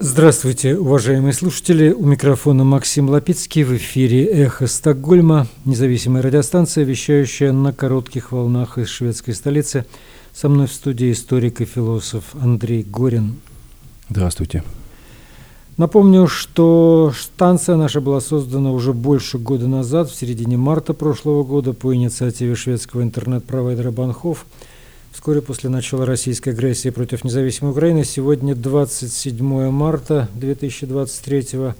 Здравствуйте, 0.00 0.76
уважаемые 0.78 1.32
слушатели. 1.32 1.90
У 1.90 2.06
микрофона 2.06 2.62
Максим 2.62 3.10
Лапицкий. 3.10 3.64
В 3.64 3.76
эфире 3.76 4.26
«Эхо 4.26 4.68
Стокгольма», 4.68 5.48
независимая 5.64 6.22
радиостанция, 6.22 6.84
вещающая 6.84 7.50
на 7.50 7.72
коротких 7.72 8.30
волнах 8.30 8.78
из 8.78 8.86
шведской 8.86 9.34
столицы. 9.34 9.86
Со 10.32 10.48
мной 10.48 10.68
в 10.68 10.72
студии 10.72 11.10
историк 11.10 11.60
и 11.60 11.64
философ 11.64 12.22
Андрей 12.40 12.84
Горин. 12.84 13.40
Здравствуйте. 14.08 14.62
Напомню, 15.76 16.28
что 16.28 17.12
станция 17.18 17.74
наша 17.74 18.00
была 18.00 18.20
создана 18.20 18.70
уже 18.70 18.92
больше 18.92 19.36
года 19.38 19.66
назад, 19.66 20.10
в 20.10 20.14
середине 20.14 20.56
марта 20.56 20.94
прошлого 20.94 21.42
года, 21.42 21.72
по 21.72 21.92
инициативе 21.92 22.54
шведского 22.54 23.02
интернет-провайдера 23.02 23.90
Банхов– 23.90 24.46
Вскоре 25.18 25.42
после 25.42 25.68
начала 25.68 26.06
российской 26.06 26.50
агрессии 26.50 26.90
против 26.90 27.24
независимой 27.24 27.72
Украины, 27.72 28.04
сегодня 28.04 28.54
27 28.54 29.68
марта 29.68 30.28
2023 30.36 31.72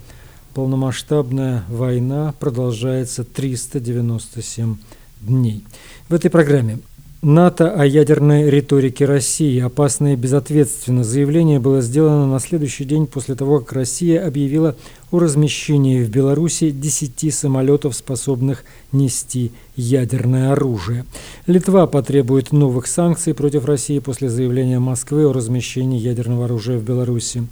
полномасштабная 0.55 1.63
война 1.69 2.35
продолжается 2.41 3.23
397 3.23 4.79
дней. 5.21 5.63
В 6.09 6.15
этой 6.15 6.33
программе 6.33 6.81
НАТО 7.23 7.71
о 7.71 7.87
ядерной 7.87 8.51
риторике 8.51 9.05
России. 9.05 9.61
Опасно 9.61 10.15
и 10.15 10.17
безответственно. 10.17 11.05
Заявление 11.05 11.61
было 11.61 11.81
сделано 11.81 12.27
на 12.27 12.41
следующий 12.41 12.85
день 12.85 13.07
после 13.07 13.37
того, 13.37 13.61
как 13.61 13.73
Россия 13.73 14.27
объявила 14.27 14.75
о 15.11 15.19
размещении 15.19 16.03
в 16.03 16.11
Беларуси 16.11 16.71
10 16.71 17.35
самолетов, 17.35 17.95
способных 17.95 18.65
нести 18.93 19.53
ядерное 19.77 20.53
оружие. 20.53 21.05
Литва 21.47 21.87
потребует 21.87 22.53
новых 22.53 22.87
санкций 22.87 23.35
против 23.35 23.65
России 23.65 23.99
после 24.01 24.29
заявления 24.29 24.79
Москвы 24.79 25.27
о 25.27 25.33
размещении 25.33 25.99
ядерного 25.99 26.45
оружия 26.45 26.79
в 26.79 26.85
Беларуси. 26.85 27.47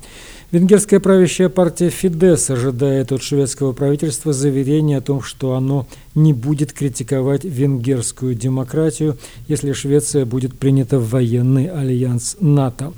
Венгерская 0.52 1.00
правящая 1.00 1.48
партия 1.48 1.90
Фидес 1.90 2.50
ожидает 2.50 3.10
от 3.10 3.20
шведского 3.20 3.72
правительства 3.72 4.32
заверения 4.32 4.98
о 4.98 5.00
том, 5.00 5.20
что 5.20 5.54
оно 5.54 5.88
не 6.14 6.32
будет 6.32 6.72
критиковать 6.72 7.44
венгерскую 7.44 8.36
демократию, 8.36 9.18
если 9.48 9.72
Швеция 9.72 10.24
будет 10.24 10.56
принята 10.56 11.00
в 11.00 11.10
военный 11.10 11.66
альянс 11.66 12.36
НАТО. 12.38 12.92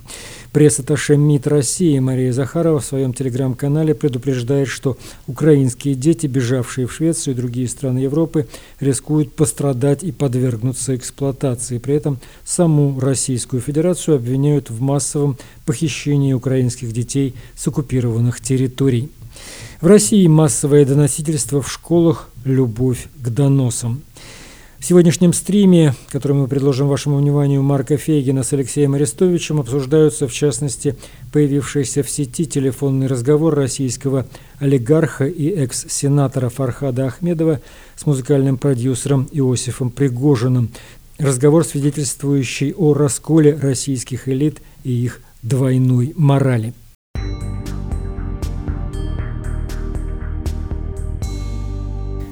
Пресс-атташе 0.52 1.16
МИД 1.16 1.46
России 1.46 1.98
Мария 1.98 2.32
Захарова 2.32 2.80
в 2.80 2.84
своем 2.84 3.12
телеграм-канале 3.12 3.94
предупреждает, 3.94 4.68
что 4.68 4.96
украинские 5.26 5.94
дети, 5.94 6.26
бежавшие 6.26 6.86
в 6.86 6.92
Швецию 6.92 7.34
и 7.34 7.36
другие 7.36 7.68
страны 7.68 7.98
Европы, 7.98 8.48
рискуют 8.80 9.34
пострадать 9.34 10.02
и 10.02 10.10
подвергнуться 10.10 10.96
эксплуатации. 10.96 11.78
При 11.78 11.94
этом 11.94 12.18
саму 12.44 12.98
Российскую 12.98 13.60
Федерацию 13.60 14.16
обвиняют 14.16 14.70
в 14.70 14.80
массовом 14.80 15.36
похищении 15.66 16.32
украинских 16.32 16.92
детей 16.92 17.34
с 17.54 17.68
оккупированных 17.68 18.40
территорий. 18.40 19.10
В 19.82 19.86
России 19.86 20.26
массовое 20.26 20.84
доносительство 20.84 21.60
в 21.60 21.70
школах 21.70 22.30
«Любовь 22.44 23.06
к 23.22 23.28
доносам». 23.28 24.02
В 24.78 24.84
сегодняшнем 24.84 25.32
стриме, 25.32 25.94
который 26.08 26.34
мы 26.34 26.46
предложим 26.46 26.86
вашему 26.86 27.18
вниманию 27.18 27.62
Марка 27.62 27.96
Фейгина 27.96 28.44
с 28.44 28.52
Алексеем 28.52 28.94
Арестовичем, 28.94 29.58
обсуждаются, 29.58 30.28
в 30.28 30.32
частности, 30.32 30.96
появившийся 31.32 32.04
в 32.04 32.08
сети 32.08 32.46
телефонный 32.46 33.08
разговор 33.08 33.56
российского 33.56 34.26
олигарха 34.60 35.26
и 35.26 35.48
экс-сенатора 35.48 36.48
Фархада 36.48 37.06
Ахмедова 37.06 37.60
с 37.96 38.06
музыкальным 38.06 38.56
продюсером 38.56 39.28
Иосифом 39.32 39.90
Пригожиным. 39.90 40.70
Разговор, 41.18 41.64
свидетельствующий 41.64 42.72
о 42.72 42.94
расколе 42.94 43.58
российских 43.60 44.28
элит 44.28 44.58
и 44.84 44.92
их 44.92 45.20
двойной 45.42 46.14
морали. 46.16 46.72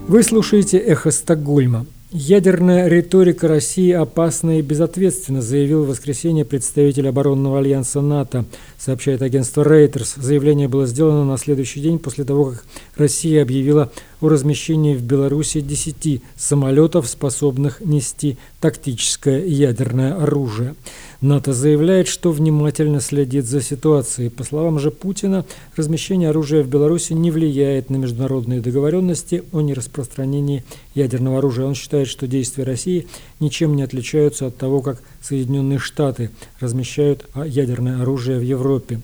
Вы 0.07 0.23
слушаете 0.23 0.79
«Эхо 0.79 1.11
Стокгольма». 1.11 1.87
Ядерная 2.19 2.89
риторика 2.89 3.47
России 3.47 3.93
опасна 3.93 4.59
и 4.59 4.63
безответственна, 4.63 5.43
заявил 5.43 5.85
в 5.85 5.89
воскресенье 5.89 6.47
представитель 6.47 7.11
оборонного 7.11 7.59
альянса 7.59 8.01
НАТО, 8.01 8.47
сообщает 8.79 9.21
агентство 9.21 9.63
Reuters. 9.63 10.15
Заявление 10.17 10.67
было 10.67 10.87
сделано 10.87 11.27
на 11.27 11.37
следующий 11.37 11.83
день 11.83 11.99
после 11.99 12.25
того, 12.25 12.53
как 12.53 12.65
Россия 12.97 13.43
объявила 13.43 13.93
о 14.21 14.29
размещении 14.29 14.95
в 14.95 15.03
Беларуси 15.03 15.61
10 15.61 16.23
самолетов, 16.37 17.07
способных 17.07 17.81
нести 17.81 18.39
тактическое 18.61 19.45
ядерное 19.45 20.15
оружие. 20.15 20.75
НАТО 21.21 21.53
заявляет, 21.53 22.09
что 22.09 22.31
внимательно 22.31 23.01
следит 23.01 23.47
за 23.47 23.63
ситуацией. 23.63 24.29
По 24.29 24.45
словам 24.45 24.79
же 24.79 24.91
Путина, 24.91 25.45
размещение 25.75 26.31
оружия 26.31 26.63
в 26.63 26.69
Беларуси 26.69 27.15
не 27.15 27.31
влияет 27.31 27.91
на 27.91 27.97
международные 27.97 28.61
договоренности 28.61 29.43
о 29.53 29.61
нераспространении 29.61 30.65
ядерного 30.95 31.39
оружия. 31.39 31.67
Он 31.67 31.75
считает, 31.75 32.09
что 32.09 32.27
действия 32.27 32.65
России 32.65 33.07
ничем 33.41 33.77
не 33.77 33.83
отличаются 33.83 34.47
от 34.47 34.57
того, 34.57 34.83
как 34.83 35.03
Соединенные 35.23 35.79
Штаты 35.79 36.31
размещают 36.61 37.27
ядерное 37.35 38.03
оружие 38.03 38.39
в 38.39 38.43
Европе. 38.43 39.01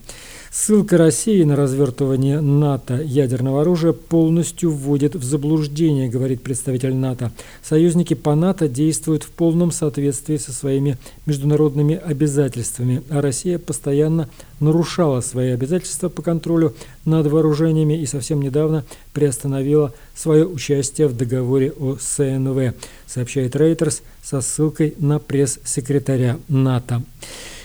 Ссылка 0.54 0.98
России 0.98 1.42
на 1.44 1.56
развертывание 1.56 2.42
НАТО 2.42 3.00
ядерного 3.02 3.62
оружия 3.62 3.94
полностью 3.94 4.70
вводит 4.70 5.14
в 5.14 5.24
заблуждение, 5.24 6.10
говорит 6.10 6.42
представитель 6.42 6.94
НАТО. 6.94 7.32
Союзники 7.62 8.12
по 8.12 8.34
НАТО 8.34 8.68
действуют 8.68 9.22
в 9.22 9.30
полном 9.30 9.72
соответствии 9.72 10.36
со 10.36 10.52
своими 10.52 10.98
международными 11.24 11.94
обязательствами, 11.94 13.02
а 13.08 13.22
Россия 13.22 13.58
постоянно 13.58 14.28
нарушала 14.60 15.22
свои 15.22 15.52
обязательства 15.52 16.10
по 16.10 16.20
контролю 16.20 16.74
над 17.06 17.28
вооружениями 17.28 17.94
и 17.94 18.04
совсем 18.04 18.42
недавно 18.42 18.84
приостановила 19.14 19.94
свое 20.14 20.46
участие 20.46 21.08
в 21.08 21.16
договоре 21.16 21.72
о 21.72 21.96
СНВ, 21.98 22.74
сообщает 23.06 23.56
Reuters 23.56 24.02
со 24.22 24.42
ссылкой 24.42 24.96
на 24.98 25.18
пресс-секретаря 25.18 26.36
НАТО. 26.48 27.02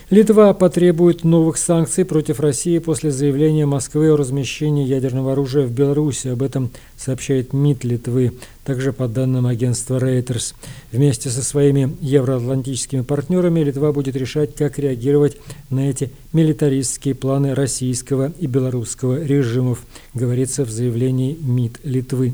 Литва 0.09 0.53
потребует 0.53 1.25
новых 1.25 1.57
санкций 1.57 2.06
против 2.06 2.40
России 2.40 2.79
после 2.79 3.12
заявления 3.12 3.66
Москвы 3.66 4.09
о 4.09 4.16
размещении 4.16 4.85
ядерного 4.85 5.34
оружия 5.34 5.66
в 5.66 5.72
Беларуси. 5.73 6.29
Об 6.29 6.44
этом 6.44 6.72
сообщает 6.95 7.51
МИД 7.51 7.84
Литвы, 7.84 8.31
также 8.63 8.94
по 8.94 9.09
данным 9.09 9.45
агентства 9.47 9.97
Reuters. 9.97 10.53
Вместе 10.94 11.29
со 11.29 11.44
своими 11.44 11.94
евроатлантическими 12.00 13.01
партнерами 13.01 13.59
Литва 13.59 13.91
будет 13.91 14.16
решать, 14.16 14.56
как 14.56 14.79
реагировать 14.79 15.35
на 15.69 15.90
эти 15.90 16.09
милитаристские 16.31 17.13
планы 17.13 17.53
российского 17.53 18.31
и 18.39 18.47
белорусского 18.47 19.22
режимов, 19.22 19.85
говорится 20.13 20.63
в 20.63 20.69
заявлении 20.69 21.38
МИД 21.41 21.79
Литвы. 21.84 22.34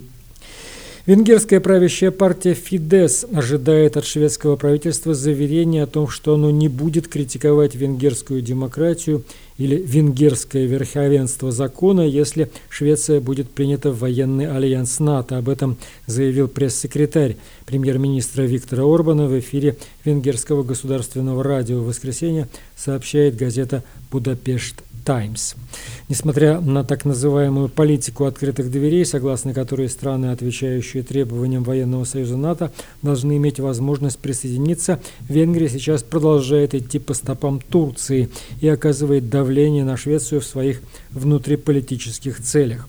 Венгерская 1.06 1.60
правящая 1.60 2.12
партия 2.12 2.54
Фидес 2.54 3.26
ожидает 3.34 3.98
от 3.98 4.06
шведского 4.06 4.56
правительства 4.56 5.14
заверения 5.14 5.84
о 5.84 5.88
том, 5.88 6.08
что 6.08 6.36
оно 6.36 6.50
не 6.50 6.70
будет 6.70 7.10
критиковать 7.10 7.76
венгерскую 7.76 8.42
демократию 8.42 9.26
или 9.58 9.76
венгерское 9.76 10.66
верховенство 10.66 11.52
закона, 11.52 12.08
если 12.08 12.50
Швеция 12.70 13.20
будет 13.20 13.50
принята 13.50 13.92
в 13.92 14.00
военный 14.00 14.50
альянс 14.50 15.00
НАТО. 15.00 15.40
Об 15.40 15.50
этом 15.50 15.76
заявил 16.08 16.48
пресс-секретарь 16.48 17.36
премьер-министра 17.66 18.44
Виктора 18.44 18.86
Орбана 18.86 19.28
в 19.28 19.38
эфире 19.38 19.76
венгерского 20.06 20.64
государственного 20.64 21.44
радио 21.44 21.82
в 21.82 21.88
воскресенье, 21.88 22.48
сообщает 22.78 23.36
газета 23.36 23.84
«Будапешт 24.10 24.82
Times. 25.04 25.56
Несмотря 26.10 26.60
на 26.60 26.84
так 26.84 27.06
называемую 27.06 27.70
политику 27.70 28.26
открытых 28.26 28.72
дверей, 28.72 29.06
согласно 29.06 29.54
которой 29.54 29.90
страны, 29.90 30.28
отвечающие 30.28 31.04
требованиям 31.04 31.64
военного 31.64 32.04
союза 32.04 32.38
НАТО, 32.38 32.72
должны 33.02 33.38
иметь 33.38 33.60
возможность 33.60 34.20
присоединиться, 34.20 35.00
Венгрия 35.28 35.70
сейчас 35.70 36.04
продолжает 36.04 36.74
идти 36.74 37.00
по 37.00 37.14
стопам 37.14 37.60
Турции 37.60 38.30
и 38.62 38.68
оказывает 38.68 39.30
давление 39.30 39.84
на 39.84 39.98
Швецию 39.98 40.42
в 40.42 40.46
своих 40.46 40.82
внутриполитических 41.12 42.42
целях. 42.42 42.88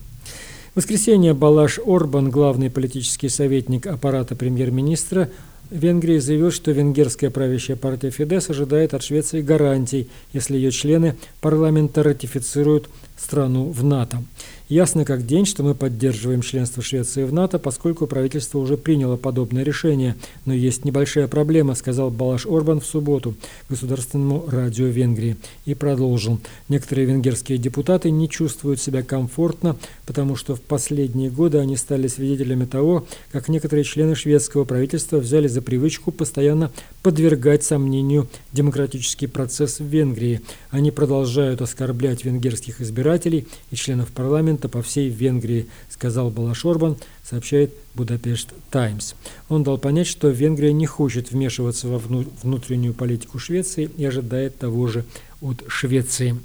В 0.74 0.78
воскресенье 0.78 1.34
Балаш 1.34 1.78
Орбан, 1.86 2.30
главный 2.30 2.68
политический 2.68 3.28
советник 3.28 3.86
аппарата 3.86 4.34
премьер-министра, 4.34 5.30
Венгрии 5.74 6.18
заявил, 6.18 6.52
что 6.52 6.70
венгерская 6.70 7.30
правящая 7.30 7.76
партия 7.76 8.10
Фидес 8.10 8.48
ожидает 8.48 8.94
от 8.94 9.02
Швеции 9.02 9.42
гарантий, 9.42 10.08
если 10.32 10.56
ее 10.56 10.70
члены 10.70 11.16
парламента 11.40 12.04
ратифицируют 12.04 12.88
страну 13.16 13.70
в 13.70 13.82
НАТО. 13.82 14.22
Ясно 14.70 15.04
как 15.04 15.26
день, 15.26 15.44
что 15.44 15.62
мы 15.62 15.74
поддерживаем 15.74 16.40
членство 16.40 16.82
Швеции 16.82 17.24
в 17.24 17.34
НАТО, 17.34 17.58
поскольку 17.58 18.06
правительство 18.06 18.58
уже 18.58 18.78
приняло 18.78 19.18
подобное 19.18 19.62
решение. 19.62 20.16
Но 20.46 20.54
есть 20.54 20.86
небольшая 20.86 21.28
проблема, 21.28 21.74
сказал 21.74 22.10
Балаш 22.10 22.46
Орбан 22.46 22.80
в 22.80 22.86
субботу 22.86 23.34
государственному 23.68 24.46
радио 24.48 24.86
Венгрии. 24.86 25.36
И 25.66 25.74
продолжил. 25.74 26.40
Некоторые 26.70 27.06
венгерские 27.06 27.58
депутаты 27.58 28.10
не 28.10 28.26
чувствуют 28.26 28.80
себя 28.80 29.02
комфортно, 29.02 29.76
потому 30.06 30.34
что 30.34 30.56
в 30.56 30.62
последние 30.62 31.28
годы 31.28 31.58
они 31.58 31.76
стали 31.76 32.06
свидетелями 32.06 32.64
того, 32.64 33.06
как 33.32 33.48
некоторые 33.48 33.84
члены 33.84 34.14
шведского 34.14 34.64
правительства 34.64 35.18
взяли 35.18 35.46
за 35.46 35.60
привычку 35.60 36.10
постоянно 36.10 36.72
подвергать 37.02 37.64
сомнению 37.64 38.28
демократический 38.52 39.26
процесс 39.26 39.78
в 39.78 39.84
Венгрии. 39.84 40.40
Они 40.70 40.90
продолжают 40.90 41.60
оскорблять 41.60 42.24
венгерских 42.24 42.80
избирателей 42.80 43.46
и 43.70 43.76
членов 43.76 44.08
парламента 44.08 44.63
по 44.68 44.82
всей 44.82 45.08
Венгрии, 45.08 45.66
сказал 45.88 46.30
Балаш 46.30 46.64
Орбан, 46.64 46.96
сообщает 47.22 47.72
Будапешт 47.94 48.52
Таймс. 48.70 49.14
Он 49.48 49.62
дал 49.62 49.78
понять, 49.78 50.06
что 50.06 50.28
Венгрия 50.28 50.72
не 50.72 50.86
хочет 50.86 51.30
вмешиваться 51.30 51.88
во 51.88 51.98
внутреннюю 51.98 52.94
политику 52.94 53.38
Швеции 53.38 53.90
и 53.96 54.04
ожидает 54.04 54.58
того 54.58 54.86
же 54.86 55.04
от 55.40 55.64
Швеции. 55.68 56.36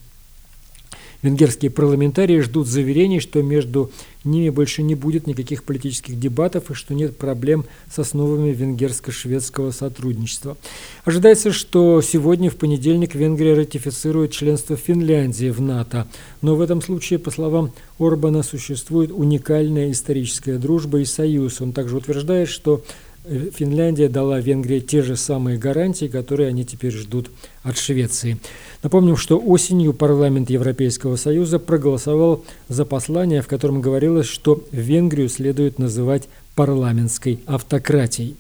Венгерские 1.22 1.70
парламентарии 1.70 2.40
ждут 2.40 2.68
заверений, 2.68 3.20
что 3.20 3.42
между 3.42 3.92
ними 4.24 4.50
больше 4.50 4.84
не 4.84 4.96
будет 4.96 5.28
никаких 5.28 5.64
политических 5.64 6.18
дебатов 6.18 6.72
и 6.72 6.74
что 6.74 6.94
нет 6.94 7.18
проблем 7.18 7.66
с 7.92 8.00
основами 8.00 8.52
венгерско-шведского 8.54 9.72
сотрудничества. 9.72 10.58
Ожидается, 11.04 11.52
что 11.52 12.02
сегодня, 12.02 12.50
в 12.50 12.56
понедельник, 12.56 13.16
Венгрия 13.16 13.54
ратифицирует 13.54 14.32
членство 14.32 14.78
Финляндии 14.78 15.50
в 15.50 15.60
НАТО. 15.62 16.08
Но 16.42 16.56
в 16.56 16.62
этом 16.62 16.82
случае, 16.82 17.20
по 17.20 17.32
словам 17.32 17.72
Орбана, 17.98 18.42
существует 18.44 19.12
уникальная 19.12 19.92
историческая 19.92 20.58
дружба 20.58 21.00
и 21.00 21.06
союз. 21.06 21.60
Он 21.60 21.74
также 21.74 21.98
утверждает, 21.98 22.48
что 22.48 22.84
Финляндия 23.26 24.10
дала 24.10 24.40
Венгрии 24.40 24.80
те 24.80 25.02
же 25.02 25.16
самые 25.16 25.58
гарантии, 25.58 26.06
которые 26.06 26.50
они 26.50 26.66
теперь 26.66 26.92
ждут 26.92 27.30
от 27.64 27.78
Швеции. 27.78 28.38
Напомним, 28.82 29.18
что 29.18 29.38
осенью 29.38 29.94
парламент 29.94 30.50
Европейского 30.50 31.16
Союза 31.16 31.60
проголосовал 31.60 32.44
за 32.70 32.86
послание, 32.86 33.42
в 33.42 33.48
котором 33.48 33.82
говорилось, 33.82 34.28
что 34.28 34.64
Венгрию 34.72 35.30
следует 35.30 35.80
называть 35.80 36.28
парламентской 36.56 37.40
автократией. 37.46 38.36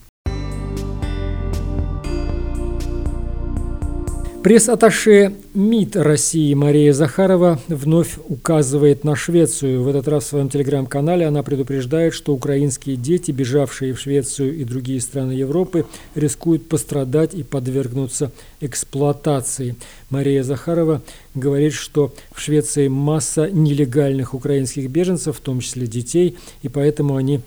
Пресс-атташе 4.43 5.35
МИД 5.53 5.97
России 5.97 6.53
Мария 6.53 6.93
Захарова 6.93 7.59
вновь 7.67 8.17
указывает 8.29 9.03
на 9.03 9.17
Швецию. 9.17 9.83
В 9.83 9.89
этот 9.89 10.07
раз 10.07 10.23
в 10.23 10.27
своем 10.27 10.49
телеграм-канале 10.49 11.25
она 11.25 11.43
предупреждает, 11.43 12.13
что 12.13 12.33
украинские 12.33 12.95
дети, 12.95 13.31
бежавшие 13.31 13.93
в 13.93 13.99
Швецию 13.99 14.55
и 14.55 14.63
другие 14.63 15.01
страны 15.01 15.33
Европы, 15.33 15.85
рискуют 16.15 16.69
пострадать 16.69 17.33
и 17.33 17.43
подвергнуться 17.43 18.31
эксплуатации. 18.61 19.75
Мария 20.09 20.41
Захарова 20.43 21.01
говорит, 21.35 21.73
что 21.73 22.13
в 22.31 22.39
Швеции 22.39 22.87
масса 22.87 23.51
нелегальных 23.51 24.33
украинских 24.33 24.89
беженцев, 24.89 25.35
в 25.35 25.41
том 25.41 25.59
числе 25.59 25.85
детей, 25.85 26.37
и 26.61 26.69
поэтому 26.69 27.17
они 27.17 27.41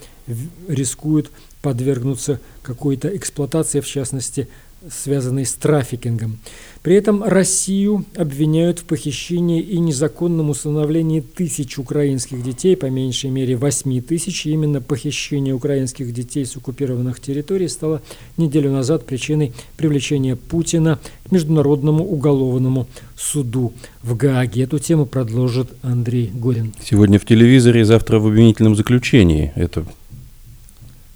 рискуют 0.69 1.31
подвергнуться 1.63 2.39
какой-то 2.63 3.17
эксплуатации, 3.17 3.81
в 3.81 3.87
частности, 3.87 4.49
связанной 4.91 5.47
с 5.47 5.55
трафикингом. 5.55 6.39
При 6.83 6.97
этом 6.97 7.23
Россию 7.23 8.05
обвиняют 8.17 8.81
в 8.81 8.85
похищении 8.85 9.61
и 9.61 9.79
незаконном 9.79 10.51
усыновлении 10.51 11.21
тысяч 11.21 11.79
украинских 11.79 12.43
детей, 12.43 12.77
по 12.77 12.87
меньшей 12.87 13.31
мере 13.31 13.57
8 13.57 14.01
тысяч. 14.01 14.47
Именно 14.47 14.81
похищение 14.81 15.55
украинских 15.55 16.13
детей 16.13 16.45
с 16.45 16.57
оккупированных 16.57 17.21
территорий 17.21 17.69
стало 17.69 18.03
неделю 18.37 18.73
назад 18.73 19.07
причиной 19.07 19.53
привлечения 19.77 20.35
Путина 20.35 20.99
к 21.25 21.31
Международному 21.31 22.05
уголовному 22.05 22.89
суду 23.17 23.73
в 24.03 24.17
Гааге. 24.17 24.65
Эту 24.65 24.81
тему 24.81 25.07
продолжит 25.07 25.71
Андрей 25.83 26.31
Горин. 26.35 26.75
Сегодня 26.83 27.21
в 27.21 27.25
телевизоре, 27.25 27.85
завтра 27.85 28.19
в 28.19 28.27
обвинительном 28.27 28.75
заключении. 28.75 29.53
Это 29.55 29.85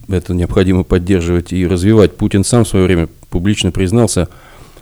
это 0.08 0.34
необходимо 0.34 0.84
поддерживать 0.84 1.52
и 1.52 1.66
развивать. 1.66 2.16
Путин 2.16 2.44
сам 2.44 2.64
в 2.64 2.68
свое 2.68 2.84
время 2.84 3.08
публично 3.30 3.70
признался 3.70 4.28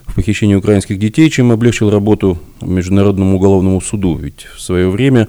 в 0.07 0.15
похищении 0.15 0.55
украинских 0.55 0.99
детей, 0.99 1.31
чем 1.31 1.51
облегчил 1.51 1.91
работу 1.91 2.39
Международному 2.61 3.37
уголовному 3.37 3.81
суду. 3.81 4.17
Ведь 4.17 4.47
в 4.55 4.61
свое 4.61 4.89
время 4.91 5.29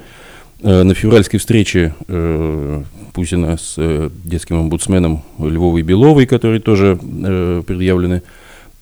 э, 0.61 0.83
на 0.83 0.93
февральской 0.93 1.39
встрече 1.39 1.95
э, 2.07 2.83
Путина 3.13 3.57
с 3.57 3.75
э, 3.77 4.09
детским 4.23 4.57
омбудсменом 4.57 5.23
Львовой 5.39 5.81
Беловой, 5.81 6.25
которые 6.25 6.59
тоже 6.59 6.97
предъявлены 6.97 8.21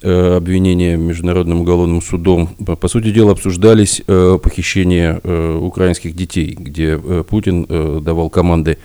обвинения 0.02 0.98
Международным 0.98 1.62
уголовным 1.62 2.02
судом, 2.02 2.48
по, 2.48 2.88
сути 2.90 3.12
дела 3.12 3.32
обсуждались 3.32 4.02
э, 4.06 4.38
похищения 4.44 5.22
э, 5.24 5.58
украинских 5.62 6.14
детей, 6.14 6.58
где 6.60 6.98
Путин 6.98 7.66
давал 8.04 8.30
команды 8.30 8.80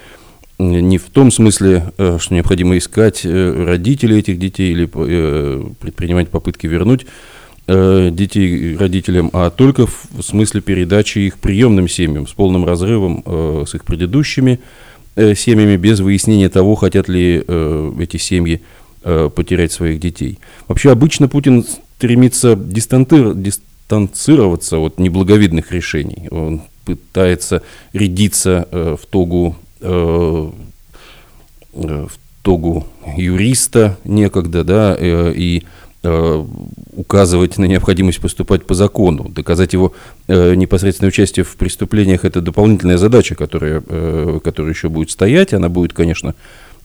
не 0.58 0.98
в 0.98 1.08
том 1.10 1.30
смысле, 1.30 1.92
э, 1.98 2.18
что 2.20 2.34
необходимо 2.34 2.76
искать 2.76 3.20
э, 3.24 3.64
родителей 3.64 4.18
этих 4.18 4.38
детей 4.38 4.72
или 4.72 4.90
э, 4.92 5.64
предпринимать 5.80 6.28
попытки 6.28 6.66
вернуть 6.66 7.06
детей 7.70 8.78
родителям, 8.78 9.28
а 9.34 9.50
только 9.50 9.86
в 9.86 10.22
смысле 10.22 10.62
передачи 10.62 11.18
их 11.18 11.38
приемным 11.38 11.86
семьям 11.86 12.26
с 12.26 12.32
полным 12.32 12.64
разрывом 12.64 13.22
с 13.66 13.74
их 13.74 13.84
предыдущими 13.84 14.58
семьями, 15.14 15.76
без 15.76 16.00
выяснения 16.00 16.48
того, 16.48 16.76
хотят 16.76 17.10
ли 17.10 17.44
эти 18.00 18.16
семьи 18.16 18.62
потерять 19.02 19.72
своих 19.72 20.00
детей. 20.00 20.38
Вообще 20.66 20.90
обычно 20.90 21.28
Путин 21.28 21.62
стремится 21.98 22.56
дистанцироваться 22.56 24.78
от 24.78 24.98
неблаговидных 24.98 25.70
решений. 25.70 26.28
Он 26.30 26.62
пытается 26.86 27.62
рядиться 27.92 28.66
в 28.72 29.00
тогу 29.10 29.56
Э, 29.80 30.50
в 31.72 32.10
тогу 32.42 32.86
юриста 33.16 33.98
некогда, 34.04 34.64
да, 34.64 34.96
э, 34.98 35.32
и 35.36 35.64
э, 36.02 36.44
указывать 36.96 37.58
на 37.58 37.66
необходимость 37.66 38.20
поступать 38.20 38.64
по 38.64 38.74
закону. 38.74 39.28
Доказать 39.28 39.74
его 39.74 39.92
непосредственное 40.28 41.08
участие 41.08 41.44
в 41.44 41.56
преступлениях– 41.56 42.24
это 42.24 42.40
дополнительная 42.40 42.98
задача, 42.98 43.34
которая, 43.34 43.80
которая 44.40 44.72
еще 44.72 44.88
будет 44.88 45.10
стоять. 45.10 45.52
Она 45.52 45.68
будет, 45.68 45.92
конечно, 45.92 46.34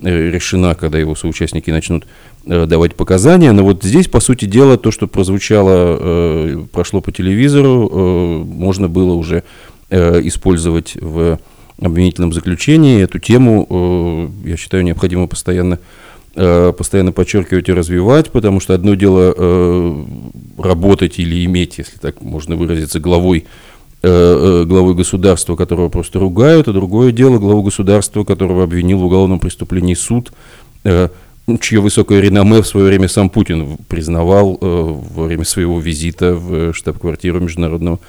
решена, 0.02 0.76
когда 0.76 1.00
его 1.00 1.16
соучастники 1.16 1.72
начнут 1.72 2.06
давать 2.46 2.96
показания. 2.96 3.52
Но 3.52 3.64
вот 3.64 3.84
здесь, 3.84 4.08
по 4.08 4.20
сути 4.20 4.46
дела, 4.46 4.78
то, 4.78 4.92
что 4.92 5.08
прозвучало, 5.08 6.66
прошло 6.72 7.02
по 7.02 7.12
телевизору, 7.12 8.44
можно 8.46 8.90
было 8.90 9.14
уже 9.14 9.44
использовать 9.90 10.96
в 11.00 11.40
обвинительном 11.82 12.34
заключении. 12.34 13.02
Эту 13.02 13.20
тему, 13.20 13.68
э, 14.46 14.50
я 14.50 14.58
считаю, 14.58 14.84
необходимо 14.84 15.28
постоянно, 15.28 15.80
э, 16.36 16.74
постоянно 16.78 17.12
подчеркивать 17.12 17.70
и 17.70 17.74
развивать, 17.74 18.32
потому 18.32 18.60
что 18.60 18.74
одно 18.74 18.96
дело 18.96 19.34
э, 19.36 20.04
работать 20.58 21.20
или 21.20 21.46
иметь, 21.46 21.78
если 21.78 21.98
так 21.98 22.22
можно 22.22 22.56
выразиться, 22.56 23.00
главой 23.00 23.46
главой 24.06 24.96
государства, 24.96 25.56
которого 25.56 25.88
просто 25.88 26.20
ругают, 26.20 26.68
а 26.68 26.74
другое 26.74 27.14
дело 27.14 27.40
главу 27.40 27.64
государства, 27.64 28.26
которого 28.26 28.66
обвинил 28.66 29.00
в 29.00 29.06
уголовном 29.06 29.40
преступлении 29.40 29.94
суд, 29.94 30.34
чье 31.62 31.80
высокое 31.80 32.20
реноме 32.20 32.62
в 32.62 32.68
свое 32.68 32.88
время 32.88 33.08
сам 33.08 33.30
Путин 33.30 33.78
признавал 33.88 34.58
во 34.60 35.24
время 35.24 35.46
своего 35.46 35.80
визита 35.80 36.36
в 36.36 36.74
штаб-квартиру 36.74 37.40
Международного 37.40 38.00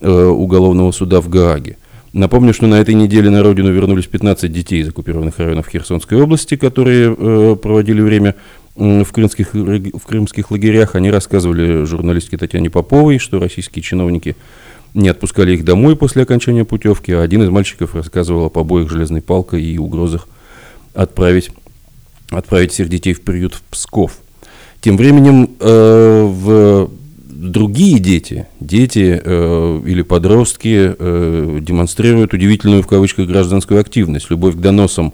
уголовного 0.00 0.90
суда 0.90 1.20
в 1.20 1.28
Гааге. 1.28 1.76
Напомню, 2.16 2.54
что 2.54 2.66
на 2.66 2.76
этой 2.76 2.94
неделе 2.94 3.28
на 3.28 3.42
родину 3.42 3.70
вернулись 3.70 4.06
15 4.06 4.50
детей 4.50 4.80
из 4.80 4.88
оккупированных 4.88 5.38
районов 5.38 5.68
Херсонской 5.68 6.18
области, 6.18 6.56
которые 6.56 7.14
э, 7.14 7.56
проводили 7.56 8.00
время 8.00 8.34
в 8.74 9.04
крымских, 9.12 9.52
в 9.52 10.00
крымских 10.00 10.50
лагерях. 10.50 10.94
Они 10.94 11.10
рассказывали 11.10 11.84
журналистке 11.84 12.38
Татьяне 12.38 12.70
Поповой, 12.70 13.18
что 13.18 13.38
российские 13.38 13.82
чиновники 13.82 14.34
не 14.94 15.10
отпускали 15.10 15.52
их 15.52 15.64
домой 15.66 15.94
после 15.94 16.22
окончания 16.22 16.64
путевки, 16.64 17.12
а 17.12 17.20
один 17.20 17.42
из 17.42 17.50
мальчиков 17.50 17.94
рассказывал 17.94 18.46
о 18.46 18.48
побоях 18.48 18.90
железной 18.90 19.20
палкой 19.20 19.62
и 19.62 19.76
угрозах 19.76 20.26
отправить, 20.94 21.50
отправить 22.30 22.72
всех 22.72 22.88
детей 22.88 23.12
в 23.12 23.20
приют 23.20 23.52
в 23.52 23.62
Псков. 23.64 24.16
Тем 24.80 24.96
временем 24.96 25.50
э, 25.60 26.22
в 26.26 26.88
другие 27.36 27.98
дети, 27.98 28.46
дети 28.60 29.20
э, 29.22 29.80
или 29.84 30.02
подростки 30.02 30.94
э, 30.98 31.58
демонстрируют 31.60 32.32
удивительную 32.32 32.82
в 32.82 32.86
кавычках 32.86 33.26
гражданскую 33.26 33.80
активность, 33.80 34.30
любовь 34.30 34.54
к 34.54 34.58
доносам 34.58 35.12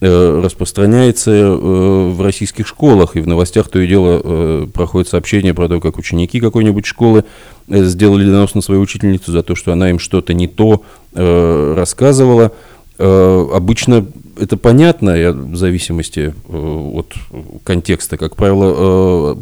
распространяется 0.00 1.52
в 1.52 2.20
российских 2.20 2.66
школах, 2.66 3.14
и 3.14 3.20
в 3.20 3.28
новостях 3.28 3.68
то 3.68 3.78
и 3.78 3.86
дело 3.86 4.66
проходит 4.66 5.08
сообщение 5.08 5.54
про 5.54 5.68
то, 5.68 5.78
как 5.78 5.96
ученики 5.96 6.40
какой-нибудь 6.40 6.84
школы 6.86 7.22
сделали 7.68 8.24
донос 8.24 8.56
на 8.56 8.62
свою 8.62 8.80
учительницу 8.80 9.30
за 9.30 9.44
то, 9.44 9.54
что 9.54 9.72
она 9.72 9.90
им 9.90 10.00
что-то 10.00 10.34
не 10.34 10.48
то 10.48 10.82
рассказывала. 11.14 12.50
Обычно 12.98 14.04
это 14.40 14.56
понятно, 14.56 15.12
в 15.32 15.54
зависимости 15.54 16.34
от 16.48 17.14
контекста, 17.62 18.16
как 18.16 18.34
правило, 18.34 19.38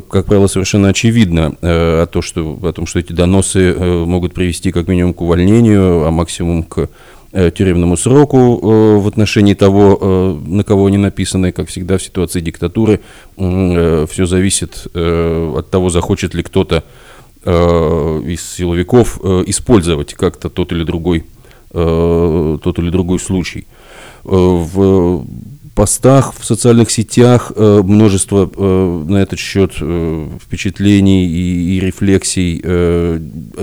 как 0.00 0.26
правило, 0.26 0.46
совершенно 0.46 0.88
очевидно 0.88 1.54
э, 1.60 2.02
о, 2.02 2.06
том, 2.06 2.22
что, 2.22 2.58
о 2.62 2.72
том, 2.72 2.86
что 2.86 2.98
эти 2.98 3.12
доносы 3.12 3.72
э, 3.72 4.04
могут 4.04 4.34
привести 4.34 4.72
как 4.72 4.88
минимум 4.88 5.14
к 5.14 5.20
увольнению, 5.20 6.06
а 6.06 6.10
максимум 6.10 6.62
к 6.62 6.88
э, 7.32 7.50
тюремному 7.50 7.96
сроку 7.96 9.00
в 9.00 9.08
отношении 9.08 9.54
того, 9.54 10.38
на 10.46 10.64
кого 10.64 10.86
они 10.86 10.98
написаны, 10.98 11.52
как 11.52 11.68
всегда 11.68 11.98
в 11.98 12.02
ситуации 12.02 12.40
диктатуры, 12.40 13.00
все 13.36 14.26
зависит 14.26 14.86
от 14.94 15.70
того, 15.70 15.90
захочет 15.90 16.34
ли 16.34 16.42
кто-то 16.42 16.84
из 17.44 18.54
силовиков 18.54 19.18
использовать 19.46 20.14
как-то 20.14 20.48
тот 20.48 20.72
или 20.72 20.84
другой, 20.84 21.24
тот 21.70 22.78
или 22.78 22.90
другой 22.90 23.18
случай. 23.18 23.66
В 24.24 25.24
постах 25.74 26.34
в 26.38 26.44
социальных 26.44 26.90
сетях 26.90 27.52
э, 27.54 27.82
множество 27.82 28.50
э, 28.54 29.04
на 29.08 29.16
этот 29.18 29.38
счет 29.38 29.72
э, 29.80 30.28
впечатлений 30.40 31.26
и, 31.26 31.76
и 31.76 31.80
рефлексий 31.80 32.60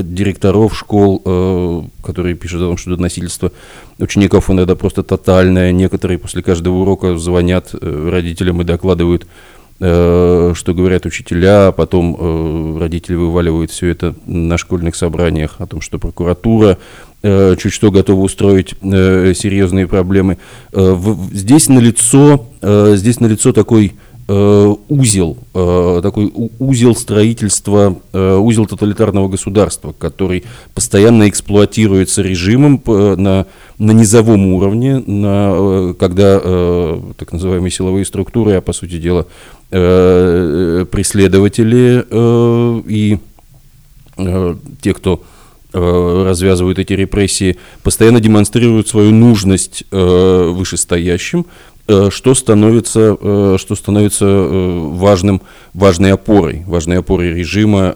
директоров 0.03 0.77
школ, 0.77 1.89
которые 2.03 2.35
пишут 2.35 2.61
о 2.61 2.65
том, 2.65 2.77
что 2.77 2.91
насильство 2.91 3.51
учеников 3.99 4.49
иногда 4.49 4.75
просто 4.75 5.03
тотальное. 5.03 5.71
Некоторые 5.71 6.17
после 6.17 6.41
каждого 6.41 6.77
урока 6.77 7.17
звонят 7.17 7.73
родителям 7.73 8.61
и 8.61 8.65
докладывают 8.65 9.27
что 9.77 10.53
говорят 10.67 11.05
учителя, 11.05 11.67
а 11.67 11.71
потом 11.71 12.77
родители 12.77 13.15
вываливают 13.15 13.71
все 13.71 13.87
это 13.87 14.13
на 14.25 14.57
школьных 14.57 14.97
собраниях 14.97 15.55
о 15.59 15.67
том, 15.67 15.79
что 15.79 15.99
прокуратура 15.99 16.77
чуть 17.21 17.73
что 17.73 17.91
готова 17.91 18.21
устроить 18.21 18.75
серьезные 18.81 19.87
проблемы. 19.87 20.37
Здесь 20.71 21.67
налицо, 21.67 22.45
здесь 22.61 23.19
налицо 23.19 23.51
такой 23.51 23.93
узел, 24.27 25.37
такой 25.53 26.31
узел 26.59 26.95
строительства, 26.95 27.97
узел 28.13 28.67
тоталитарного 28.67 29.27
государства, 29.27 29.91
который 29.91 30.43
постоянно 30.73 31.27
эксплуатируется 31.27 32.21
режимом 32.21 32.81
на, 32.85 33.47
на 33.79 33.91
низовом 33.91 34.53
уровне, 34.53 34.99
на, 34.99 35.93
когда 35.99 36.39
так 37.17 37.33
называемые 37.33 37.71
силовые 37.71 38.05
структуры, 38.05 38.53
а 38.53 38.61
по 38.61 38.71
сути 38.71 38.99
дела 38.99 39.25
Э, 39.71 40.83
преследователи 40.89 42.03
э, 42.09 42.81
и 42.87 43.19
э, 44.17 44.55
те, 44.81 44.93
кто 44.95 45.21
развязывают 45.71 46.79
эти 46.79 46.93
репрессии, 46.93 47.57
постоянно 47.83 48.19
демонстрируют 48.19 48.87
свою 48.87 49.11
нужность 49.11 49.83
вышестоящим, 49.91 51.45
что 51.85 52.33
становится, 52.35 53.57
что 53.57 53.75
становится 53.75 54.25
важным, 54.25 55.41
важной 55.73 56.13
опорой, 56.13 56.63
важной 56.65 56.97
опорой 56.97 57.33
режима 57.33 57.95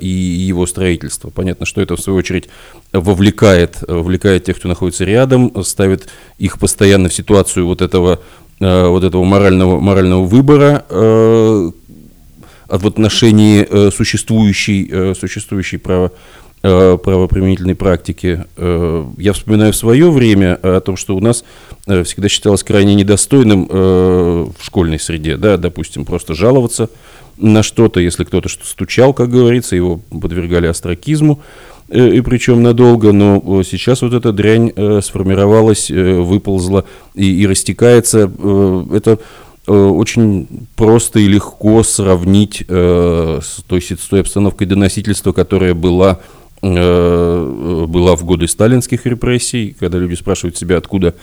и 0.00 0.08
его 0.08 0.66
строительства. 0.66 1.30
Понятно, 1.30 1.64
что 1.64 1.80
это 1.80 1.96
в 1.96 2.00
свою 2.00 2.18
очередь 2.18 2.48
вовлекает, 2.92 3.84
вовлекает 3.86 4.44
тех, 4.44 4.56
кто 4.56 4.68
находится 4.68 5.04
рядом, 5.04 5.52
ставит 5.64 6.08
их 6.38 6.58
постоянно 6.58 7.08
в 7.08 7.14
ситуацию 7.14 7.66
вот 7.66 7.82
этого 7.82 8.18
Э, 8.62 8.86
вот 8.86 9.02
этого 9.02 9.24
морального, 9.24 9.80
морального 9.80 10.24
выбора 10.24 10.84
э, 10.88 11.70
в 12.68 12.86
отношении 12.86 13.66
э, 13.68 13.90
существующей, 13.90 15.14
существующей 15.14 15.78
право, 15.78 16.12
правоприменительной 16.62 17.74
практики. 17.74 18.44
Я 18.56 19.32
вспоминаю 19.32 19.72
в 19.72 19.76
свое 19.76 20.10
время 20.10 20.58
о 20.62 20.80
том, 20.80 20.96
что 20.96 21.16
у 21.16 21.20
нас 21.20 21.44
всегда 21.86 22.28
считалось 22.28 22.62
крайне 22.62 22.94
недостойным 22.94 23.66
в 23.66 24.54
школьной 24.60 25.00
среде, 25.00 25.36
да, 25.36 25.56
допустим, 25.56 26.04
просто 26.04 26.34
жаловаться 26.34 26.88
на 27.36 27.64
что-то, 27.64 27.98
если 27.98 28.22
кто-то 28.22 28.48
что 28.48 28.64
стучал, 28.64 29.12
как 29.12 29.30
говорится, 29.30 29.74
его 29.74 30.00
подвергали 30.10 30.66
астракизму, 30.66 31.42
Э, 31.92 32.08
и 32.08 32.20
причем 32.22 32.62
надолго, 32.62 33.12
но 33.12 33.42
э, 33.60 33.62
сейчас 33.64 34.02
вот 34.02 34.14
эта 34.14 34.32
дрянь 34.32 34.72
э, 34.74 35.00
сформировалась, 35.02 35.90
выползла 35.90 36.84
и, 37.14 37.42
и 37.42 37.46
растекается. 37.46 38.30
Это 38.92 39.18
очень 39.66 40.48
просто 40.74 41.20
и 41.20 41.28
легко 41.28 41.84
сравнить 41.84 42.64
с 42.68 43.62
той, 43.68 43.80
с 43.80 44.08
той 44.08 44.20
обстановкой 44.20 44.66
доносительства, 44.66 45.30
которая 45.30 45.72
была 45.72 46.18
была 46.62 48.14
в 48.14 48.24
годы 48.24 48.46
сталинских 48.46 49.04
репрессий, 49.04 49.74
когда 49.78 49.98
люди 49.98 50.14
спрашивают 50.14 50.56
себя, 50.56 50.76
откуда, 50.76 51.14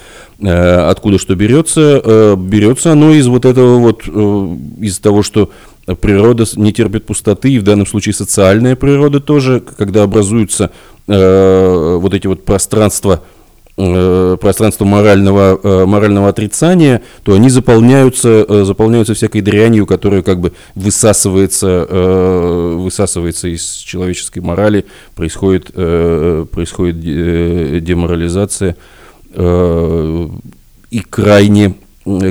откуда 0.41 1.17
что 1.17 1.34
берется, 1.34 2.36
берется 2.38 2.91
оно 2.91 3.13
из 3.13 3.27
вот 3.27 3.46
этого 3.46 3.79
вот, 3.79 4.05
из 4.05 5.00
того, 5.00 5.24
что 5.24 5.50
природа 5.96 6.46
не 6.55 6.74
терпит 6.74 7.05
пустоты, 7.05 7.51
и 7.51 7.60
в 7.60 7.63
данном 7.63 7.86
случае 7.86 8.13
социальная 8.13 8.75
природа 8.75 9.19
тоже, 9.19 9.62
когда 9.77 10.03
образуются 10.03 10.72
э, 11.08 11.98
вот 12.00 12.13
эти 12.13 12.27
вот 12.27 12.46
пространства, 12.46 13.24
э, 13.24 13.38
пространство 14.39 14.83
морального, 14.86 15.59
э, 15.62 15.86
морального 15.86 16.27
отрицания, 16.27 17.01
то 17.24 17.33
они 17.33 17.50
заполняются, 17.50 18.45
э, 18.48 18.63
заполняются 18.65 19.13
всякой 19.13 19.41
дрянью, 19.41 19.86
которая 19.86 20.21
как 20.21 20.39
бы 20.39 20.51
высасывается, 20.75 21.88
э, 21.89 22.75
высасывается 22.77 23.48
из 23.48 23.63
человеческой 23.71 24.39
морали, 24.39 24.86
происходит, 25.15 25.71
э, 25.74 26.45
происходит 26.51 26.98
э, 27.05 27.79
деморализация 27.81 28.75
э, 29.33 30.27
и 30.91 31.00
крайне 31.00 31.75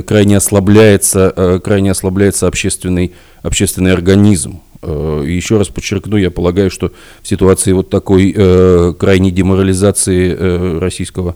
крайне 0.05 0.37
ослабляется, 0.37 1.33
э, 1.35 1.59
крайне 1.63 1.91
ослабляется 1.91 2.47
общественный, 2.47 3.13
общественный 3.43 3.93
организм. 3.93 4.61
Э, 4.81 5.23
еще 5.25 5.57
раз 5.57 5.67
подчеркну, 5.67 6.17
я 6.17 6.31
полагаю, 6.31 6.71
что 6.71 6.91
в 7.21 7.27
ситуации 7.27 7.71
вот 7.71 7.89
такой 7.89 8.33
э, 8.35 8.93
крайней 8.97 9.31
деморализации 9.31 10.79
российского, 10.79 11.35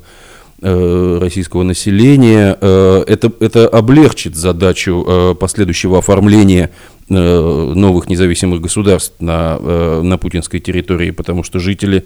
российского 0.62 1.64
населения 1.64 2.54
это, 2.54 3.34
это 3.42 3.68
облегчит 3.68 4.38
задачу 4.38 5.36
последующего 5.38 5.98
оформления 5.98 6.70
новых 7.10 8.08
независимых 8.08 8.62
государств 8.62 9.16
на, 9.20 9.60
на 9.60 10.18
путинской 10.18 10.62
территории, 10.62 11.12
потому 11.12 11.44
что 11.44 11.60
жители 11.60 12.06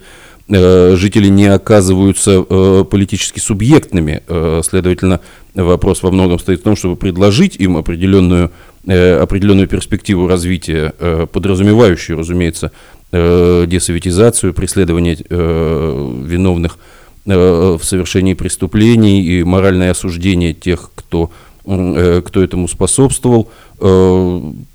Э, 0.50 0.96
жители 0.96 1.28
не 1.28 1.46
оказываются 1.48 2.46
э, 2.50 2.86
политически 2.90 3.40
субъектными. 3.40 4.24
Э, 4.28 4.62
следовательно, 4.64 5.20
вопрос 5.54 6.04
во 6.04 6.12
многом 6.12 6.40
стоит 6.40 6.62
в 6.62 6.64
том, 6.64 6.78
чтобы 6.78 6.96
предложить 6.96 7.58
им 7.58 7.76
определенную, 7.76 8.52
определенную 8.86 9.68
перспективу 9.68 10.28
развития, 10.28 10.94
подразумевающую, 11.32 12.18
разумеется, 12.18 12.72
десоветизацию, 13.12 14.54
преследование 14.54 15.16
виновных 15.16 16.78
в 17.26 17.80
совершении 17.82 18.34
преступлений 18.34 19.22
и 19.22 19.44
моральное 19.44 19.92
осуждение 19.92 20.54
тех, 20.54 20.92
кто, 20.96 21.32
кто 21.64 22.44
этому 22.44 22.68
способствовал. 22.68 23.50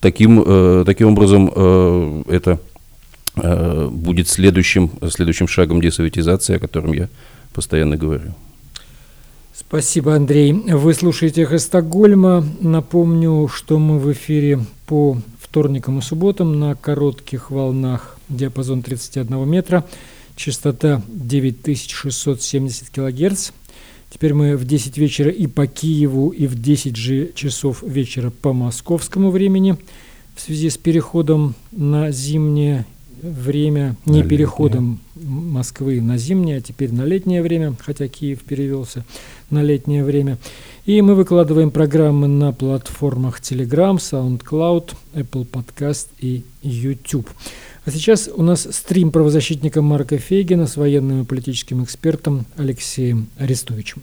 Таким, 0.00 0.84
таким 0.84 1.08
образом, 1.08 2.24
это 2.28 2.58
Э, 3.34 3.88
будет 3.90 4.28
следующим, 4.28 4.90
следующим 5.08 5.48
шагом 5.48 5.80
десоветизации, 5.80 6.56
о 6.56 6.58
котором 6.58 6.92
я 6.92 7.08
постоянно 7.54 7.96
говорю. 7.96 8.34
Спасибо, 9.66 10.14
Андрей. 10.14 10.52
Вы 10.52 10.92
слушаете 10.94 11.42
«Эхо 11.42 11.58
Стокгольма». 11.58 12.44
Напомню, 12.60 13.48
что 13.48 13.78
мы 13.78 13.98
в 13.98 14.12
эфире 14.12 14.60
по 14.86 15.16
вторникам 15.40 15.98
и 15.98 16.02
субботам 16.02 16.60
на 16.60 16.74
коротких 16.74 17.50
волнах 17.50 18.18
диапазон 18.28 18.82
31 18.82 19.48
метра, 19.48 19.84
частота 20.36 21.02
9670 21.08 22.90
килогерц. 22.90 23.52
Теперь 24.10 24.34
мы 24.34 24.56
в 24.56 24.66
10 24.66 24.98
вечера 24.98 25.30
и 25.30 25.46
по 25.46 25.66
Киеву, 25.66 26.28
и 26.28 26.46
в 26.46 26.60
10 26.60 26.96
же 26.96 27.32
часов 27.34 27.82
вечера 27.82 28.30
по 28.30 28.52
московскому 28.52 29.30
времени 29.30 29.78
в 30.34 30.40
связи 30.40 30.70
с 30.70 30.76
переходом 30.76 31.54
на 31.70 32.10
зимнее 32.10 32.86
время 33.22 33.96
не 34.04 34.22
на 34.22 34.28
переходом 34.28 35.00
летнее. 35.14 35.32
Москвы 35.32 36.00
на 36.00 36.18
зимнее, 36.18 36.58
а 36.58 36.60
теперь 36.60 36.92
на 36.92 37.04
летнее 37.04 37.42
время, 37.42 37.74
хотя 37.78 38.08
Киев 38.08 38.40
перевелся 38.42 39.04
на 39.50 39.62
летнее 39.62 40.04
время. 40.04 40.38
И 40.84 41.00
мы 41.00 41.14
выкладываем 41.14 41.70
программы 41.70 42.26
на 42.26 42.52
платформах 42.52 43.40
Telegram, 43.40 43.96
SoundCloud, 43.96 44.94
Apple 45.14 45.46
Podcast 45.46 46.08
и 46.18 46.44
YouTube. 46.62 47.30
А 47.84 47.90
сейчас 47.90 48.28
у 48.32 48.42
нас 48.42 48.66
стрим 48.70 49.12
правозащитника 49.12 49.80
Марка 49.80 50.18
Фейгина 50.18 50.66
с 50.66 50.76
военным 50.76 51.22
и 51.22 51.24
политическим 51.24 51.84
экспертом 51.84 52.46
Алексеем 52.56 53.28
Арестовичем. 53.38 54.02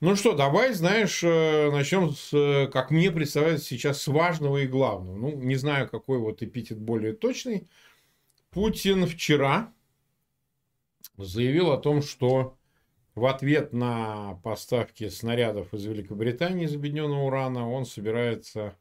Ну 0.00 0.14
что, 0.14 0.34
давай, 0.34 0.74
знаешь, 0.74 1.20
э, 1.24 1.70
начнем 1.70 2.14
с, 2.14 2.30
э, 2.32 2.66
как 2.70 2.90
мне 2.90 3.10
представляется 3.10 3.66
сейчас, 3.66 4.02
с 4.02 4.08
важного 4.08 4.58
и 4.58 4.66
главного. 4.66 5.16
Ну, 5.16 5.34
не 5.36 5.56
знаю, 5.56 5.88
какой 5.88 6.18
вот 6.18 6.42
эпитет 6.42 6.78
более 6.78 7.14
точный. 7.14 7.66
Путин 8.56 9.04
вчера 9.06 9.70
заявил 11.18 11.72
о 11.72 11.76
том, 11.76 12.00
что 12.00 12.56
в 13.14 13.26
ответ 13.26 13.74
на 13.74 14.40
поставки 14.42 15.10
снарядов 15.10 15.74
из 15.74 15.84
Великобритании 15.84 16.64
из 16.64 16.74
объединенного 16.74 17.24
урана 17.24 17.70
он 17.70 17.84
собирается 17.84 18.74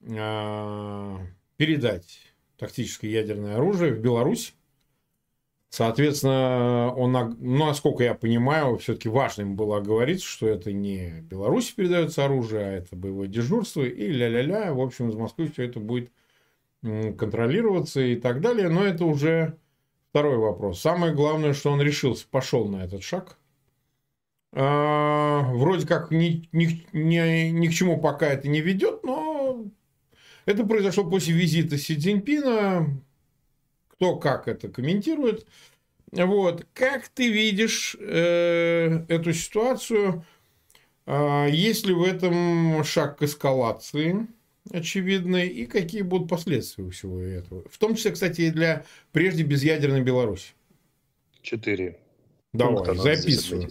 э, 0.00 1.16
передать 1.58 2.20
тактическое 2.56 3.10
ядерное 3.10 3.56
оружие 3.56 3.92
в 3.92 4.00
Беларусь. 4.00 4.54
Соответственно, 5.68 6.90
он, 6.96 7.12
ну, 7.12 7.66
насколько 7.66 8.02
я 8.02 8.14
понимаю, 8.14 8.78
все-таки 8.78 9.10
важным 9.10 9.56
было 9.56 9.76
оговориться, 9.76 10.26
что 10.26 10.48
это 10.48 10.72
не 10.72 11.20
Беларуси 11.20 11.74
передается 11.76 12.24
оружие, 12.24 12.64
а 12.64 12.72
это 12.72 12.96
боевое 12.96 13.28
дежурство 13.28 13.82
и 13.82 14.08
ля-ля-ля. 14.08 14.72
В 14.72 14.80
общем, 14.80 15.10
из 15.10 15.16
Москвы 15.16 15.48
все 15.52 15.64
это 15.64 15.80
будет 15.80 16.10
контролироваться 16.82 18.00
и 18.00 18.16
так 18.16 18.40
далее. 18.40 18.68
Но 18.68 18.84
это 18.84 19.04
уже 19.04 19.58
второй 20.10 20.36
вопрос. 20.36 20.80
Самое 20.80 21.14
главное, 21.14 21.52
что 21.52 21.70
он 21.70 21.80
решился, 21.80 22.26
пошел 22.30 22.68
на 22.68 22.84
этот 22.84 23.02
шаг. 23.02 23.38
А, 24.52 25.42
вроде 25.52 25.86
как 25.86 26.10
ни, 26.10 26.48
ни, 26.52 26.86
ни, 26.92 27.50
ни 27.50 27.66
к 27.68 27.72
чему 27.72 28.00
пока 28.00 28.26
это 28.26 28.48
не 28.48 28.60
ведет, 28.60 29.04
но 29.04 29.66
это 30.46 30.64
произошло 30.64 31.04
после 31.04 31.34
визита 31.34 31.76
Си 31.76 31.96
Цзиньпина 31.96 33.02
кто 33.96 34.16
как 34.16 34.48
это 34.48 34.68
комментирует. 34.68 35.46
Вот. 36.12 36.66
Как 36.72 37.08
ты 37.08 37.30
видишь 37.30 37.96
э, 37.98 39.04
эту 39.08 39.32
ситуацию? 39.32 40.24
Э, 41.06 41.48
есть 41.50 41.86
ли 41.86 41.94
в 41.94 42.02
этом 42.02 42.84
шаг 42.84 43.18
к 43.18 43.22
эскалации 43.22 44.26
очевидной? 44.70 45.48
И 45.48 45.66
какие 45.66 46.02
будут 46.02 46.28
последствия 46.28 46.84
у 46.84 46.90
всего 46.90 47.20
этого? 47.20 47.64
В 47.70 47.78
том 47.78 47.94
числе, 47.94 48.12
кстати, 48.12 48.42
и 48.42 48.50
для 48.50 48.84
прежде 49.12 49.42
безъядерной 49.42 50.02
Беларуси. 50.02 50.52
Четыре. 51.42 51.98
Давай, 52.52 52.96
записывай. 52.96 53.68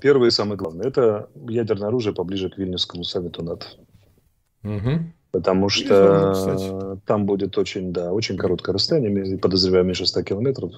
Первое 0.00 0.28
и 0.28 0.30
самое 0.32 0.56
главное. 0.56 0.86
Это 0.86 1.28
ядерное 1.48 1.88
оружие 1.88 2.14
поближе 2.14 2.50
к 2.50 2.58
Вильнюсскому 2.58 3.04
саммиту 3.04 3.42
НАТО. 3.42 3.66
Угу. 4.62 5.12
Потому 5.30 5.68
что 5.68 6.98
там 7.04 7.26
будет 7.26 7.58
очень, 7.58 7.92
да, 7.92 8.12
очень 8.12 8.36
короткое 8.36 8.72
расстояние, 8.72 9.38
подозреваю, 9.38 9.84
меньше 9.84 10.06
100 10.06 10.22
километров 10.22 10.72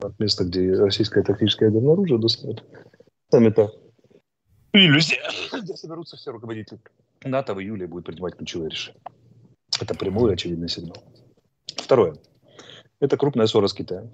от 0.00 0.18
места, 0.20 0.44
где 0.44 0.74
российское 0.74 1.22
тактическое 1.22 1.70
ядерное 1.70 1.94
оружие 1.94 2.18
достает. 2.18 2.62
Саммита 3.30 3.72
иллюзия, 4.84 5.22
где 5.60 5.74
соберутся 5.74 6.16
все 6.16 6.30
руководители 6.30 6.78
НАТО 7.24 7.54
в 7.54 7.60
июле 7.60 7.86
будет 7.86 8.04
принимать 8.04 8.36
ключевые 8.36 8.70
решения. 8.70 9.00
Это 9.80 9.94
прямой 9.94 10.32
очевидный 10.32 10.68
сигнал. 10.68 11.02
Второе. 11.76 12.16
Это 13.00 13.16
крупная 13.16 13.46
ссора 13.46 13.66
с 13.66 13.74
Китаем. 13.74 14.12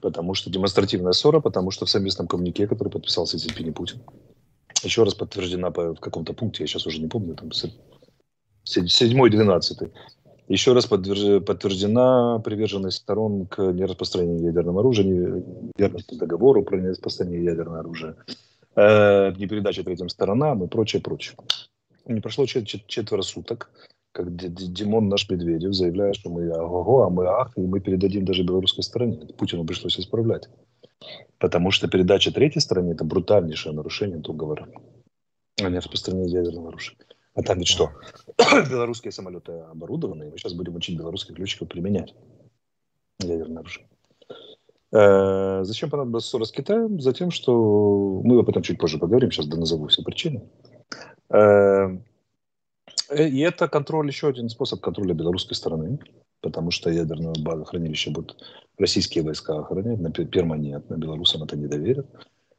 Потому 0.00 0.34
что 0.34 0.50
демонстративная 0.50 1.12
ссора, 1.12 1.40
потому 1.40 1.70
что 1.70 1.84
в 1.84 1.90
совместном 1.90 2.28
коммунике, 2.28 2.68
который 2.68 2.88
подписал 2.88 3.26
Си 3.26 3.36
Цзиньпинь 3.36 3.68
и 3.68 3.72
Путин, 3.72 4.00
еще 4.82 5.02
раз 5.02 5.14
подтверждена 5.14 5.70
по, 5.70 5.94
в 5.94 6.00
каком-то 6.00 6.34
пункте, 6.34 6.62
я 6.62 6.68
сейчас 6.68 6.86
уже 6.86 7.00
не 7.00 7.08
помню, 7.08 7.34
там 7.34 7.50
седьмой, 8.64 9.30
двенадцатый. 9.30 9.92
Еще 10.46 10.72
раз 10.72 10.86
подтверждена 10.86 12.38
приверженность 12.38 12.98
сторон 12.98 13.46
к 13.46 13.60
нераспространению 13.60 14.46
ядерного 14.46 14.80
оружия, 14.80 15.42
верность 15.76 16.16
договору 16.16 16.62
про 16.62 16.78
нераспространение 16.78 17.44
ядерного 17.44 17.80
оружия, 17.80 18.16
э, 18.78 19.32
непередача 19.36 19.82
третьим 19.82 20.08
сторонам 20.08 20.64
и 20.64 20.68
прочее, 20.68 21.02
прочее. 21.02 21.36
Не 22.06 22.20
прошло 22.20 22.46
чет 22.46 22.66
чет 22.66 22.86
четверо 22.86 23.22
суток, 23.22 23.70
как 24.12 24.34
Димон 24.34 25.08
наш 25.08 25.28
Медведев 25.28 25.74
заявляет, 25.74 26.16
что 26.16 26.30
мы 26.30 26.50
ого, 26.50 27.02
а 27.02 27.10
мы 27.10 27.26
ах, 27.26 27.52
и 27.56 27.60
мы 27.60 27.80
передадим 27.80 28.24
даже 28.24 28.42
белорусской 28.42 28.82
стороне. 28.82 29.26
Путину 29.36 29.64
пришлось 29.64 29.98
исправлять. 29.98 30.48
Потому 31.38 31.70
что 31.70 31.88
передача 31.88 32.32
третьей 32.32 32.60
стране– 32.60 32.92
это 32.94 33.04
брутальнейшее 33.04 33.72
нарушение 33.72 34.18
договора 34.18 34.68
о 35.60 35.68
нераспространении 35.68 36.30
ядерного 36.30 36.68
оружия. 36.68 36.96
А 37.34 37.42
там 37.42 37.58
ведь 37.58 37.68
что? 37.68 37.92
Белорусские 38.70 39.12
самолеты 39.12 39.52
оборудованы, 39.52 40.24
и 40.24 40.30
мы 40.30 40.38
сейчас 40.38 40.54
будем 40.54 40.74
учить 40.74 40.98
белорусских 40.98 41.38
летчиков 41.38 41.68
применять 41.68 42.14
ядерное 43.20 43.60
оружие. 43.60 43.86
Э, 44.92 45.64
зачем 45.64 45.90
понадобилась 45.90 46.24
ссора 46.24 46.44
с 46.44 46.52
Китаем? 46.52 47.00
Затем, 47.00 47.30
что 47.30 48.22
мы 48.24 48.38
об 48.38 48.48
этом 48.48 48.62
чуть 48.62 48.78
позже 48.78 48.98
поговорим, 48.98 49.30
сейчас 49.30 49.46
назову 49.46 49.88
все 49.88 50.02
причины. 50.02 50.48
Э, 51.30 51.88
и 53.14 53.40
это 53.40 53.68
контроль, 53.68 54.08
еще 54.08 54.28
один 54.28 54.48
способ 54.48 54.80
контроля 54.80 55.14
белорусской 55.14 55.56
стороны 55.56 55.98
потому 56.40 56.70
что 56.70 56.90
ядерное 56.90 57.34
хранилище 57.64 58.10
будут 58.10 58.42
российские 58.78 59.24
войска 59.24 59.58
охранять, 59.58 60.00
на 60.00 60.10
перманентно, 60.10 60.94
белорусам 60.94 61.42
это 61.42 61.56
не 61.56 61.66
доверят. 61.66 62.06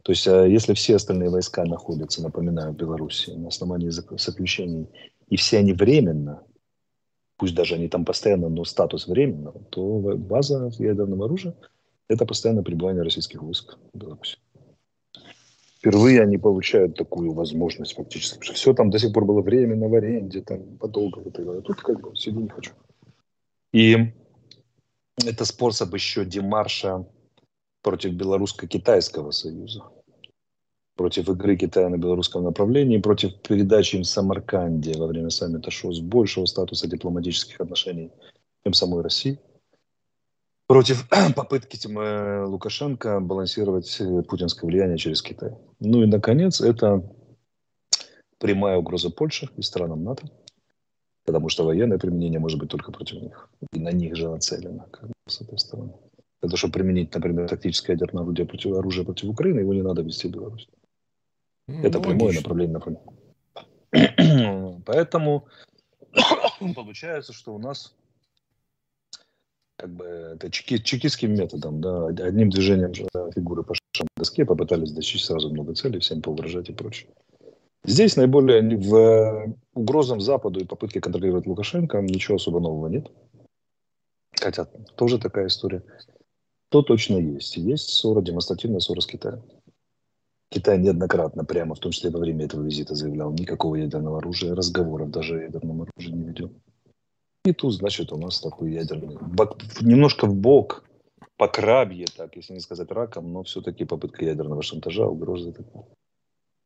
То 0.04 0.12
есть, 0.12 0.26
если 0.26 0.74
все 0.74 0.96
остальные 0.96 1.30
войска 1.30 1.63
находятся, 1.65 2.22
напоминаю, 2.22 2.74
в 2.74 2.78
Беларуси 2.78 3.32
на 3.32 3.50
основании 3.50 3.89
заключений, 3.89 4.89
и 5.28 5.36
все 5.36 5.60
они 5.60 5.74
временно, 5.74 6.44
пусть 7.38 7.56
даже 7.56 7.76
они 7.76 7.88
там 7.88 8.06
постоянно, 8.06 8.50
но 8.50 8.63
статус 8.63 9.08
временного, 9.08 9.62
то 9.70 10.00
база 10.18 10.72
ядерного 10.78 11.26
оружия– 11.26 11.56
это 12.10 12.26
постоянное 12.26 12.63
пребывание 12.63 13.04
российских 13.04 13.41
войск 13.41 13.78
в 13.93 13.98
Беларуси. 13.98 14.38
Впервые 15.78 16.22
они 16.22 16.38
получают 16.38 16.98
такую 16.98 17.32
возможность 17.32 17.95
фактически, 17.95 18.34
потому 18.34 18.45
что 18.45 18.54
все 18.56 18.74
там 18.74 18.89
до 18.89 19.00
сих 19.00 19.13
пор 19.13 19.24
было 19.24 19.41
временно 19.41 19.88
в 19.88 19.93
аренде, 19.93 20.41
там 20.41 20.78
подолго. 20.78 21.22
А 21.22 21.62
тут 21.62 21.80
как 21.82 22.02
бы 22.02 22.15
сиди 22.17 22.38
не 22.38 22.50
хочу. 22.50 22.74
И 23.72 24.12
это 25.26 25.45
способ 25.45 25.93
еще 25.93 26.26
демарша 26.26 27.06
против 27.82 28.12
белорусско-китайского 28.13 29.32
союза, 29.32 29.84
против 30.95 31.30
игры 31.30 31.56
Китая 31.56 31.88
на 31.88 31.98
белорусском 31.98 32.43
направлении, 32.43 32.98
против 32.98 33.39
передачи 33.41 33.95
им 33.95 34.04
Самарканде 34.04 34.98
во 34.98 35.08
время 35.08 35.30
саммита 35.30 35.72
ШОС 35.72 36.02
большего 36.02 36.45
статуса 36.45 36.88
дипломатических 36.88 37.62
отношений, 37.62 38.12
чем 38.63 38.74
самой 38.74 39.02
России, 39.02 39.39
против 40.70 41.10
попытки 41.36 41.78
э, 41.86 42.46
Лукашенко 42.46 43.20
балансировать 43.20 44.00
э, 44.00 44.22
путинское 44.22 44.70
влияние 44.70 44.98
через 44.98 45.22
Китай. 45.22 45.58
Ну 45.82 46.04
и, 46.04 46.06
наконец, 46.06 46.62
это 46.62 47.04
прямая 48.38 48.78
угроза 48.78 49.10
Польши 49.10 49.50
и 49.58 49.62
странам 49.62 50.06
НАТО– 50.06 50.30
потому 51.32 51.50
что 51.50 51.64
военное 51.64 52.00
применение 52.00 52.40
может 52.40 52.60
быть 52.60 52.70
только 52.70 52.92
против 52.92 53.22
них. 53.22 53.50
И 53.74 53.80
на 53.80 53.92
них 53.92 54.16
же 54.16 54.30
нацелено, 54.30 54.88
как 54.92 55.08
бы, 55.10 55.14
с 55.28 55.42
этой 55.42 55.60
стороны. 55.60 55.94
Это 56.42 56.58
чтобы 56.58 56.74
применить, 56.74 57.14
например, 57.14 57.48
тактическое 57.48 57.96
ядерное 57.96 58.24
оружие 58.24 58.48
против, 58.48 58.72
оружие 58.74 59.06
против 59.06 59.30
Украины, 59.30 59.60
его 59.60 59.74
не 59.76 59.84
надо 59.84 60.02
вести 60.02 60.28
в 60.28 60.32
Беларусь. 60.32 60.68
Ну, 61.68 61.84
это 61.84 62.00
прямое 62.00 62.34
направление 62.34 62.80
например. 62.80 63.02
Поэтому 64.86 65.48
получается, 66.76 67.32
что 67.34 67.54
у 67.54 67.60
нас 67.60 67.96
как 69.80 69.89
бы 69.92 70.04
это 70.04 70.52
чеки, 70.52 70.84
чекистским 70.84 71.34
методом, 71.34 71.80
да, 71.80 72.08
одним 72.08 72.50
движением 72.50 72.94
фигуры 72.94 73.63
по 73.63 73.74
доске 74.18 74.44
попытались 74.44 74.92
достичь 74.92 75.24
сразу 75.24 75.50
много 75.50 75.74
целей, 75.74 76.00
всем 76.00 76.22
поугрожать 76.22 76.70
и 76.70 76.74
прочее. 76.74 77.10
Здесь 77.86 78.18
наиболее 78.18 78.78
в 78.78 79.56
угрозам 79.74 80.20
Западу 80.20 80.60
и 80.60 80.65
попытке 80.65 81.00
контролировать 81.00 81.48
Лукашенко 81.48 82.02
ничего 82.02 82.36
особо 82.36 82.60
нового 82.60 82.88
нет. 82.88 83.10
Хотя 84.38 84.65
тоже 84.98 85.18
такая 85.18 85.48
история. 85.48 85.82
То 86.70 86.82
точно 86.82 87.15
есть. 87.15 87.56
Есть 87.56 87.89
ссора, 87.89 88.22
демонстративная 88.22 88.82
ссора 88.82 89.00
с 89.00 89.08
Китаем. 89.08 89.42
Китай 90.50 90.78
неоднократно, 90.78 91.46
прямо 91.46 91.76
в 91.76 91.80
том 91.80 91.94
числе 91.94 92.10
во 92.10 92.20
время 92.20 92.46
этого 92.46 92.63
визита, 92.63 92.96
заявлял, 92.96 93.32
никакого 93.32 93.76
ядерного 93.76 94.18
оружия, 94.18 94.56
разговоров 94.56 95.10
даже 95.10 95.39
о 95.39 95.44
ядерном 95.44 95.84
оружии 95.84 96.12
не 96.12 96.24
ведем. 96.26 96.52
Тут, 97.54 97.74
значит, 97.74 98.12
у 98.12 98.18
нас 98.18 98.40
такой 98.40 98.74
ядерный... 98.74 99.18
Немножко 99.82 100.26
в 100.26 100.36
бок, 100.36 100.84
по 101.38 101.48
крабье, 101.48 102.06
так, 102.16 102.36
если 102.36 102.54
не 102.54 102.60
сказать 102.60 102.92
раком, 102.92 103.32
но 103.32 103.44
все-таки 103.44 103.86
попытка 103.86 104.26
ядерного 104.26 104.62
шантажа, 104.62 105.06
угрозы. 105.06 105.54
Такой. 105.54 105.84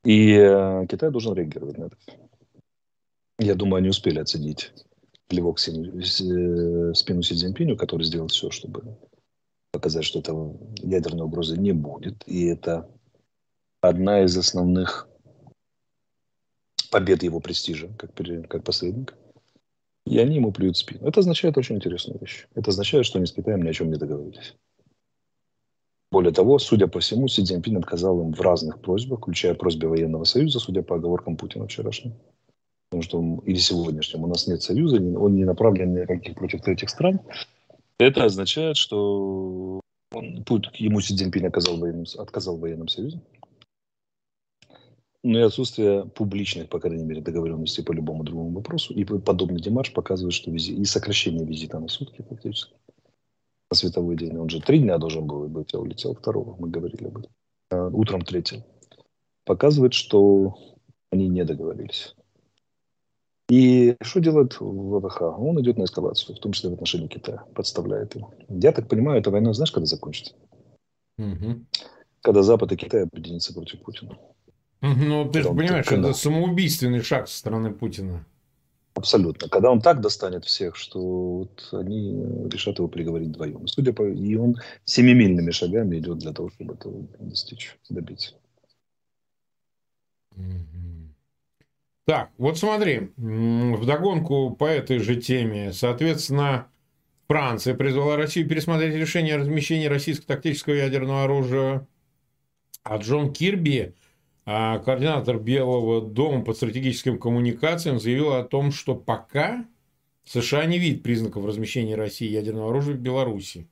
И 0.03 0.33
э, 0.33 0.85
Китай 0.89 1.11
должен 1.11 1.33
реагировать 1.33 1.77
на 1.77 1.85
это. 1.85 1.97
Я 3.39 3.55
думаю, 3.55 3.79
они 3.79 3.89
успели 3.89 4.19
оценить 4.19 4.73
плевок 5.27 5.59
в 5.59 5.67
э, 5.67 6.93
спину 6.93 7.21
Си 7.21 7.35
Цзиньпиню, 7.35 7.77
который 7.77 8.03
сделал 8.03 8.27
все, 8.27 8.49
чтобы 8.49 8.97
показать, 9.71 10.05
что 10.05 10.19
этого 10.19 10.57
ядерной 10.77 11.25
угрозы 11.25 11.57
не 11.57 11.71
будет. 11.71 12.23
И 12.27 12.45
это 12.45 12.89
одна 13.81 14.23
из 14.23 14.37
основных 14.37 15.07
побед 16.91 17.23
его 17.23 17.39
престижа 17.39 17.89
как, 17.97 18.13
как 18.49 18.63
посредника. 18.63 19.15
И 20.05 20.17
они 20.19 20.35
ему 20.35 20.51
плюют 20.51 20.77
спину. 20.77 21.07
Это 21.07 21.21
означает 21.21 21.57
очень 21.57 21.75
интересную 21.75 22.19
вещь. 22.19 22.47
Это 22.55 22.71
означает, 22.71 23.05
что 23.05 23.19
они 23.19 23.25
с 23.25 23.31
Китаем 23.31 23.61
ни 23.61 23.69
о 23.69 23.73
чем 23.73 23.89
не 23.89 23.97
договорились. 23.97 24.55
Более 26.11 26.31
того, 26.31 26.59
судя 26.59 26.87
по 26.87 26.99
всему, 26.99 27.27
Си 27.27 27.43
Цзиньпин 27.43 27.77
отказал 27.77 28.21
им 28.21 28.33
в 28.33 28.41
разных 28.41 28.79
просьбах, 28.79 29.19
включая 29.19 29.55
просьбе 29.55 29.87
военного 29.87 30.25
союза, 30.25 30.59
судя 30.59 30.83
по 30.83 30.97
оговоркам 30.97 31.37
Путина 31.37 31.65
вчерашним. 31.65 32.13
Потому 32.89 33.01
что 33.03 33.17
он, 33.17 33.39
или 33.39 33.57
сегодняшним 33.57 34.23
у 34.23 34.27
нас 34.27 34.45
нет 34.45 34.61
союза, 34.61 34.97
он 34.97 35.35
не 35.35 35.45
направлен 35.45 35.95
никаких 35.95 36.35
против 36.35 36.61
третьих 36.61 36.91
стран. 36.91 37.19
Это 37.97 38.25
означает, 38.25 38.77
что 38.77 39.79
он, 40.11 40.45
ему 40.75 41.01
Си 41.01 41.15
Цзиньпин 41.15 41.47
отказал 41.47 41.77
военным, 41.77 42.05
отказал 42.19 42.57
военным 42.57 42.89
союзом. 42.89 43.23
Но 45.23 45.39
и 45.39 45.43
отсутствие 45.43 46.05
публичных, 46.05 46.67
по 46.67 46.79
крайней 46.79 47.05
мере, 47.05 47.21
договоренностей 47.21 47.81
по 47.81 47.93
любому 47.93 48.23
другому 48.23 48.51
вопросу. 48.51 48.93
И 48.93 49.05
подобный 49.05 49.61
демарш 49.61 49.93
показывает, 49.93 50.33
что 50.33 50.51
визит, 50.51 50.77
и 50.77 50.83
сокращение 50.83 51.45
визита 51.45 51.79
на 51.79 51.87
сутки 51.87 52.25
фактически 52.27 52.73
на 53.73 53.75
световой 53.75 54.15
день. 54.15 54.37
Он 54.37 54.49
же 54.49 54.61
три 54.61 54.79
дня 54.79 54.97
должен 54.99 55.25
был 55.25 55.47
быть, 55.47 55.73
а 55.73 55.79
улетел 55.79 56.13
второго. 56.13 56.55
Мы 56.59 56.69
говорили 56.69 57.05
об 57.05 57.17
этом. 57.17 57.31
А, 57.71 57.87
утром 57.87 58.21
третьего. 58.21 58.63
Показывает, 59.45 59.93
что 59.93 60.55
они 61.11 61.27
не 61.27 61.43
договорились. 61.43 62.15
И 63.49 63.95
что 64.01 64.19
делает 64.19 64.59
ВВХ? 64.59 65.21
Он 65.21 65.59
идет 65.61 65.77
на 65.77 65.83
эскалацию, 65.83 66.35
в 66.35 66.39
том 66.39 66.53
числе 66.53 66.69
в 66.69 66.73
отношении 66.73 67.07
Китая, 67.07 67.45
подставляет 67.55 68.15
его. 68.15 68.33
Я 68.47 68.71
так 68.71 68.87
понимаю, 68.87 69.19
эта 69.19 69.31
война, 69.31 69.53
знаешь, 69.53 69.71
когда 69.71 69.85
закончится? 69.85 70.33
Угу. 71.17 71.65
Когда 72.21 72.43
Запад 72.43 72.71
и 72.71 72.77
Китай 72.77 73.03
объединятся 73.03 73.53
против 73.53 73.81
Путина. 73.81 74.17
Ну, 74.83 75.29
ты 75.29 75.41
же 75.41 75.49
понимаешь, 75.49 75.87
это 75.87 76.13
самоубийственный 76.13 77.01
шаг 77.01 77.29
со 77.29 77.37
стороны 77.37 77.71
Путина. 77.71 78.25
Абсолютно. 78.95 79.47
Когда 79.47 79.71
он 79.71 79.81
так 79.81 80.01
достанет 80.01 80.43
всех, 80.43 80.75
что 80.75 80.99
вот 80.99 81.69
они 81.71 82.21
решат 82.51 82.79
его 82.79 82.89
приговорить 82.89 83.29
вдвоем. 83.29 83.65
Судя 83.65 83.93
по... 83.93 84.03
И 84.03 84.35
он 84.35 84.57
семимильными 84.83 85.51
шагами 85.51 85.97
идет 85.97 86.19
для 86.19 86.33
того, 86.33 86.49
чтобы 86.49 86.73
этого 86.73 87.07
достичь, 87.19 87.77
добиться. 87.89 88.35
Так, 92.05 92.31
вот 92.37 92.57
смотри, 92.57 93.13
в 93.15 93.85
догонку 93.85 94.51
по 94.51 94.65
этой 94.65 94.99
же 94.99 95.15
теме, 95.15 95.71
соответственно, 95.71 96.67
Франция 97.29 97.73
призвала 97.73 98.17
Россию 98.17 98.49
пересмотреть 98.49 98.95
решение 98.95 99.35
о 99.35 99.39
размещении 99.39 99.85
российского 99.85 100.27
тактического 100.27 100.73
ядерного 100.73 101.23
оружия, 101.23 101.87
а 102.83 102.97
Джон 102.97 103.31
Кирби 103.31 103.93
а 104.45 104.79
координатор 104.79 105.39
Белого 105.39 106.01
дома 106.01 106.43
по 106.43 106.53
стратегическим 106.53 107.17
коммуникациям 107.17 107.99
заявил 107.99 108.33
о 108.33 108.43
том, 108.43 108.71
что 108.71 108.95
пока 108.95 109.65
США 110.25 110.65
не 110.65 110.79
видит 110.79 111.03
признаков 111.03 111.45
размещения 111.45 111.95
России 111.95 112.29
ядерного 112.29 112.69
оружия 112.69 112.95
в 112.95 112.99
Беларуси. 112.99 113.67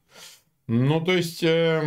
Ну, 0.68 1.02
то 1.02 1.14
есть, 1.14 1.44
э, 1.44 1.82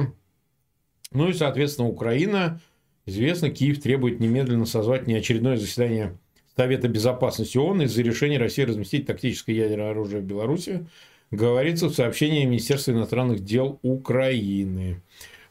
ну 1.12 1.28
и, 1.28 1.32
соответственно, 1.32 1.88
Украина, 1.88 2.60
известно, 3.06 3.50
Киев 3.50 3.80
требует 3.80 4.20
немедленно 4.20 4.66
созвать 4.66 5.06
неочередное 5.06 5.56
заседание 5.56 6.18
Совета 6.56 6.88
Безопасности 6.88 7.58
ООН 7.58 7.82
из-за 7.82 8.02
решения 8.02 8.38
России 8.38 8.62
разместить 8.62 9.06
тактическое 9.06 9.56
ядерное 9.56 9.90
оружие 9.90 10.20
в 10.20 10.24
Беларуси, 10.24 10.86
говорится 11.30 11.88
в 11.88 11.94
сообщении 11.94 12.44
Министерства 12.44 12.92
иностранных 12.92 13.40
дел 13.44 13.78
Украины. 13.82 15.02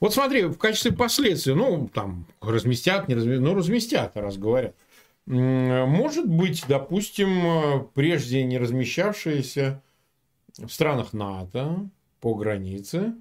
Вот 0.04 0.14
смотри, 0.14 0.44
в 0.44 0.58
качестве 0.58 0.92
последствий, 0.92 1.54
ну, 1.54 1.88
там, 1.88 2.28
разместят, 2.42 3.08
не 3.08 3.16
разместят, 3.16 3.42
ну, 3.42 3.56
разместят, 3.56 4.18
раз 4.18 4.38
говорят. 4.38 4.76
Может 5.26 6.28
быть, 6.28 6.66
допустим, 6.68 7.88
прежде 7.94 8.44
не 8.44 8.58
размещавшиеся 8.58 9.82
в 10.58 10.68
странах 10.68 11.14
НАТО 11.14 11.90
по 12.20 12.36
границе, 12.36 13.16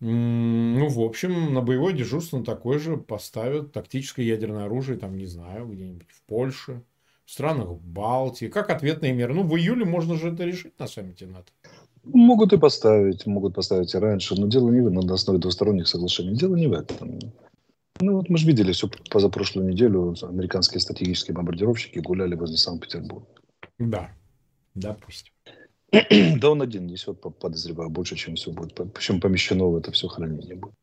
ну, 0.00 0.88
в 0.88 1.00
общем, 1.00 1.54
на 1.54 1.62
боевое 1.62 1.94
дежурство 1.94 2.44
такое 2.44 2.78
же 2.78 2.98
поставят 2.98 3.72
тактическое 3.72 4.26
ядерное 4.26 4.66
оружие, 4.66 4.98
там, 4.98 5.16
не 5.16 5.24
знаю, 5.24 5.66
где-нибудь 5.66 6.10
в 6.10 6.20
Польше, 6.24 6.82
в 7.24 7.30
странах 7.30 7.70
Балтии, 7.70 8.48
как 8.48 8.68
ответные 8.68 9.14
меры. 9.14 9.32
Ну, 9.32 9.44
в 9.44 9.56
июле 9.56 9.86
можно 9.86 10.14
же 10.14 10.34
это 10.34 10.44
решить 10.44 10.78
на 10.78 10.88
саммите 10.88 11.26
НАТО. 11.26 11.50
Могут 12.12 12.52
и 12.52 12.58
поставить, 12.58 13.26
могут 13.26 13.54
поставить 13.54 13.94
и 13.94 13.98
раньше, 13.98 14.34
но 14.34 14.46
дело 14.46 14.70
не 14.70 14.80
в 14.80 14.88
этом, 14.88 15.06
на 15.06 15.14
основе 15.14 15.38
двусторонних 15.38 15.88
соглашений. 15.88 16.36
Дело 16.36 16.56
не 16.56 16.66
в 16.66 16.72
этом. 16.72 17.18
Ну 18.00 18.16
вот 18.16 18.28
мы 18.28 18.38
же 18.38 18.46
видели 18.46 18.72
все 18.72 18.88
позапрошлую 19.10 19.68
неделю, 19.68 20.14
американские 20.22 20.80
стратегические 20.80 21.34
бомбардировщики 21.34 21.98
гуляли 21.98 22.34
возле 22.34 22.56
Санкт-Петербурга. 22.56 23.26
Да, 23.78 24.10
допустим. 24.74 25.32
Да 26.40 26.50
он 26.50 26.62
один 26.62 26.86
несет, 26.86 27.20
подозреваю, 27.20 27.90
больше, 27.90 28.16
чем 28.16 28.36
все 28.36 28.52
будет. 28.52 28.74
Причем 28.92 29.20
помещено 29.20 29.66
в 29.66 29.76
это 29.76 29.90
все 29.90 30.06
хранение 30.08 30.56
будет. 30.56 30.74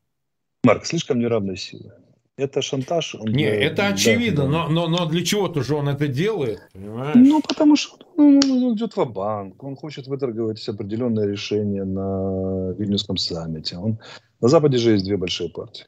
Марк, 0.64 0.86
слишком 0.86 1.20
неравной 1.20 1.58
силы. 1.58 1.94
Это 2.38 2.62
шантаж. 2.62 3.16
Он, 3.16 3.28
Не, 3.30 3.46
это 3.46 3.78
да, 3.78 3.88
очевидно, 3.90 4.44
да. 4.44 4.50
Но, 4.50 4.70
но, 4.70 4.88
но 4.88 5.06
для 5.06 5.24
чего-то 5.24 5.62
же 5.64 5.76
он 5.76 5.88
это 5.88 6.08
делает, 6.08 6.60
понимаешь? 6.74 7.16
Ну, 7.16 7.42
потому 7.42 7.78
что 7.78 7.98
ну, 8.18 8.40
он 8.40 8.76
идет 8.76 8.98
в 8.98 9.06
банк 9.06 9.64
он 9.64 9.76
хочет 9.78 10.08
выторговать 10.08 10.68
определенное 10.68 11.26
решение 11.26 11.86
на 11.86 12.74
Вильнюсском 12.78 13.16
саммите. 13.16 13.78
Он... 13.78 14.00
На 14.42 14.50
Западе 14.50 14.78
же 14.78 14.92
есть 14.92 15.06
две 15.06 15.16
большие 15.16 15.50
партии. 15.50 15.86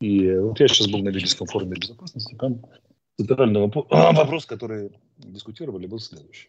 И 0.00 0.34
вот 0.36 0.58
я 0.58 0.66
сейчас 0.66 0.88
был 0.88 0.98
на 0.98 1.10
Вильнюсском 1.10 1.46
форуме 1.46 1.76
безопасности, 1.76 2.34
там 2.40 2.66
центральный 3.16 3.60
вопрос, 3.90 4.46
который 4.46 4.90
дискутировали, 5.18 5.86
был 5.86 6.00
следующий. 6.00 6.48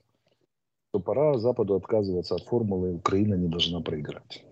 Что 0.90 1.00
пора 1.00 1.38
Западу 1.38 1.76
отказываться 1.76 2.36
от 2.36 2.44
формулы 2.46 2.96
«Украина 2.96 3.36
не 3.36 3.48
должна 3.48 3.80
проиграть» 3.82 4.44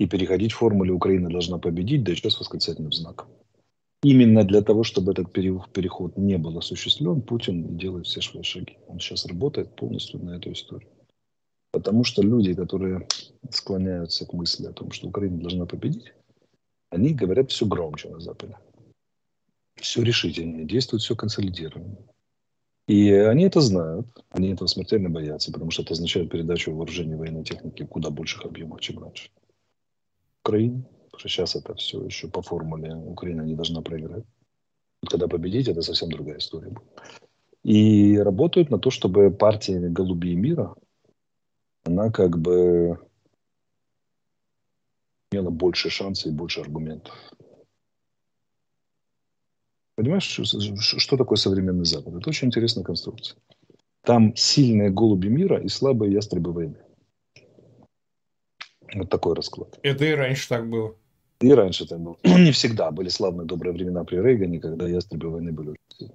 и 0.00 0.06
переходить 0.06 0.52
в 0.52 0.56
формуле 0.56 0.92
«Украина 0.92 1.28
должна 1.28 1.58
победить», 1.58 2.02
да 2.04 2.12
еще 2.12 2.30
с 2.30 2.40
восклицательным 2.40 2.90
знаком. 2.90 3.28
Именно 4.02 4.44
для 4.44 4.62
того, 4.62 4.82
чтобы 4.82 5.12
этот 5.12 5.30
переход 5.30 6.16
не 6.16 6.38
был 6.38 6.56
осуществлен, 6.56 7.20
Путин 7.20 7.76
делает 7.76 8.06
все 8.06 8.22
свои 8.22 8.42
шаги. 8.42 8.78
Он 8.88 8.98
сейчас 8.98 9.26
работает 9.26 9.76
полностью 9.76 10.24
на 10.24 10.36
эту 10.36 10.52
историю. 10.52 10.88
Потому 11.70 12.04
что 12.04 12.22
люди, 12.22 12.54
которые 12.54 13.06
склоняются 13.50 14.24
к 14.24 14.32
мысли 14.32 14.64
о 14.64 14.72
том, 14.72 14.90
что 14.90 15.08
Украина 15.08 15.38
должна 15.38 15.66
победить, 15.66 16.14
они 16.88 17.12
говорят 17.12 17.50
все 17.50 17.66
громче 17.66 18.08
на 18.08 18.20
Западе. 18.20 18.56
Все 19.74 20.02
решительнее, 20.02 20.64
действуют 20.64 21.02
все 21.02 21.14
консолидированно. 21.14 21.98
И 22.88 23.12
они 23.12 23.44
это 23.44 23.60
знают, 23.60 24.06
они 24.30 24.48
этого 24.48 24.66
смертельно 24.66 25.10
боятся, 25.10 25.52
потому 25.52 25.70
что 25.70 25.82
это 25.82 25.92
означает 25.92 26.30
передачу 26.30 26.74
вооружений 26.74 27.16
военной 27.16 27.44
техники 27.44 27.84
куда 27.84 28.08
больших 28.08 28.46
объемах, 28.46 28.80
чем 28.80 28.98
раньше. 28.98 29.28
Украине. 30.42 30.84
Потому 31.04 31.18
что 31.18 31.28
сейчас 31.28 31.56
это 31.56 31.74
все 31.74 32.02
еще 32.04 32.28
по 32.28 32.42
формуле 32.42 32.94
Украина 32.94 33.42
не 33.42 33.54
должна 33.54 33.82
проиграть. 33.82 34.24
Когда 35.08 35.28
победить, 35.28 35.68
это 35.68 35.82
совсем 35.82 36.10
другая 36.10 36.38
история 36.38 36.70
будет. 36.70 36.88
И 37.62 38.16
работают 38.18 38.70
на 38.70 38.78
то, 38.78 38.90
чтобы 38.90 39.30
партия 39.30 39.78
голубей 39.78 40.34
мира, 40.34 40.74
она 41.84 42.10
как 42.10 42.38
бы 42.38 42.98
имела 45.30 45.50
больше 45.50 45.90
шансов 45.90 46.26
и 46.26 46.34
больше 46.34 46.60
аргументов. 46.60 47.14
Понимаешь, 49.96 50.24
что 50.24 51.16
такое 51.16 51.36
современный 51.36 51.84
Запад? 51.84 52.14
Это 52.14 52.30
очень 52.30 52.48
интересная 52.48 52.84
конструкция. 52.84 53.38
Там 54.02 54.34
сильные 54.34 54.90
голуби 54.90 55.28
мира 55.28 55.60
и 55.60 55.68
слабые 55.68 56.12
ястребы 56.12 56.52
войны. 56.52 56.82
Вот 58.94 59.08
такой 59.08 59.34
расклад. 59.34 59.78
Это 59.82 60.04
и 60.04 60.12
раньше 60.12 60.48
так 60.48 60.68
было. 60.68 60.94
И 61.40 61.52
раньше 61.52 61.86
так 61.86 62.00
было. 62.00 62.16
Ну, 62.24 62.38
не 62.44 62.52
всегда. 62.52 62.90
Были 62.90 63.08
славные 63.08 63.46
добрые 63.46 63.72
времена 63.72 64.04
при 64.04 64.16
Рейгане, 64.16 64.60
когда 64.60 64.88
ястребы 64.88 65.30
войны 65.30 65.52
были 65.52 65.70
очень 65.70 65.98
сильны. 65.98 66.14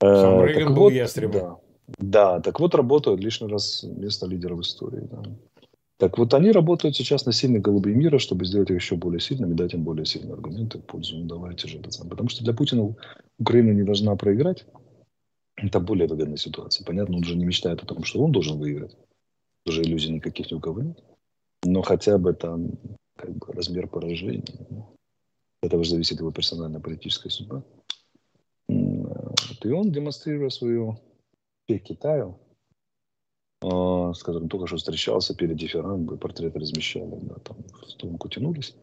Сам 0.00 0.40
э, 0.40 0.46
Рейган 0.46 0.74
был 0.74 0.82
вот, 0.82 0.92
ястребом. 0.92 1.40
Да, 1.40 1.58
да, 1.98 2.40
так 2.40 2.60
вот 2.60 2.74
работают 2.74 3.20
лишний 3.20 3.48
раз 3.48 3.82
место 3.82 4.26
лидеров 4.26 4.60
истории. 4.60 5.08
Да. 5.10 5.22
Так 5.96 6.16
вот 6.18 6.32
они 6.34 6.52
работают 6.52 6.94
сейчас 6.94 7.26
на 7.26 7.32
сильных 7.32 7.62
голубей 7.62 7.94
мира, 7.94 8.18
чтобы 8.18 8.44
сделать 8.44 8.70
их 8.70 8.76
еще 8.76 8.94
более 8.94 9.20
сильными, 9.20 9.54
дать 9.54 9.74
им 9.74 9.82
более 9.82 10.04
сильные 10.04 10.34
аргументы 10.34 10.78
в 10.78 10.82
пользу. 10.82 11.16
Ну, 11.16 11.24
давайте 11.24 11.66
же 11.66 11.78
это 11.78 11.90
самое. 11.90 12.10
Потому 12.10 12.28
что 12.28 12.44
для 12.44 12.52
Путина 12.52 12.94
Украина 13.38 13.72
не 13.72 13.82
должна 13.82 14.14
проиграть. 14.14 14.64
Это 15.56 15.80
более 15.80 16.06
выгодная 16.06 16.36
ситуация. 16.36 16.84
Понятно, 16.84 17.16
он 17.16 17.24
же 17.24 17.34
не 17.34 17.44
мечтает 17.44 17.82
о 17.82 17.86
том, 17.86 18.04
что 18.04 18.22
он 18.22 18.30
должен 18.30 18.58
выиграть. 18.58 18.96
Уже 19.66 19.82
иллюзий 19.82 20.12
никаких 20.12 20.52
ни 20.52 20.54
у 20.54 20.60
кого 20.60 20.82
нет 20.82 21.02
но 21.64 21.82
хотя 21.82 22.18
бы 22.18 22.32
там 22.32 22.72
как 23.16 23.30
бы, 23.36 23.52
размер 23.52 23.88
поражения. 23.88 24.44
От 25.60 25.68
этого 25.68 25.84
же 25.84 25.90
зависит 25.90 26.20
его 26.20 26.30
персональная 26.30 26.80
политическая 26.80 27.30
судьба. 27.30 27.62
И 28.68 29.70
он, 29.70 29.90
демонстрируя 29.90 30.50
свою 30.50 30.98
к 31.68 31.78
Китаю, 31.78 32.38
а, 33.60 34.12
с 34.14 34.22
которым 34.22 34.48
только 34.48 34.68
что 34.68 34.76
встречался 34.76 35.34
перед 35.34 35.56
дифирамбой, 35.56 36.16
портреты 36.16 36.60
размещали, 36.60 37.18
да, 37.22 37.34
там 37.36 37.56
в 37.82 37.90
струнку 37.90 38.28
тянулись, 38.28 38.76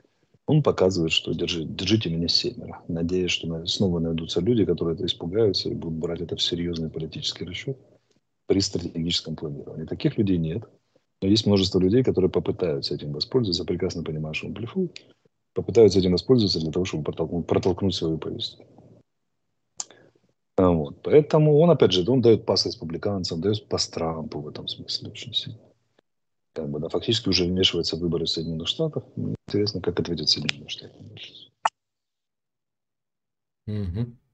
он 0.47 0.61
показывает, 0.61 1.11
что 1.11 1.33
держи, 1.33 1.63
держите 1.63 2.09
меня 2.09 2.27
семеро, 2.27 2.83
надеясь, 2.87 3.31
что 3.31 3.65
снова 3.65 3.99
найдутся 3.99 4.41
люди, 4.41 4.65
которые 4.65 4.95
это 4.95 5.05
испугаются 5.05 5.69
и 5.69 5.73
будут 5.73 5.97
брать 5.97 6.21
это 6.21 6.35
в 6.35 6.41
серьезный 6.41 6.89
политический 6.89 7.45
расчет 7.45 7.77
при 8.45 8.59
стратегическом 8.59 9.35
планировании. 9.35 9.85
Таких 9.85 10.17
людей 10.17 10.37
нет. 10.37 10.63
Но 11.25 11.31
есть 11.31 11.47
множество 11.47 11.79
людей, 11.79 12.03
которые 12.03 12.29
попытаются 12.29 12.93
этим 12.93 13.11
воспользоваться, 13.11 13.65
прекрасно 13.65 14.03
понимая, 14.03 14.35
что 14.35 14.45
он 14.45 14.53
блефует, 14.53 14.95
попытаются 15.53 15.97
этим 15.97 16.11
воспользоваться 16.11 16.59
для 16.59 16.71
того, 16.71 16.85
чтобы 16.85 17.03
протолкнуть, 17.03 17.47
протолкнуть 17.47 17.95
свою 17.95 18.19
повестку. 18.19 18.63
А 20.55 20.69
вот. 20.69 21.01
Поэтому 21.01 21.57
он, 21.57 21.71
опять 21.71 21.93
же, 21.93 22.07
он 22.07 22.21
дает 22.21 22.45
пас 22.45 22.67
республиканцам, 22.67 23.41
дает 23.41 23.67
пас 23.67 23.87
Трампу 23.87 24.39
в 24.39 24.49
этом 24.49 24.67
смысле 24.67 25.09
очень 25.09 25.33
сильно. 25.33 25.57
Как 26.53 26.69
бы, 26.69 26.79
да, 26.79 26.89
фактически 26.89 27.29
уже 27.29 27.45
вмешивается 27.45 27.95
в 27.95 28.01
выборы 28.01 28.27
Соединенных 28.27 28.67
Штатах. 28.67 29.03
Интересно, 29.15 29.81
как 29.81 29.99
ответят 29.99 30.29
Соединенные 30.29 30.69
Штаты. 30.69 30.93
Угу. 33.65 34.24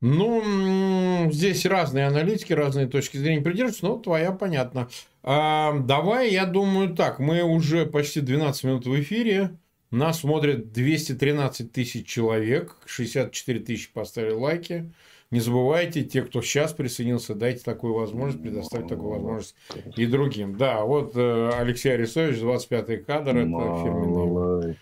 Ну, 0.00 1.30
здесь 1.32 1.64
разные 1.64 2.06
аналитики, 2.06 2.52
разные 2.52 2.86
точки 2.86 3.16
зрения 3.16 3.40
придерживаются, 3.40 3.86
но 3.86 3.98
твоя 3.98 4.32
понятно. 4.32 4.88
А, 5.22 5.78
давай, 5.78 6.30
я 6.30 6.44
думаю, 6.46 6.94
так, 6.94 7.18
мы 7.18 7.42
уже 7.42 7.86
почти 7.86 8.20
12 8.20 8.64
минут 8.64 8.86
в 8.86 9.00
эфире. 9.00 9.56
Нас 9.90 10.20
смотрят 10.20 10.72
213 10.72 11.72
тысяч 11.72 12.06
человек, 12.06 12.76
64 12.84 13.60
тысячи 13.60 13.92
поставили 13.92 14.32
лайки. 14.32 14.92
Не 15.32 15.40
забывайте, 15.40 16.04
те, 16.04 16.22
кто 16.22 16.40
сейчас 16.40 16.72
присоединился, 16.72 17.34
дайте 17.34 17.64
такую 17.64 17.94
возможность, 17.94 18.42
предоставить 18.42 18.88
такую 18.88 19.10
возможность 19.10 19.56
и 19.96 20.06
другим. 20.06 20.56
Да, 20.56 20.84
вот 20.84 21.12
э, 21.16 21.50
Алексей 21.58 21.94
Арисович, 21.94 22.36
25-й 22.36 22.98
кадр, 22.98 23.36
это 23.36 23.48
фирменный. 23.48 24.76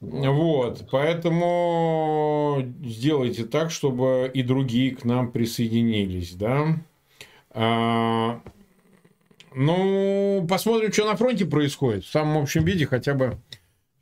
Вот, 0.00 0.88
поэтому 0.90 2.64
сделайте 2.82 3.44
так, 3.44 3.70
чтобы 3.70 4.30
и 4.32 4.42
другие 4.42 4.96
к 4.96 5.04
нам 5.04 5.30
присоединились, 5.30 6.34
да. 6.34 6.78
А, 7.50 8.40
ну, 9.54 10.46
посмотрим, 10.48 10.90
что 10.92 11.04
на 11.04 11.16
фронте 11.16 11.44
происходит. 11.44 12.04
В 12.04 12.10
самом 12.10 12.42
общем 12.42 12.64
виде 12.64 12.86
хотя 12.86 13.12
бы. 13.12 13.38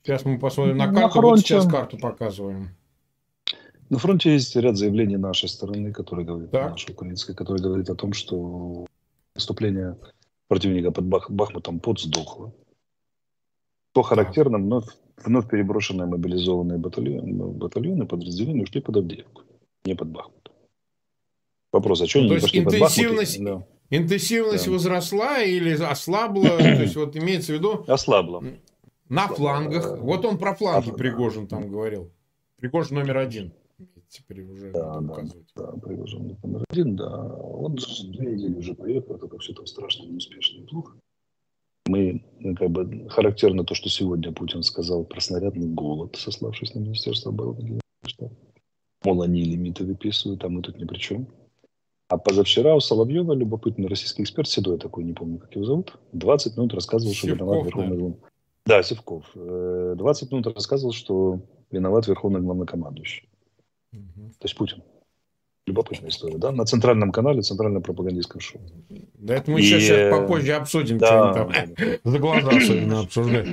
Сейчас 0.05 0.25
мы 0.25 0.39
посмотрим 0.39 0.77
на 0.77 0.85
карту. 0.85 1.01
На 1.01 1.11
фронте... 1.11 1.31
Вот 1.31 1.41
сейчас 1.41 1.67
карту 1.69 1.99
показываем. 1.99 2.71
На 3.91 3.99
фронте 3.99 4.33
есть 4.33 4.55
ряд 4.55 4.77
заявлений 4.77 5.17
нашей 5.17 5.49
стороны, 5.49 5.93
которые 5.93 6.27
говорят, 6.27 6.51
так. 6.51 6.71
нашей 6.73 6.93
украинской, 6.93 7.35
которые 7.35 7.63
говорят 7.63 7.89
о 7.91 7.95
том, 7.95 8.13
что 8.13 8.87
наступление 9.35 9.97
противника 10.47 10.91
под 10.93 11.07
Бах, 11.07 11.31
Бахмутом 11.31 11.81
подсдохло. 11.81 12.53
Что 13.99 14.03
характерно, 14.05 14.59
вновь, 14.59 14.85
вновь 15.25 15.49
переброшенные 15.49 16.07
мобилизованные 16.07 16.79
батальоны, 16.79 17.47
батальоны 17.47 18.07
подразделения 18.07 18.63
ушли 18.63 18.81
под 18.81 18.99
Авдеевку, 18.99 19.43
не 19.85 19.97
под 19.97 20.09
Бахмут. 20.11 20.53
Вопрос, 21.73 22.03
а 22.03 22.07
что 22.07 22.21
ну, 22.21 22.27
они 22.27 22.35
не 22.37 22.41
пошли 22.41 22.65
под 22.65 22.79
Бахмут? 22.79 23.39
Да. 23.41 23.67
Интенсивность 23.91 24.67
да. 24.67 24.71
возросла 24.71 25.43
или 25.43 25.73
ослабла? 25.73 26.49
То 26.59 26.83
есть, 26.83 26.95
вот 26.95 27.17
имеется 27.17 27.53
в 27.53 27.57
виду... 27.57 27.85
Ослабла. 27.89 28.45
На 29.09 29.25
ослабла. 29.25 29.37
флангах. 29.37 29.99
Вот 29.99 30.25
он 30.25 30.39
про 30.39 30.55
фланги 30.55 30.93
Пригожин 30.93 31.49
там 31.49 31.69
говорил. 31.69 32.13
Пригожин 32.61 32.99
номер 32.99 33.19
один 33.19 33.53
теперь 34.09 34.43
уже 34.43 34.71
да, 34.71 35.01
да, 35.01 35.23
да, 35.57 35.73
Пригожин 35.83 36.39
номер 36.41 36.65
один, 36.69 36.95
да. 36.95 37.35
Он 37.35 37.75
две 37.75 38.33
недели 38.33 38.55
уже 38.55 38.75
поехал, 38.75 39.17
это 39.17 39.39
все 39.39 39.55
там 39.55 39.67
страшно, 39.67 40.05
неуспешно 40.05 40.61
и 40.61 40.67
плохо. 40.67 40.97
Мы, 41.89 42.13
ну, 42.13 42.28
как 42.57 42.71
бы, 42.71 43.09
характерно 43.09 43.65
то, 43.65 43.75
что 43.75 43.89
сегодня 43.89 44.33
Путин 44.33 44.63
сказал 44.63 45.05
про 45.05 45.21
снарядный 45.21 45.69
голод, 45.69 46.17
сославшись 46.17 46.75
на 46.75 46.81
Министерство 46.81 47.31
обороны. 47.31 47.81
Мол, 49.05 49.23
они 49.23 49.43
лимиты 49.43 49.85
выписывают, 49.85 50.45
а 50.45 50.49
мы 50.49 50.63
тут 50.63 50.79
ни 50.79 50.85
при 50.85 50.99
чем. 50.99 51.29
А 52.09 52.17
позавчера 52.17 52.75
у 52.75 52.81
Соловьева, 52.81 53.35
любопытный 53.35 53.87
российский 53.87 54.23
эксперт, 54.23 54.49
седой 54.49 54.79
такой, 54.79 55.05
не 55.05 55.13
помню, 55.13 55.39
как 55.39 55.55
его 55.55 55.65
зовут, 55.65 55.93
20 56.13 56.57
минут 56.57 56.75
рассказывал, 56.75 57.13
Севков, 57.13 57.29
что 57.29 57.45
виноват 57.45 57.65
Верховный 57.65 57.99
главный... 57.99 58.19
Да, 58.65 58.83
Севков. 58.83 59.31
20 59.35 59.37
э, 59.37 60.35
минут 60.35 60.55
рассказывал, 60.55 60.93
что 60.93 61.41
виноват 61.71 62.07
Верховный 62.07 62.41
главнокомандующий. 62.41 63.29
Угу. 63.93 64.31
То 64.39 64.45
есть 64.45 64.57
Путин. 64.57 64.83
Любопытная 65.69 66.11
история, 66.11 66.39
да? 66.39 66.51
На 66.51 66.65
центральном 66.65 67.13
канале, 67.13 67.43
центральном 67.43 67.83
пропагандистском 67.83 68.41
шоу. 68.41 68.61
Да 69.15 69.35
это 69.35 69.51
мы 69.51 69.61
и... 69.61 69.63
сейчас, 69.63 69.83
сейчас 69.83 70.11
попозже 70.11 70.53
обсудим, 70.55 70.99
да, 70.99 71.07
что 71.07 71.47
они 71.47 71.75
там 71.75 71.87
за 72.05 72.19
глаза 72.19 72.49
особенно 72.49 73.01
обсуждать. 73.03 73.49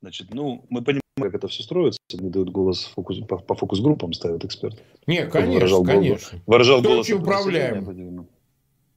Значит, 0.00 0.32
ну, 0.32 0.64
мы 0.68 0.82
понимаем, 0.82 1.02
как 1.20 1.34
это 1.34 1.48
все 1.48 1.62
строится. 1.62 1.98
Они 2.18 2.30
дают 2.30 2.50
голос 2.50 2.84
фокус, 2.94 3.18
по, 3.20 3.38
по 3.38 3.54
фокус-группам, 3.54 4.12
ставят 4.12 4.44
эксперты. 4.44 4.78
Не, 5.06 5.26
конечно, 5.26 5.54
выражал 5.54 5.84
конечно. 5.84 6.30
Голос, 6.30 6.42
выражал 6.46 6.82
голос 6.82 7.06
очень 7.06 7.14
управляем. 7.14 8.28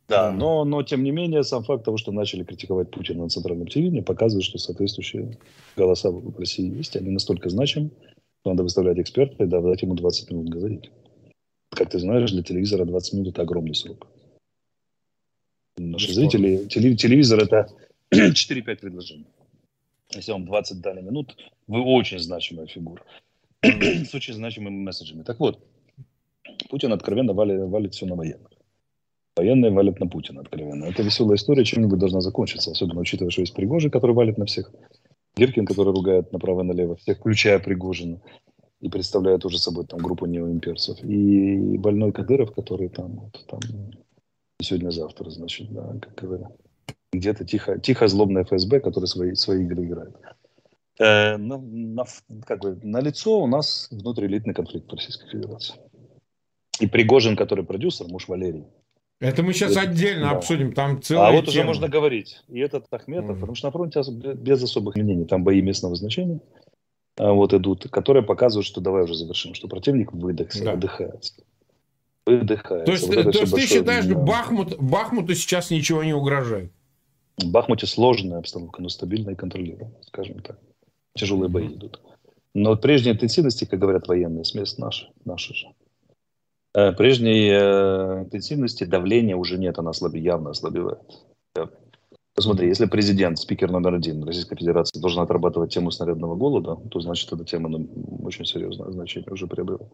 Да, 0.07 0.29
да, 0.29 0.31
но, 0.31 0.65
но 0.65 0.83
тем 0.83 1.03
не 1.03 1.11
менее, 1.11 1.43
сам 1.43 1.63
факт 1.63 1.85
того, 1.85 1.95
что 1.95 2.11
начали 2.11 2.43
критиковать 2.43 2.91
Путина 2.91 3.23
на 3.23 3.29
центральном 3.29 3.67
телевидении, 3.67 4.01
показывает, 4.01 4.43
что 4.43 4.57
соответствующие 4.57 5.37
голоса 5.77 6.11
в 6.11 6.37
России 6.37 6.75
есть. 6.75 6.97
Они 6.97 7.09
настолько 7.09 7.49
значимы, 7.49 7.91
что 8.41 8.49
надо 8.49 8.63
выставлять 8.63 8.99
эксперта 8.99 9.45
и 9.45 9.47
дать 9.47 9.81
ему 9.81 9.95
20 9.95 10.31
минут 10.31 10.49
говорить. 10.49 10.91
Как 11.71 11.89
ты 11.89 11.99
знаешь, 11.99 12.31
для 12.31 12.43
телевизора 12.43 12.85
20 12.85 13.13
минут– 13.13 13.27
это 13.29 13.41
огромный 13.43 13.75
срок. 13.75 14.07
Наши 15.77 16.13
зрители, 16.13 16.65
телевизор– 16.67 17.39
это 17.43 17.69
4-5 18.13 18.75
предложений. 18.77 19.27
Если 20.13 20.33
вам 20.33 20.45
20 20.45 20.81
дали 20.81 21.01
минут, 21.01 21.37
вы 21.67 21.81
очень 21.81 22.19
значимая 22.19 22.67
фигура. 22.67 23.03
С 23.63 24.13
очень 24.13 24.33
значимыми 24.33 24.83
месседжами. 24.83 25.23
Так 25.23 25.39
вот, 25.39 25.63
Путин 26.69 26.91
откровенно 26.91 27.33
валит, 27.33 27.61
валит 27.69 27.93
все 27.93 28.05
на 28.05 28.15
военных. 28.15 28.51
Военные 29.37 29.71
валят 29.71 29.99
на 30.01 30.07
Путина 30.07 30.41
откровенно. 30.41 30.85
Это 30.85 31.03
веселая 31.03 31.37
история, 31.37 31.63
чем-нибудь 31.63 31.99
должна 31.99 32.19
закончиться. 32.19 32.71
Особенно 32.71 32.99
учитывая, 32.99 33.31
что 33.31 33.41
есть 33.41 33.53
Пригожин, 33.53 33.89
который 33.89 34.13
валит 34.13 34.37
на 34.37 34.45
всех. 34.45 34.71
Гиркин, 35.37 35.65
который 35.65 35.93
ругает 35.93 36.33
направо 36.33 36.61
и 36.61 36.65
налево, 36.65 36.97
всех, 36.97 37.19
включая 37.19 37.59
Пригожина. 37.59 38.21
И 38.81 38.89
представляет 38.89 39.45
уже 39.45 39.59
собой 39.59 39.85
там 39.85 39.99
группу 39.99 40.25
неоимперцев. 40.25 40.97
И 41.03 41.77
больной 41.77 42.11
Кадыров, 42.11 42.51
который 42.51 42.89
там, 42.89 43.11
вот, 43.11 43.45
там 43.47 43.59
сегодня-завтра, 44.61 45.29
значит, 45.29 45.71
да, 45.71 45.95
как 46.01 46.15
говорят 46.15 46.51
где-то 47.13 47.45
тихо, 47.45 47.77
тихо 47.79 48.07
злобная 48.07 48.43
ФСБ, 48.43 48.79
который 48.79 49.05
свои, 49.05 49.35
свои 49.35 49.63
игры 49.63 49.85
играет. 49.85 50.15
Э, 50.99 51.37
на, 51.37 51.57
на, 51.57 52.05
как 52.45 52.61
бы, 52.61 52.79
на 52.83 53.01
лицо 53.01 53.41
у 53.41 53.47
нас 53.47 53.87
внутриэлитный 53.91 54.53
конфликт 54.53 54.89
в 54.91 54.95
Российской 54.95 55.29
Федерации. 55.29 55.75
И 56.79 56.87
Пригожин, 56.87 57.35
который 57.35 57.65
продюсер, 57.65 58.07
муж 58.07 58.27
Валерий. 58.27 58.65
Это 59.19 59.43
мы 59.43 59.53
сейчас 59.53 59.73
это, 59.73 59.81
отдельно 59.81 60.29
да. 60.29 60.31
обсудим, 60.31 60.73
там 60.73 61.01
целая 61.01 61.29
А 61.29 61.31
вот 61.31 61.41
тема. 61.45 61.51
уже 61.51 61.63
можно 61.63 61.89
говорить. 61.89 62.41
И 62.47 62.59
этот 62.59 62.85
Ахметов, 62.91 63.37
mm. 63.37 63.39
потому 63.39 63.55
что 63.55 63.67
на 63.67 63.71
фронте 63.71 64.01
без 64.09 64.63
особых 64.63 64.95
мнений, 64.95 65.25
там 65.25 65.43
бои 65.43 65.61
местного 65.61 65.95
значения 65.95 66.39
а, 66.39 66.70
вот 67.17 67.53
идут, 67.53 67.89
которые 67.89 68.23
показывают, 68.23 68.65
что 68.65 68.81
давай 68.81 69.03
уже 69.03 69.15
завершим, 69.15 69.53
что 69.53 69.67
противник 69.67 70.13
выдохся, 70.13 70.63
да. 70.63 70.71
выдыхается. 70.73 71.33
Выдыхается. 72.25 72.85
То 72.85 72.91
есть, 72.91 73.07
вот 73.07 73.31
то 73.31 73.39
есть 73.39 73.53
ты 73.53 73.67
считаешь, 73.67 74.05
что 74.05 74.15
Бахмут, 74.15 74.77
Бахмуту 74.77 75.35
сейчас 75.35 75.71
ничего 75.71 76.03
не 76.03 76.13
угрожает? 76.13 76.71
В 77.37 77.49
Бахмуте 77.49 77.87
сложная 77.87 78.39
обстановка, 78.39 78.81
но 78.81 78.89
стабильная 78.89 79.33
и 79.33 79.37
контролируемая, 79.37 80.01
скажем 80.03 80.41
так. 80.41 80.59
Тяжелые 81.15 81.49
бои 81.49 81.67
идут. 81.67 81.99
Но 82.53 82.71
вот 82.71 82.81
прежней 82.81 83.11
интенсивности, 83.11 83.65
как 83.65 83.79
говорят 83.79 84.07
военные, 84.07 84.43
смесь 84.45 84.77
наши, 84.77 85.09
наши 85.25 85.53
же. 85.53 85.67
Э, 86.73 86.91
прежней 86.91 87.49
э, 87.49 88.23
интенсивности 88.23 88.83
давления 88.83 89.35
уже 89.35 89.57
нет, 89.57 89.79
она 89.79 89.93
слабе, 89.93 90.21
явно 90.21 90.51
ослабевает. 90.51 91.01
Посмотри, 92.33 92.69
если 92.69 92.85
президент, 92.85 93.39
спикер 93.39 93.71
номер 93.71 93.95
один 93.95 94.23
Российской 94.23 94.55
Федерации, 94.55 94.99
должен 94.99 95.21
отрабатывать 95.21 95.73
тему 95.73 95.91
снарядного 95.91 96.35
голода, 96.35 96.77
то 96.89 97.01
значит 97.01 97.31
эта 97.33 97.43
тема 97.43 97.67
ну, 97.67 97.89
очень 98.23 98.45
серьезное 98.45 98.89
значение 98.91 99.31
уже 99.31 99.47
приобрела. 99.47 99.89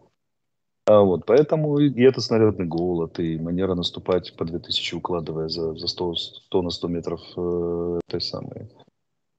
А 0.85 1.01
вот, 1.01 1.25
поэтому 1.25 1.79
и 1.79 2.01
это 2.03 2.21
снарядный 2.21 2.65
голод, 2.65 3.19
и 3.19 3.39
манера 3.39 3.73
наступать 3.73 4.35
по 4.37 4.45
2000, 4.45 4.95
укладывая 4.95 5.49
за, 5.49 5.73
за 5.75 5.87
100, 5.87 6.15
100 6.15 6.61
на 6.61 6.69
100 6.69 6.87
метров 6.87 7.21
э, 7.35 7.99
той 8.07 8.21
самой 8.21 8.69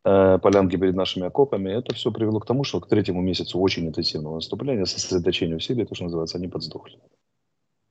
э, 0.05 0.39
полянки 0.39 0.77
перед 0.77 0.95
нашими 0.97 1.27
окопами, 1.27 1.71
это 1.71 1.95
все 1.95 2.11
привело 2.11 2.41
к 2.41 2.47
тому, 2.47 2.65
что 2.65 2.81
к 2.81 2.89
третьему 2.89 3.23
месяцу 3.23 3.61
очень 3.61 3.87
интенсивного 3.87 4.35
наступления, 4.35 4.85
сосредоточения 4.85 5.57
усилий, 5.57 5.87
то, 5.87 5.95
что 5.95 6.05
называется, 6.05 6.37
они 6.37 6.49
подсдохли. 6.49 6.99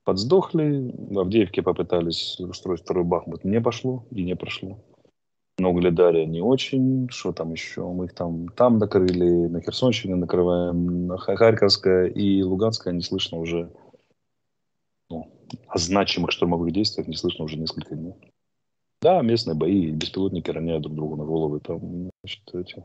Подсдохли, 0.03 0.93
в 0.95 1.17
Авдеевке 1.17 1.61
попытались 1.63 2.39
устроить 2.39 2.81
второй 2.81 3.05
Бахмут, 3.05 3.45
не 3.45 3.61
пошло 3.61 4.05
и 4.11 4.23
не 4.23 4.35
прошло 4.35 4.77
на 5.57 5.69
Угледаре 5.69 6.25
не 6.25 6.41
очень. 6.41 7.09
Что 7.09 7.33
там 7.33 7.51
еще? 7.51 7.85
Мы 7.85 8.05
их 8.05 8.13
там, 8.13 8.49
там 8.49 8.77
накрыли, 8.77 9.47
на 9.47 9.61
Херсонщине 9.61 10.15
накрываем, 10.15 11.07
на 11.07 11.17
Харьковская 11.17 12.07
и 12.07 12.41
Луганская 12.43 12.93
не 12.93 13.01
слышно 13.01 13.39
уже 13.39 13.71
ну, 15.09 15.31
о 15.67 15.77
значимых 15.77 16.31
штурмовых 16.31 16.71
действиях 16.71 17.07
не 17.07 17.15
слышно 17.15 17.45
уже 17.45 17.57
несколько 17.57 17.95
дней. 17.95 18.13
Да, 19.01 19.21
местные 19.21 19.55
бои, 19.55 19.91
беспилотники 19.91 20.49
роняют 20.49 20.83
друг 20.83 20.95
другу 20.95 21.15
на 21.15 21.25
головы, 21.25 21.59
там, 21.59 22.09
значит, 22.23 22.41
эти 22.53 22.83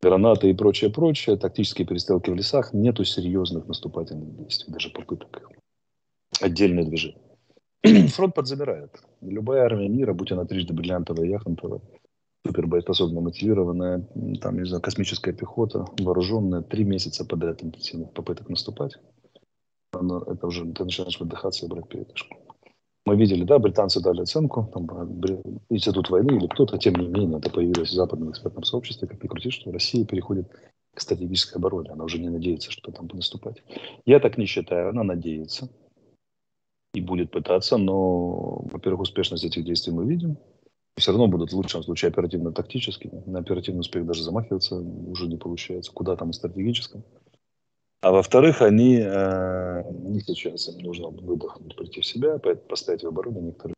гранаты 0.00 0.50
и 0.50 0.54
прочее, 0.54 0.90
прочее, 0.90 1.36
тактические 1.36 1.86
перестрелки 1.86 2.30
в 2.30 2.34
лесах, 2.34 2.72
нету 2.72 3.04
серьезных 3.04 3.66
наступательных 3.66 4.36
действий, 4.36 4.72
даже 4.72 4.90
попыток. 4.90 5.50
Отдельные 6.40 6.84
движения. 6.84 7.20
фронт 8.08 8.34
подзабирает. 8.34 8.92
Любая 9.20 9.64
армия 9.64 9.88
мира, 9.88 10.12
будь 10.12 10.32
она 10.32 10.44
трижды 10.44 10.74
бриллиантовая, 10.74 11.26
яхонтовая, 11.26 11.80
супер 12.46 12.66
боеспособная, 12.66 13.22
мотивированная, 13.22 14.06
там, 14.40 14.58
не 14.58 14.66
знаю, 14.66 14.82
космическая 14.82 15.32
пехота, 15.32 15.86
вооруженная, 15.98 16.62
три 16.62 16.84
месяца 16.84 17.24
подряд 17.24 17.62
интенсивных 17.62 18.12
попыток 18.12 18.48
наступать, 18.48 18.96
оно, 19.92 20.22
это 20.22 20.46
уже 20.46 20.64
ты 20.72 20.84
начинаешь 20.84 21.18
выдыхаться 21.18 21.66
и 21.66 21.68
брать 21.68 21.88
передышку. 21.88 22.36
Мы 23.06 23.16
видели, 23.16 23.44
да, 23.44 23.58
британцы 23.58 24.00
дали 24.00 24.22
оценку, 24.22 24.68
там, 24.74 24.86
институт 25.70 26.10
войны 26.10 26.36
или 26.36 26.48
кто-то, 26.48 26.76
тем 26.76 26.94
не 26.96 27.06
менее, 27.06 27.38
это 27.38 27.50
появилось 27.50 27.90
в 27.90 27.94
западном 27.94 28.30
экспертном 28.30 28.64
сообществе, 28.64 29.06
как 29.06 29.22
ни 29.22 29.28
крути, 29.28 29.50
что 29.50 29.70
Россия 29.70 30.04
переходит 30.04 30.48
к 30.92 31.00
стратегической 31.00 31.58
обороне. 31.58 31.90
Она 31.90 32.04
уже 32.04 32.18
не 32.18 32.28
надеется, 32.28 32.72
что 32.72 32.90
там 32.90 33.08
наступать. 33.12 33.62
Я 34.06 34.18
так 34.18 34.38
не 34.38 34.46
считаю, 34.46 34.90
она 34.90 35.04
надеется 35.04 35.68
и 36.96 37.00
будет 37.02 37.30
пытаться, 37.30 37.76
но, 37.76 38.62
во-первых, 38.72 39.02
успешность 39.02 39.44
этих 39.44 39.64
действий 39.64 39.92
мы 39.92 40.06
видим. 40.06 40.38
Все 40.96 41.10
равно 41.10 41.28
будут 41.28 41.52
в 41.52 41.56
лучшем 41.56 41.82
случае 41.82 42.08
оперативно-тактическими. 42.08 43.22
На 43.26 43.40
оперативный 43.40 43.80
успех 43.80 44.06
даже 44.06 44.22
замахиваться 44.22 44.76
уже 44.76 45.26
не 45.26 45.36
получается. 45.36 45.92
Куда 45.92 46.16
там 46.16 46.30
и 46.30 46.32
стратегическом. 46.32 47.04
А 48.00 48.12
во-вторых, 48.12 48.62
они 48.62 48.98
э, 48.98 49.82
не 49.92 50.20
сейчас 50.20 50.68
им 50.68 50.78
нужно 50.78 51.08
выдохнуть, 51.08 51.76
прийти 51.76 52.00
в 52.00 52.06
себя, 52.06 52.38
поставить 52.38 53.02
в 53.02 53.08
оборону. 53.08 53.40
Некоторые 53.40 53.74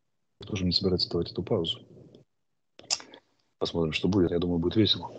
тоже 0.46 0.64
не 0.64 0.70
собираются 0.70 1.10
давать 1.10 1.32
эту 1.32 1.42
паузу. 1.42 1.80
Посмотрим, 3.58 3.92
что 3.92 4.06
будет. 4.06 4.30
Я 4.30 4.38
думаю, 4.38 4.60
будет 4.60 4.76
весело. 4.76 5.10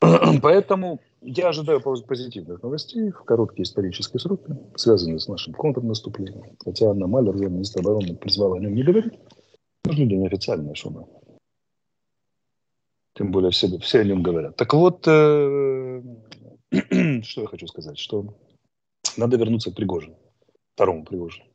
Поэтому 0.42 1.00
я 1.26 1.48
ожидаю 1.48 1.80
позитивных 1.80 2.62
новостей 2.62 3.10
в 3.10 3.24
короткие 3.24 3.64
исторические 3.64 4.20
сроки, 4.20 4.56
связанные 4.76 5.18
с 5.18 5.26
нашим 5.26 5.54
контрнаступлением. 5.54 6.56
Хотя 6.64 6.90
Анна 6.90 7.06
Малер, 7.08 7.34
министр 7.34 7.80
обороны, 7.80 8.14
призвала 8.14 8.56
о 8.56 8.60
нем 8.60 8.74
не 8.74 8.84
говорить. 8.84 9.14
Люди 9.84 10.14
неофициальные 10.14 10.74
шумы. 10.76 11.06
Тем 13.14 13.32
более 13.32 13.50
все, 13.50 13.66
все 13.78 14.00
о 14.00 14.04
нем 14.04 14.22
говорят. 14.22 14.56
Так 14.56 14.72
вот, 14.74 15.04
э, 15.08 16.02
что 17.22 17.40
я 17.40 17.46
хочу 17.46 17.66
сказать, 17.66 17.98
что 17.98 18.34
надо 19.16 19.36
вернуться 19.36 19.72
к 19.72 19.74
Пригожину, 19.74 20.16
второму 20.74 21.04
Пригожину. 21.04 21.46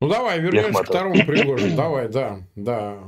Ну 0.00 0.08
давай, 0.08 0.40
вернемся 0.40 0.82
к 0.82 0.86
второму 0.86 1.14
Пригожину. 1.26 1.76
Давай, 1.76 2.08
да, 2.08 2.40
да. 2.56 2.98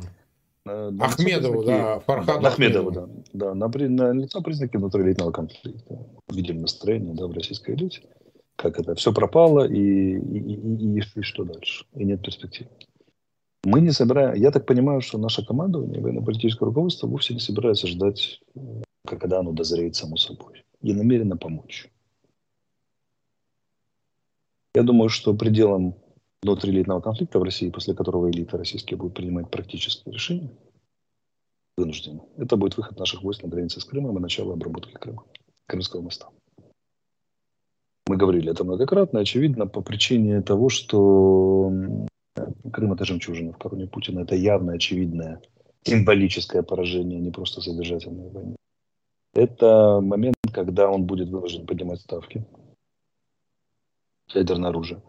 На 0.65 0.89
Ахмедову, 1.07 1.65
да, 1.65 2.01
Фархаду 2.01 2.47
Ахмедову, 2.47 2.91
да. 2.91 3.09
Да, 3.33 3.55
на, 3.55 3.69
на 3.69 4.13
лицо 4.13 4.43
признаки 4.43 4.77
внутриэлитного 4.77 5.33
конфликта. 5.33 6.07
Видим 6.31 6.61
настроение, 6.61 7.15
да, 7.15 7.27
в 7.27 7.33
российской 7.33 7.75
элите. 7.75 8.03
Как 8.57 8.79
это 8.79 8.95
все 8.95 9.13
пропало 9.13 9.67
и, 9.67 9.75
и, 9.75 10.39
и, 10.39 10.99
и, 10.99 11.03
и 11.17 11.23
что 11.23 11.45
дальше? 11.45 11.87
И 11.95 12.05
нет 12.05 12.23
перспектив. 12.23 12.67
Мы 13.65 13.81
не 13.81 13.91
собираем... 13.91 14.35
Я 14.35 14.51
так 14.51 14.67
понимаю, 14.67 15.01
что 15.01 15.19
наша 15.19 15.45
командование, 15.45 16.01
военно-политическое 16.01 16.67
руководство 16.67 17.07
вовсе 17.07 17.35
не 17.35 17.41
собирается 17.41 17.87
ждать, 17.87 18.41
когда 19.07 19.41
оно 19.41 19.53
дозреет 19.53 19.97
само 19.97 20.17
собой. 20.17 20.65
И 20.83 20.93
намерено 20.93 21.39
помочь. 21.39 21.91
Я 24.75 24.83
думаю, 24.83 25.09
что 25.09 25.35
пределом 25.35 25.95
внутриэлитного 26.43 27.01
конфликта 27.01 27.39
в 27.39 27.43
России, 27.43 27.71
после 27.71 27.95
которого 27.95 28.31
элита 28.31 28.57
российские 28.57 28.97
будут 28.97 29.15
принимать 29.15 29.51
практические 29.51 30.15
решения, 30.15 30.51
вынуждены. 31.77 32.23
Это 32.37 32.57
будет 32.57 32.77
выход 32.77 32.99
наших 32.99 33.23
войск 33.23 33.43
на 33.43 33.49
границе 33.49 33.81
с 33.81 33.85
Крымом 33.85 34.17
и 34.19 34.21
начало 34.21 34.55
обработки 34.55 34.93
Крыма, 34.93 35.25
Крымского 35.67 36.03
моста. 36.03 36.29
Мы 38.07 38.17
говорили 38.17 38.51
это 38.51 38.65
многократно, 38.65 39.21
очевидно, 39.21 39.67
по 39.67 39.83
причине 39.83 40.43
того, 40.43 40.69
что 40.69 41.71
Крым– 42.73 42.93
это 42.95 43.05
жемчужина 43.05 43.53
в 43.53 43.59
короне 43.59 43.87
Путина. 43.87 44.21
Это 44.21 44.35
явное, 44.35 44.77
очевидное, 44.77 45.41
символическое 45.85 46.63
поражение, 46.63 47.21
не 47.21 47.31
просто 47.31 47.61
содержательное 47.61 48.31
войны. 48.31 48.57
Это 49.35 50.01
момент, 50.01 50.37
когда 50.53 50.91
он 50.91 51.05
будет 51.05 51.29
вынужден 51.29 51.67
поднимать 51.67 52.01
ставки 52.01 52.45
ядерное 54.33 54.71
оружие 54.71 55.03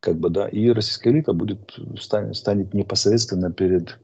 как 0.00 0.18
бы, 0.18 0.30
да, 0.30 0.48
и 0.48 0.68
российская 0.68 1.10
элита 1.10 1.32
будет, 1.32 1.76
станет, 1.98 2.36
станет 2.36 2.74
непосредственно 2.74 3.52
перед 3.52 3.98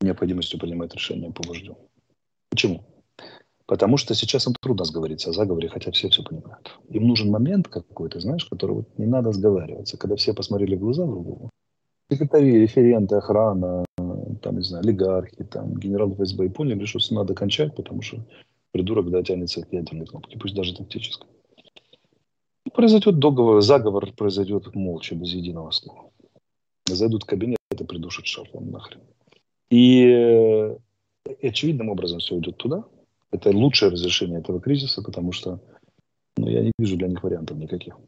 необходимостью 0.00 0.60
принимать 0.60 0.94
решения 0.94 1.30
по 1.30 1.46
вождю. 1.46 1.76
Почему? 2.50 2.84
Потому 3.66 3.98
что 3.98 4.14
сейчас 4.14 4.46
им 4.46 4.54
трудно 4.60 4.84
сговориться 4.84 5.30
о 5.30 5.32
заговоре, 5.32 5.68
хотя 5.68 5.90
все 5.90 6.08
все 6.08 6.22
понимают. 6.22 6.78
Им 6.88 7.06
нужен 7.06 7.30
момент 7.30 7.68
какой-то, 7.68 8.20
знаешь, 8.20 8.46
который 8.46 8.76
вот 8.76 8.98
не 8.98 9.06
надо 9.06 9.32
сговариваться, 9.32 9.98
когда 9.98 10.16
все 10.16 10.32
посмотрели 10.32 10.76
в 10.76 10.80
глаза 10.80 11.04
друг 11.04 11.24
другу. 11.24 11.50
Секретари, 12.10 12.60
референты, 12.60 13.16
охрана, 13.16 13.84
там, 14.40 14.56
не 14.56 14.62
знаю, 14.62 14.84
олигархи, 14.84 15.44
там, 15.44 15.76
генерал 15.76 16.14
ФСБ 16.14 16.46
и 16.46 16.48
поняли, 16.48 16.86
что 16.86 17.14
надо 17.14 17.34
кончать, 17.34 17.76
потому 17.76 18.00
что 18.00 18.24
придурок, 18.72 19.10
да, 19.10 19.22
тянется 19.22 19.62
к 19.62 19.72
ядерной 19.72 20.06
кнопке, 20.06 20.38
пусть 20.38 20.54
даже 20.54 20.74
тактической. 20.74 21.28
Произойдет 22.74 23.18
договор, 23.18 23.60
заговор 23.62 24.12
произойдет 24.12 24.74
молча, 24.74 25.14
без 25.14 25.32
единого 25.32 25.70
слова. 25.70 26.10
Зайдут 26.86 27.24
в 27.24 27.26
кабинет 27.26 27.58
и 27.70 27.84
придушат 27.84 28.26
шарфом 28.26 28.70
нахрен. 28.70 29.00
И, 29.70 30.74
и 31.40 31.46
очевидным 31.46 31.90
образом 31.90 32.20
все 32.20 32.38
идет 32.38 32.56
туда. 32.56 32.84
Это 33.30 33.50
лучшее 33.50 33.90
разрешение 33.90 34.40
этого 34.40 34.60
кризиса, 34.60 35.02
потому 35.02 35.32
что 35.32 35.60
ну, 36.38 36.48
я 36.48 36.62
не 36.62 36.72
вижу 36.78 36.96
для 36.96 37.08
них 37.08 37.22
вариантов 37.22 37.58
никаких. 37.58 37.98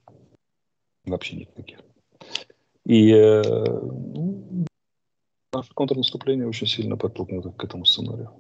Вообще 1.05 1.37
никаких. 1.37 1.81
И 2.87 3.11
э, 3.11 3.43
ну, 3.43 4.65
наше 5.53 5.75
контрнаступление 5.75 6.49
очень 6.49 6.67
сильно 6.67 6.97
подтолкнет 6.97 7.45
к 7.57 7.65
этому 7.65 7.85
сценарию. 7.85 8.31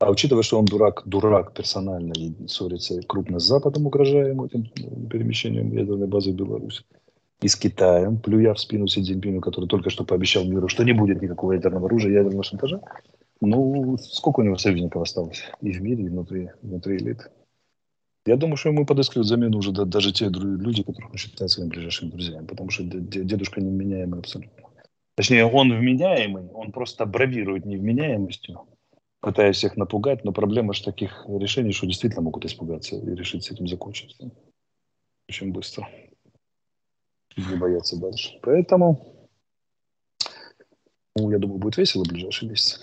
А 0.00 0.10
учитывая, 0.10 0.42
что 0.42 0.58
он 0.58 0.64
дурак, 0.64 1.02
дурак 1.04 1.52
персонально 1.52 2.14
и 2.14 2.32
ссорится 2.48 3.00
крупно 3.06 3.38
с 3.38 3.44
Западом, 3.44 3.86
угрожая 3.86 4.28
ему 4.28 4.46
этим 4.46 4.64
перемещением 5.08 5.72
ядерной 5.76 6.08
базы 6.08 6.32
в 6.32 6.36
Беларусь, 6.36 6.86
и 7.42 7.48
с 7.48 7.54
Китаем, 7.54 8.18
плюя 8.18 8.54
в 8.54 8.60
спину 8.60 8.88
Си 8.88 9.02
Цзиньпину, 9.02 9.42
который 9.42 9.66
только 9.66 9.90
что 9.90 10.04
пообещал 10.04 10.44
миру, 10.44 10.68
что 10.68 10.84
не 10.84 10.92
будет 10.92 11.20
никакого 11.20 11.52
ядерного 11.52 11.86
оружия, 11.86 12.12
ядерного 12.12 12.42
шантажа, 12.42 12.80
ну, 13.42 13.98
сколько 13.98 14.40
у 14.40 14.42
него 14.42 14.56
союзников 14.56 15.02
осталось 15.02 15.42
и 15.60 15.70
в 15.70 15.82
мире, 15.82 16.04
и 16.04 16.08
внутри, 16.08 16.48
внутри 16.62 16.96
элиты. 16.96 17.24
Я 18.24 18.36
думаю, 18.36 18.56
что 18.56 18.70
ему 18.70 18.86
подыскивают 18.86 19.28
замену 19.28 19.58
уже 19.58 19.72
даже 19.72 20.12
те 20.12 20.28
люди, 20.30 20.82
которых 20.82 21.10
он 21.10 21.16
считает 21.18 21.50
своими 21.50 21.70
ближайшими 21.70 22.08
друзьями, 22.08 22.46
потому 22.46 22.70
что 22.70 22.84
дедушка 22.84 23.60
невменяемый 23.60 24.20
абсолютно. 24.20 24.64
Точнее, 25.16 25.44
он 25.44 25.70
вменяемый, 25.74 26.48
он 26.54 26.72
просто 26.72 27.04
бравирует 27.04 27.66
невменяемостью, 27.66 28.60
пытаясь 29.20 29.56
всех 29.56 29.76
напугать, 29.76 30.24
но 30.24 30.32
проблема 30.32 30.72
же 30.72 30.82
таких 30.82 31.24
решений, 31.28 31.72
что 31.72 31.86
действительно 31.86 32.22
могут 32.22 32.44
испугаться 32.44 32.96
и 32.96 33.14
решить 33.14 33.44
с 33.44 33.50
этим 33.50 33.68
закончить. 33.68 34.16
Очень 35.28 35.52
быстро. 35.52 35.88
Не 37.36 37.56
бояться 37.56 37.98
дальше. 37.98 38.38
Поэтому, 38.42 39.28
ну, 41.16 41.30
я 41.30 41.38
думаю, 41.38 41.58
будет 41.58 41.76
весело 41.76 42.04
в 42.04 42.08
ближайшие 42.08 42.50
месяцы. 42.50 42.80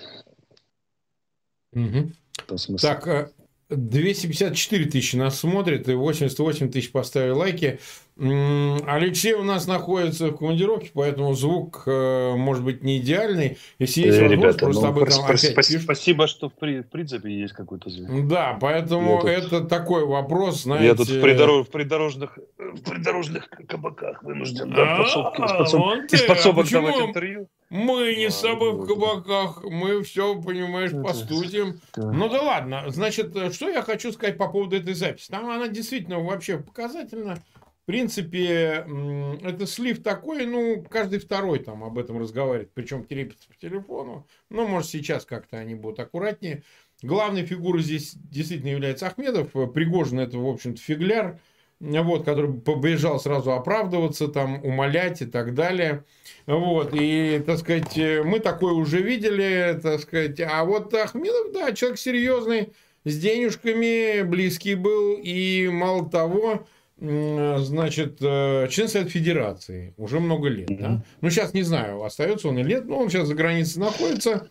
Угу. 1.73 2.77
Так, 2.79 3.07
э, 3.07 3.29
254 3.69 4.85
тысячи 4.85 5.15
нас 5.17 5.39
смотрит, 5.39 5.89
и 5.89 5.93
88 5.93 6.71
тысяч 6.71 6.91
поставили 6.91 7.31
лайки. 7.31 7.79
Алексей 8.17 9.33
у 9.33 9.43
нас 9.43 9.67
находится 9.67 10.27
в 10.27 10.37
командировке, 10.37 10.89
поэтому 10.93 11.33
звук 11.33 11.83
э, 11.85 12.33
может 12.35 12.63
быть 12.63 12.81
не 12.81 12.97
идеальный. 12.97 13.57
Если 13.77 14.01
есть 14.01 14.19
возможность, 14.19 14.41
Ребята, 14.41 14.65
просто 14.65 14.83
ну, 14.83 14.89
об 14.89 14.97
этом 14.99 15.19
спа- 15.19 15.25
опять 15.25 15.57
спа- 15.57 15.79
Спасибо, 15.79 16.27
что 16.27 16.49
в, 16.49 16.53
при, 16.53 16.81
в 16.81 16.89
принципе 16.89 17.31
есть 17.31 17.53
какой-то 17.53 17.89
звук. 17.89 18.27
Да, 18.27 18.57
поэтому 18.59 19.21
я 19.27 19.33
это 19.33 19.59
тут, 19.59 19.69
такой 19.69 20.05
вопрос, 20.05 20.63
знаете... 20.63 20.87
Я 20.87 20.95
тут 20.95 21.09
в, 21.09 21.21
придорож, 21.21 21.67
в, 21.67 21.69
придорожных, 21.69 22.39
в 22.57 22.81
придорожных 22.89 23.49
кабаках 23.49 24.23
вынужден 24.23 24.71
да, 24.71 25.03
из 25.03 26.21
подсобок 26.23 26.69
давать 26.69 26.95
интервью. 26.95 27.49
Мы 27.69 28.15
не 28.15 28.29
с 28.29 28.35
собой 28.35 28.73
в 28.73 28.85
кабаках, 28.87 29.63
мы 29.63 30.01
все, 30.03 30.41
понимаешь, 30.41 30.91
постудим. 30.91 31.79
Ну 31.95 32.29
да 32.29 32.41
ладно, 32.41 32.85
значит, 32.87 33.35
что 33.53 33.69
я 33.69 33.81
хочу 33.81 34.11
сказать 34.13 34.37
по 34.37 34.47
поводу 34.47 34.77
этой 34.77 34.93
записи. 34.93 35.29
Там 35.29 35.49
она 35.49 35.67
действительно 35.67 36.19
вообще 36.19 36.59
показательна. 36.59 37.43
В 37.83 37.85
принципе, 37.87 38.85
это 39.43 39.65
слив 39.65 40.03
такой, 40.03 40.45
ну, 40.45 40.85
каждый 40.89 41.19
второй 41.19 41.59
там 41.59 41.85
об 41.85 41.97
этом 41.97 42.19
разговаривает, 42.19 42.73
причем 42.73 43.05
терепится 43.05 43.47
по 43.47 43.55
телефону. 43.55 44.27
Ну, 44.49 44.67
может, 44.67 44.89
сейчас 44.89 45.25
как-то 45.25 45.57
они 45.57 45.75
будут 45.75 45.99
аккуратнее. 46.01 46.63
Главной 47.01 47.45
фигурой 47.45 47.83
здесь 47.83 48.13
действительно 48.15 48.71
является 48.71 49.07
Ахмедов. 49.07 49.51
Пригожин 49.73 50.19
это, 50.19 50.37
в 50.37 50.47
общем-то, 50.47 50.81
фигляр 50.81 51.39
вот, 51.79 52.25
который 52.25 52.53
побежал 52.53 53.19
сразу 53.19 53.53
оправдываться, 53.53 54.27
там, 54.27 54.63
умолять 54.63 55.21
и 55.21 55.25
так 55.25 55.53
далее. 55.53 56.03
Вот, 56.45 56.89
и, 56.93 57.41
так 57.45 57.59
сказать, 57.59 57.95
мы 58.25 58.39
такое 58.39 58.73
уже 58.73 59.01
видели, 59.01 59.79
так 59.81 59.99
сказать. 60.01 60.39
А 60.39 60.63
вот 60.63 60.93
Ахмедов, 60.93 61.51
да, 61.53 61.73
человек 61.73 61.99
серьезный, 61.99 62.73
с 63.05 63.17
денежками, 63.17 64.23
близкий 64.23 64.75
был, 64.75 65.17
и 65.21 65.67
мало 65.71 66.09
того, 66.09 66.65
значит, 66.99 68.17
э, 68.21 68.67
член 68.71 68.87
Совета 68.87 69.11
Федерации 69.11 69.93
уже 69.97 70.19
много 70.19 70.47
лет. 70.49 70.67
Да? 70.67 71.03
Ну, 71.21 71.29
сейчас 71.29 71.53
не 71.53 71.61
знаю, 71.61 72.03
остается 72.03 72.47
он 72.47 72.57
или 72.57 72.69
нет, 72.69 72.85
но 72.85 72.97
он 72.97 73.09
сейчас 73.09 73.27
за 73.27 73.35
границей 73.35 73.81
находится 73.81 74.49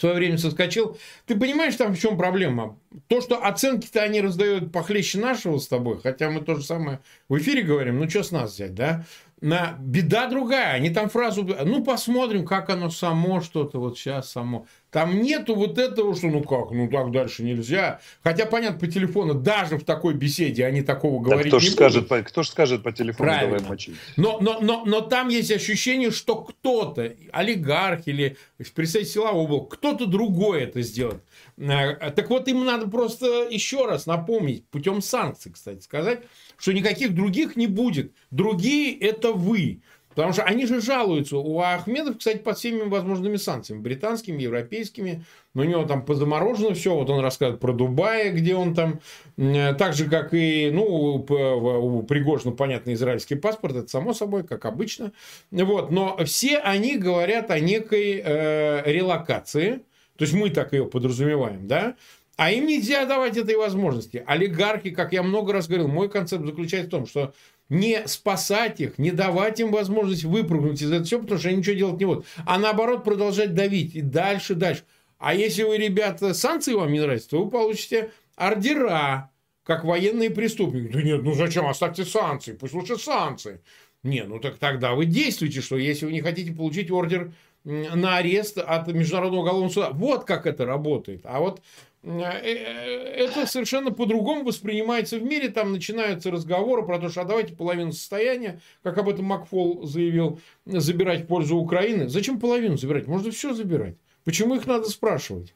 в 0.00 0.02
свое 0.02 0.14
время 0.14 0.38
соскочил. 0.38 0.96
Ты 1.26 1.38
понимаешь, 1.38 1.76
там 1.76 1.94
в 1.94 1.98
чем 2.00 2.16
проблема? 2.16 2.78
То, 3.08 3.20
что 3.20 3.36
оценки-то 3.36 4.00
они 4.00 4.22
раздают 4.22 4.72
похлеще 4.72 5.18
нашего 5.18 5.58
с 5.58 5.68
тобой, 5.68 6.00
хотя 6.02 6.30
мы 6.30 6.40
то 6.40 6.54
же 6.54 6.64
самое 6.64 7.00
в 7.28 7.36
эфире 7.36 7.60
говорим, 7.60 7.98
ну 7.98 8.08
что 8.08 8.22
с 8.22 8.30
нас 8.30 8.54
взять, 8.54 8.74
да? 8.74 9.04
На 9.42 9.76
беда 9.78 10.26
другая, 10.26 10.72
они 10.72 10.88
там 10.88 11.10
фразу, 11.10 11.44
ну 11.44 11.84
посмотрим, 11.84 12.46
как 12.46 12.70
оно 12.70 12.88
само 12.88 13.42
что-то 13.42 13.78
вот 13.78 13.98
сейчас 13.98 14.30
само. 14.30 14.66
Там 14.90 15.22
нету 15.22 15.54
вот 15.54 15.78
этого, 15.78 16.16
что 16.16 16.26
ну 16.26 16.42
как, 16.42 16.72
ну 16.72 16.88
так 16.88 17.12
дальше 17.12 17.42
нельзя. 17.42 18.00
Хотя, 18.24 18.46
понятно, 18.46 18.78
по 18.78 18.86
телефону, 18.88 19.34
даже 19.34 19.78
в 19.78 19.84
такой 19.84 20.14
беседе 20.14 20.66
они 20.66 20.82
такого 20.82 21.22
говорить 21.22 21.48
кто 21.48 21.60
не 21.60 21.70
скажет, 21.70 22.08
по, 22.08 22.20
Кто 22.22 22.42
же 22.42 22.50
скажет 22.50 22.82
по 22.82 22.90
телефону, 22.90 23.30
Правильно. 23.30 23.56
давай 23.58 23.70
мочить? 23.70 23.94
Но, 24.16 24.38
но, 24.40 24.58
но, 24.60 24.84
но 24.84 25.00
там 25.00 25.28
есть 25.28 25.52
ощущение, 25.52 26.10
что 26.10 26.36
кто-то, 26.36 27.14
олигарх 27.32 28.08
или 28.08 28.36
представитель 28.74 29.10
силового 29.12 29.46
блока, 29.46 29.76
кто-то 29.76 30.06
другой 30.06 30.62
это 30.62 30.82
сделает. 30.82 31.22
Э, 31.56 32.10
так 32.10 32.28
вот, 32.28 32.48
им 32.48 32.64
надо 32.64 32.88
просто 32.88 33.46
еще 33.48 33.86
раз 33.86 34.06
напомнить, 34.06 34.66
путем 34.68 35.02
санкций, 35.02 35.52
кстати, 35.52 35.80
сказать, 35.82 36.20
что 36.58 36.72
никаких 36.72 37.14
других 37.14 37.54
не 37.54 37.68
будет. 37.68 38.12
Другие– 38.30 38.98
это 39.00 39.32
вы. 39.32 39.82
Потому 40.14 40.32
что 40.32 40.42
они 40.42 40.66
же 40.66 40.80
жалуются. 40.80 41.38
У 41.38 41.60
Ахмедов, 41.60 42.18
кстати, 42.18 42.38
под 42.38 42.58
всеми 42.58 42.82
возможными 42.82 43.36
санкциями. 43.36 43.80
Британскими, 43.80 44.42
европейскими. 44.42 45.24
Но 45.54 45.62
у 45.62 45.64
него 45.64 45.84
там 45.84 46.04
позаморожено 46.04 46.74
все. 46.74 46.94
Вот 46.94 47.08
он 47.10 47.20
рассказывает 47.20 47.60
про 47.60 47.72
Дубай, 47.72 48.30
где 48.30 48.56
он 48.56 48.74
там... 48.74 49.00
Так 49.36 49.94
же, 49.94 50.10
как 50.10 50.34
и... 50.34 50.70
Ну, 50.72 50.84
у 50.84 52.02
Пригожина, 52.02 52.50
понятно, 52.50 52.92
израильский 52.92 53.36
паспорт. 53.36 53.76
Это 53.76 53.88
само 53.88 54.12
собой, 54.12 54.42
как 54.42 54.64
обычно. 54.64 55.12
Вот. 55.52 55.92
Но 55.92 56.18
все 56.24 56.58
они 56.58 56.96
говорят 56.96 57.52
о 57.52 57.60
некой 57.60 58.20
э, 58.22 58.82
релокации. 58.90 59.82
То 60.16 60.24
есть, 60.24 60.34
мы 60.34 60.50
так 60.50 60.72
ее 60.72 60.86
подразумеваем, 60.86 61.68
да? 61.68 61.94
А 62.36 62.50
им 62.50 62.66
нельзя 62.66 63.04
давать 63.04 63.36
этой 63.36 63.54
возможности. 63.54 64.24
Олигархи, 64.26 64.90
как 64.90 65.12
я 65.12 65.22
много 65.22 65.52
раз 65.52 65.68
говорил, 65.68 65.88
мой 65.88 66.08
концепт 66.08 66.44
заключается 66.44 66.88
в 66.88 66.90
том, 66.90 67.06
что 67.06 67.32
не 67.70 68.06
спасать 68.06 68.80
их, 68.80 68.98
не 68.98 69.12
давать 69.12 69.60
им 69.60 69.70
возможность 69.70 70.24
выпрыгнуть 70.24 70.82
из 70.82 70.90
этого 70.90 71.04
всего, 71.04 71.22
потому 71.22 71.40
что 71.40 71.48
они 71.48 71.58
ничего 71.58 71.76
делать 71.76 72.00
не 72.00 72.04
будут, 72.04 72.26
а 72.44 72.58
наоборот 72.58 73.04
продолжать 73.04 73.54
давить 73.54 73.94
и 73.94 74.02
дальше, 74.02 74.54
дальше. 74.54 74.82
А 75.18 75.34
если 75.34 75.62
вы, 75.62 75.78
ребята, 75.78 76.34
санкции 76.34 76.74
вам 76.74 76.92
не 76.92 77.00
нравятся, 77.00 77.30
то 77.30 77.44
вы 77.44 77.50
получите 77.50 78.10
ордера, 78.36 79.30
как 79.64 79.84
военные 79.84 80.30
преступники. 80.30 80.92
Да 80.92 81.02
нет, 81.02 81.22
ну 81.22 81.34
зачем, 81.34 81.66
оставьте 81.66 82.04
санкции, 82.04 82.52
пусть 82.52 82.74
лучше 82.74 82.98
санкции. 82.98 83.60
Не, 84.02 84.24
ну 84.24 84.40
так 84.40 84.56
тогда 84.58 84.94
вы 84.94 85.06
действуйте, 85.06 85.60
что 85.60 85.76
если 85.76 86.06
вы 86.06 86.12
не 86.12 86.22
хотите 86.22 86.52
получить 86.52 86.90
ордер 86.90 87.32
на 87.64 88.16
арест 88.16 88.58
от 88.58 88.88
Международного 88.88 89.42
уголовного 89.42 89.72
суда. 89.72 89.90
Вот 89.90 90.24
как 90.24 90.46
это 90.46 90.64
работает. 90.64 91.20
А 91.24 91.40
вот 91.40 91.60
это 92.02 93.46
совершенно 93.46 93.90
по-другому 93.90 94.44
воспринимается 94.44 95.18
в 95.18 95.22
мире. 95.22 95.48
Там 95.50 95.72
начинаются 95.72 96.30
разговоры 96.30 96.84
про 96.84 96.98
то, 96.98 97.10
что 97.10 97.22
а 97.22 97.24
давайте 97.24 97.54
половину 97.54 97.92
состояния, 97.92 98.60
как 98.82 98.96
об 98.98 99.08
этом 99.08 99.26
Макфол 99.26 99.86
заявил, 99.86 100.40
забирать 100.64 101.24
в 101.24 101.26
пользу 101.26 101.56
Украины. 101.56 102.08
Зачем 102.08 102.40
половину 102.40 102.78
забирать? 102.78 103.06
Можно 103.06 103.30
все 103.30 103.52
забирать. 103.52 103.96
Почему 104.24 104.54
их 104.54 104.66
надо 104.66 104.88
спрашивать? 104.88 105.54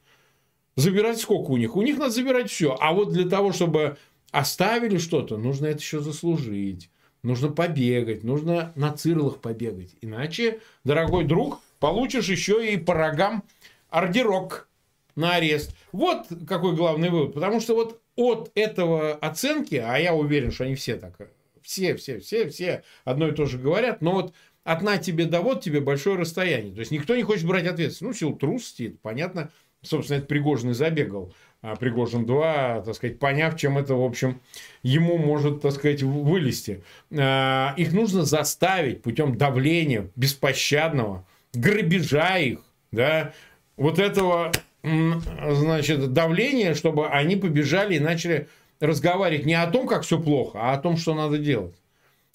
Забирать 0.76 1.18
сколько 1.18 1.50
у 1.50 1.56
них? 1.56 1.76
У 1.76 1.82
них 1.82 1.98
надо 1.98 2.10
забирать 2.10 2.50
все. 2.50 2.76
А 2.78 2.92
вот 2.92 3.12
для 3.12 3.28
того, 3.28 3.52
чтобы 3.52 3.96
оставили 4.30 4.98
что-то, 4.98 5.38
нужно 5.38 5.66
это 5.66 5.78
еще 5.78 6.00
заслужить. 6.00 6.90
Нужно 7.22 7.48
побегать, 7.48 8.22
нужно 8.22 8.72
на 8.74 8.92
цирлах 8.92 9.38
побегать. 9.38 9.94
Иначе, 10.02 10.60
дорогой 10.82 11.24
друг, 11.24 11.60
получишь 11.78 12.28
еще 12.28 12.70
и 12.70 12.76
по 12.76 12.92
рогам 12.92 13.44
ордерок 13.88 14.68
на 15.16 15.36
арест. 15.36 15.74
Вот 15.92 16.26
какой 16.46 16.74
главный 16.74 17.10
вывод. 17.10 17.34
Потому 17.34 17.60
что 17.60 17.74
вот 17.74 18.00
от 18.16 18.50
этого 18.54 19.14
оценки, 19.14 19.76
а 19.76 19.96
я 19.98 20.14
уверен, 20.14 20.52
что 20.52 20.64
они 20.64 20.74
все 20.74 20.96
так, 20.96 21.16
все, 21.62 21.96
все, 21.96 22.20
все, 22.20 22.48
все 22.48 22.82
одно 23.04 23.28
и 23.28 23.32
то 23.32 23.46
же 23.46 23.58
говорят, 23.58 24.02
но 24.02 24.12
вот 24.12 24.34
от 24.64 24.82
на 24.82 24.98
тебе 24.98 25.26
да 25.26 25.40
вот 25.40 25.62
тебе 25.62 25.80
большое 25.80 26.16
расстояние. 26.16 26.74
То 26.74 26.80
есть 26.80 26.90
никто 26.90 27.14
не 27.16 27.22
хочет 27.22 27.46
брать 27.46 27.66
ответственность. 27.66 28.20
Ну, 28.22 28.28
сил 28.28 28.36
трусости, 28.36 28.84
это 28.84 28.96
понятно. 29.02 29.50
Собственно, 29.82 30.18
это 30.18 30.26
Пригожин 30.26 30.70
и 30.70 30.74
забегал. 30.74 31.34
А 31.60 31.76
Пригожин 31.76 32.26
2, 32.26 32.82
так 32.84 32.94
сказать, 32.94 33.18
поняв, 33.18 33.56
чем 33.56 33.78
это, 33.78 33.94
в 33.94 34.02
общем, 34.02 34.40
ему 34.82 35.16
может, 35.18 35.62
так 35.62 35.72
сказать, 35.72 36.02
вылезти. 36.02 36.82
А, 37.10 37.74
их 37.76 37.92
нужно 37.92 38.24
заставить 38.24 39.02
путем 39.02 39.36
давления 39.36 40.10
беспощадного, 40.14 41.26
грабежа 41.54 42.38
их, 42.38 42.60
да, 42.92 43.32
вот 43.76 43.98
этого 43.98 44.52
значит, 44.84 46.12
давление, 46.12 46.74
чтобы 46.74 47.08
они 47.08 47.36
побежали 47.36 47.96
и 47.96 48.00
начали 48.00 48.48
разговаривать 48.80 49.46
не 49.46 49.54
о 49.54 49.70
том, 49.70 49.86
как 49.86 50.02
все 50.02 50.20
плохо, 50.20 50.58
а 50.60 50.72
о 50.74 50.78
том, 50.78 50.96
что 50.96 51.14
надо 51.14 51.38
делать. 51.38 51.74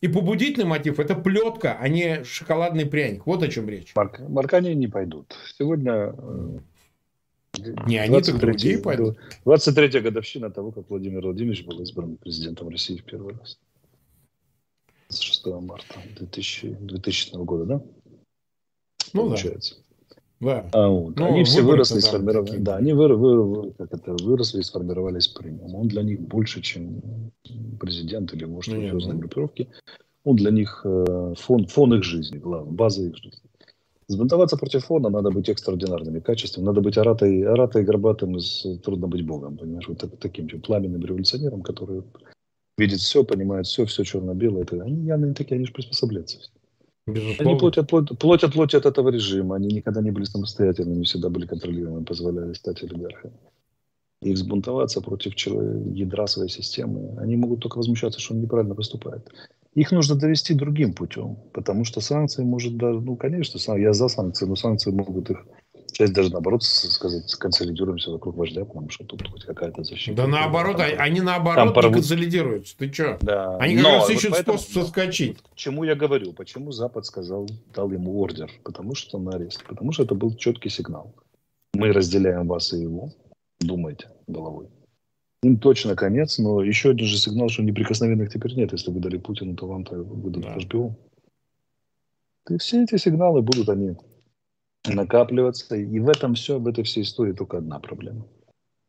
И 0.01 0.07
побудительный 0.07 0.65
мотив– 0.65 0.99
это 1.01 1.13
плетка, 1.13 1.77
а 1.79 1.87
не 1.89 2.23
шоколадный 2.23 2.85
пряник. 2.85 3.25
Вот 3.25 3.43
о 3.43 3.49
чем 3.49 3.67
речь. 3.67 3.93
Марк, 3.95 4.19
Маркане 4.19 4.73
не 4.73 4.87
пойдут. 4.87 5.35
Сегодня 5.57 6.15
э, 6.17 6.59
не 7.85 7.97
они, 7.97 8.21
так 8.21 8.39
другие 8.39 8.79
пойдут. 8.79 9.17
23-я 9.45 9.99
годовщина 9.99 10.49
того, 10.49 10.71
как 10.71 10.89
Владимир 10.89 11.21
Владимирович 11.21 11.65
был 11.65 11.81
избран 11.81 12.15
президентом 12.15 12.69
России 12.69 12.97
в 12.97 13.03
первый 13.03 13.35
раз. 13.35 13.59
26 15.09 15.45
марта 15.61 15.95
2000, 16.17 16.77
2000 16.79 17.35
года, 17.43 17.65
да? 17.65 17.81
Ну 19.13 19.25
Получается. 19.25 19.75
Да. 19.75 19.88
Да. 20.39 20.65
А, 20.71 20.87
вот. 20.87 21.17
ну, 21.17 21.25
они 21.25 21.43
все 21.43 21.61
выросли, 21.61 21.99
сформировали. 21.99 22.57
Да, 22.59 22.77
они 22.77 22.93
вы, 22.93 23.13
вы, 23.15 23.73
как 23.73 23.93
это, 23.93 24.15
выросли 24.23 24.59
и 24.59 24.63
сформировались 24.63 25.27
при 25.27 25.49
нем. 25.49 25.75
Он 25.75 25.87
для 25.87 26.01
них 26.01 26.21
больше, 26.21 26.61
чем 26.61 27.01
президент 27.79 28.33
или, 28.33 28.45
может, 28.45 28.73
ну, 28.73 28.81
мафиозной 28.81 29.15
ну. 29.15 29.19
группировки. 29.19 29.67
Он 30.23 30.35
для 30.35 30.51
них 30.51 30.81
э, 30.85 31.33
фон, 31.37 31.65
фон 31.65 31.93
их 31.93 32.03
жизни, 32.03 32.37
главное, 32.37 32.71
база 32.71 33.03
их 33.03 33.17
жизни. 33.17 33.41
Сбунтоваться 34.07 34.57
против 34.57 34.85
фона 34.85 35.09
надо 35.09 35.29
быть 35.29 35.49
экстраординарными 35.49 36.19
качествами, 36.19 36.65
надо 36.65 36.81
быть 36.81 36.97
оратой, 36.97 37.43
оратой 37.43 37.83
горбатым, 37.83 38.37
из, 38.37 38.65
трудно 38.83 39.07
быть 39.07 39.25
богом, 39.25 39.57
понимаешь, 39.57 39.87
вот 39.87 39.99
так, 39.99 40.17
таким 40.19 40.49
типа, 40.49 40.65
пламенным 40.65 41.05
революционером, 41.05 41.61
который 41.61 42.03
видит 42.77 42.99
все, 42.99 43.23
понимает 43.23 43.67
все, 43.67 43.85
все 43.85 44.03
черно-белое. 44.03 44.65
Они 44.81 45.05
явно 45.05 45.33
такие, 45.33 45.57
они 45.57 45.65
же 45.65 45.73
приспособляются. 45.73 46.39
Безусловно. 47.13 47.51
Они 47.51 47.59
плоть 47.59 47.77
от, 47.77 47.89
плоть, 47.89 48.53
плоть 48.53 48.73
от 48.73 48.85
этого 48.85 49.09
режима. 49.09 49.55
Они 49.55 49.67
никогда 49.67 50.01
не 50.01 50.11
были 50.11 50.25
самостоятельными, 50.25 51.03
всегда 51.03 51.29
были 51.29 51.45
контролируемыми, 51.45 52.05
позволяли 52.05 52.53
стать 52.53 52.83
олигархами. 52.83 53.33
И 54.21 54.33
взбунтоваться 54.33 55.01
против 55.01 55.33
ядра 55.37 56.27
своей 56.27 56.49
системы, 56.49 57.17
они 57.19 57.37
могут 57.37 57.61
только 57.61 57.77
возмущаться, 57.77 58.19
что 58.19 58.33
он 58.33 58.41
неправильно 58.41 58.75
поступает. 58.75 59.31
Их 59.75 59.91
нужно 59.91 60.15
довести 60.15 60.53
другим 60.53 60.93
путем, 60.93 61.37
потому 61.53 61.85
что 61.85 62.01
санкции 62.01 62.43
может 62.43 62.75
даже, 62.75 62.99
ну, 62.99 63.15
конечно, 63.15 63.77
я 63.77 63.93
за 63.93 64.09
санкции, 64.09 64.45
но 64.45 64.55
санкции 64.55 64.91
могут 64.91 65.29
их 65.29 65.45
Часть 65.91 66.13
даже 66.13 66.31
наоборот 66.31 66.63
сказать, 66.63 67.33
консолидируемся 67.35 68.11
вокруг 68.11 68.35
вождя, 68.35 68.65
потому 68.65 68.89
что 68.89 69.05
тут 69.05 69.27
хоть 69.27 69.43
какая-то 69.43 69.83
защита. 69.83 70.17
Да 70.17 70.27
наоборот, 70.27 70.77
там, 70.77 70.87
они 70.97 71.21
наоборот 71.21 71.73
там 71.73 71.85
не 71.85 71.93
консолидируются. 71.93 72.77
Ты 72.77 72.91
что? 72.91 73.17
Да. 73.21 73.57
Они 73.57 73.75
как 73.77 73.85
раз 73.85 74.09
ищут 74.09 74.31
вот 74.31 74.39
способ 74.39 74.69
соскочить. 74.71 75.37
К 75.41 75.55
чему 75.55 75.83
я 75.83 75.95
говорю? 75.95 76.33
Почему 76.33 76.71
Запад 76.71 77.05
сказал, 77.05 77.47
дал 77.73 77.91
ему 77.91 78.19
ордер? 78.19 78.49
Потому 78.63 78.95
что 78.95 79.17
на 79.17 79.31
арест. 79.31 79.63
Потому 79.67 79.91
что 79.91 80.03
это 80.03 80.15
был 80.15 80.35
четкий 80.35 80.69
сигнал. 80.69 81.13
Мы 81.73 81.91
разделяем 81.91 82.47
вас 82.47 82.73
и 82.73 82.81
его. 82.81 83.11
Думайте 83.59 84.09
головой. 84.27 84.67
Им 85.41 85.57
точно 85.57 85.95
конец, 85.95 86.37
но 86.37 86.61
еще 86.61 86.91
один 86.91 87.07
же 87.07 87.17
сигнал, 87.17 87.49
что 87.49 87.63
неприкосновенных 87.63 88.31
теперь 88.31 88.55
нет. 88.55 88.73
Если 88.73 88.91
вы 88.91 88.99
дали 88.99 89.17
Путину, 89.17 89.55
то 89.55 89.67
вам-то 89.67 89.95
выдадут 89.95 90.53
да. 90.53 90.59
шпион. 90.59 90.95
И 92.49 92.57
все 92.57 92.83
эти 92.83 92.97
сигналы 92.97 93.41
будут 93.41 93.69
они 93.69 93.95
накапливаться. 94.85 95.75
И 95.75 95.99
в 95.99 96.09
этом 96.09 96.35
все, 96.35 96.59
в 96.59 96.67
этой 96.67 96.83
всей 96.83 97.03
истории 97.03 97.33
только 97.33 97.57
одна 97.57 97.79
проблема. 97.79 98.25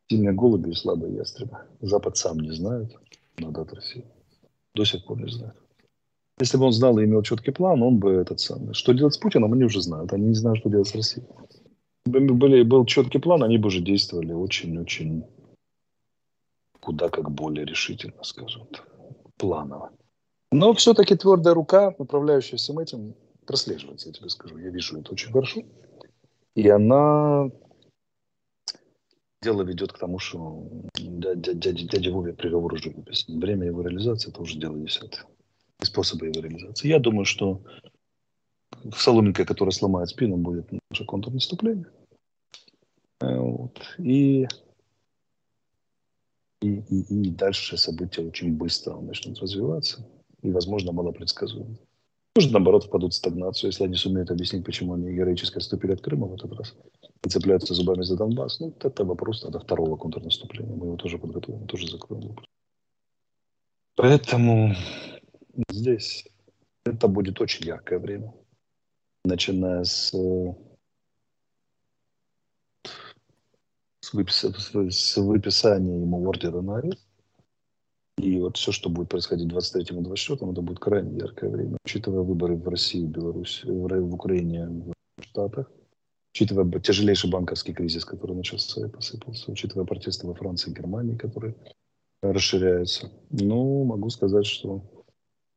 Сильные 0.09 0.33
голуби 0.33 0.71
и 0.71 0.75
слабые 0.75 1.15
ястребы. 1.15 1.57
Запад 1.81 2.17
сам 2.17 2.39
не 2.39 2.51
знает, 2.51 2.95
надо 3.37 3.61
от 3.61 3.73
России. 3.73 4.05
До 4.75 4.85
сих 4.85 5.05
пор 5.05 5.21
не 5.21 5.31
знает. 5.31 5.55
Если 6.39 6.57
бы 6.57 6.65
он 6.65 6.73
знал 6.73 6.97
и 6.97 7.05
имел 7.05 7.21
четкий 7.21 7.51
план, 7.51 7.83
он 7.83 7.99
бы 7.99 8.13
этот 8.13 8.39
самый. 8.39 8.73
Что 8.73 8.93
делать 8.93 9.13
с 9.13 9.17
Путиным, 9.17 9.53
они 9.53 9.63
уже 9.63 9.81
знают. 9.81 10.11
Они 10.13 10.27
не 10.27 10.33
знают, 10.33 10.59
что 10.59 10.69
делать 10.69 10.87
с 10.87 10.95
Россией. 10.95 11.27
Были, 12.05 12.63
был 12.63 12.85
четкий 12.85 13.19
план, 13.19 13.43
они 13.43 13.57
бы 13.57 13.67
уже 13.67 13.79
действовали 13.79 14.33
очень-очень 14.33 15.23
куда 16.81 17.09
как 17.09 17.31
более 17.31 17.65
решительно, 17.65 18.23
скажем 18.23 18.65
так, 18.67 18.87
планово. 19.37 19.91
Но 20.51 20.73
все-таки 20.73 21.15
твердая 21.15 21.53
рука, 21.53 21.95
направляющая 21.97 22.57
всем 22.57 22.79
этим, 22.79 23.15
прослеживается, 23.45 24.09
я 24.09 24.13
тебе 24.13 24.29
скажу. 24.29 24.57
Я 24.57 24.69
вижу 24.69 24.99
это 24.99 25.11
очень 25.11 25.31
хорошо. 25.31 25.61
И 26.55 26.67
она 26.67 27.49
дело 29.41 29.63
ведет 29.63 29.91
к 29.93 29.97
тому, 29.97 30.19
что 30.19 30.67
дядя, 30.95 31.53
дядя, 31.53 32.11
Вове 32.11 32.33
приговор 32.33 32.73
уже 32.73 32.89
выписан. 32.91 33.39
Время 33.39 33.67
его 33.67 33.81
реализации– 33.81 34.29
это 34.31 34.41
уже 34.41 34.59
дело 34.59 34.77
десятое. 34.77 35.25
И 35.81 35.85
способы 35.85 36.27
его 36.27 36.41
реализации. 36.41 36.89
Я 36.89 36.99
думаю, 36.99 37.25
что 37.25 37.63
в 38.83 38.95
соломинке, 38.95 39.45
которая 39.45 39.71
сломает 39.71 40.09
спину, 40.09 40.37
будет 40.37 40.69
наше 40.89 41.05
контрнаступление. 41.05 41.87
Э, 43.19 43.37
вот. 43.37 43.81
И, 43.97 44.47
и, 46.61 46.67
и, 46.67 47.27
и 47.27 47.29
дальше 47.31 47.77
события 47.77 48.21
очень 48.21 48.55
быстро 48.55 48.99
начнут 48.99 49.39
развиваться. 49.39 50.07
И, 50.41 50.51
возможно, 50.51 50.91
малопредсказуемо. 50.91 51.77
Может, 52.35 52.51
наоборот, 52.51 52.85
впадут 52.85 53.13
в 53.13 53.17
стагнацию, 53.17 53.71
если 53.71 53.83
они 53.83 53.95
сумеют 53.95 54.31
объяснить, 54.31 54.63
почему 54.63 54.93
они 54.93 55.11
героически 55.11 55.57
отступили 55.57 55.93
от 55.93 56.01
Крыма 56.01 56.27
в 56.27 56.33
этот 56.35 56.53
раз 56.53 56.73
и 57.23 57.29
цепляются 57.29 57.73
зубами 57.73 58.03
за 58.03 58.15
Донбасс. 58.15 58.61
Ну, 58.61 58.73
это 58.79 59.03
вопрос 59.03 59.41
тогда 59.41 59.59
второго 59.59 59.97
контрнаступления. 59.97 60.73
Мы 60.73 60.85
его 60.85 60.95
тоже 60.95 61.17
подготовим, 61.17 61.67
тоже 61.67 61.89
закроем. 61.89 62.37
Поэтому 63.95 64.73
здесь 65.69 66.25
это 66.85 67.09
будет 67.09 67.41
очень 67.41 67.65
яркое 67.65 67.99
время. 67.99 68.33
Начиная 69.25 69.83
с, 69.83 70.11
с, 73.99 74.13
выпис, 74.13 74.43
с 74.43 75.17
выписания 75.17 75.99
ему 75.99 76.25
ордера 76.27 76.61
на 76.61 76.77
арест. 76.77 77.05
И 78.21 78.39
вот 78.39 78.57
все, 78.57 78.71
что 78.71 78.89
будет 78.89 79.09
происходить 79.09 79.51
в 79.51 79.57
23-м 79.57 79.99
и 79.99 80.09
24-м, 80.09 80.51
это 80.51 80.61
будет 80.61 80.79
крайне 80.79 81.17
яркое 81.17 81.49
время. 81.49 81.77
Учитывая 81.83 82.21
выборы 82.21 82.55
в 82.55 82.67
России, 82.67 83.05
Беларуси, 83.05 83.65
в, 83.65 83.87
в 83.87 84.13
Украине, 84.13 84.67
в 84.67 85.23
Штатах, 85.23 85.71
учитывая 86.33 86.79
тяжелейший 86.79 87.31
банковский 87.31 87.73
кризис, 87.73 88.05
который 88.05 88.35
начался 88.35 88.85
и 88.85 88.89
посыпался, 88.89 89.51
учитывая 89.51 89.85
протесты 89.85 90.27
во 90.27 90.35
Франции 90.35 90.71
и 90.71 90.73
Германии, 90.73 91.15
которые 91.15 91.55
расширяются. 92.21 93.11
Ну, 93.31 93.83
могу 93.83 94.09
сказать, 94.09 94.45
что 94.45 94.83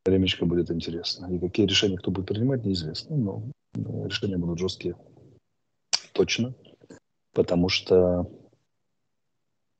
времечко 0.07 0.47
будет 0.47 0.71
интересно. 0.71 1.27
И 1.27 1.39
какие 1.39 1.67
решения 1.67 1.99
кто 1.99 2.11
будет 2.11 2.27
принимать, 2.27 2.65
неизвестно. 2.65 3.17
Но, 3.17 3.43
решения 4.07 4.39
будут 4.39 4.59
жесткие. 4.59 4.97
Точно. 6.13 6.55
Потому 7.33 7.69
что 7.69 8.31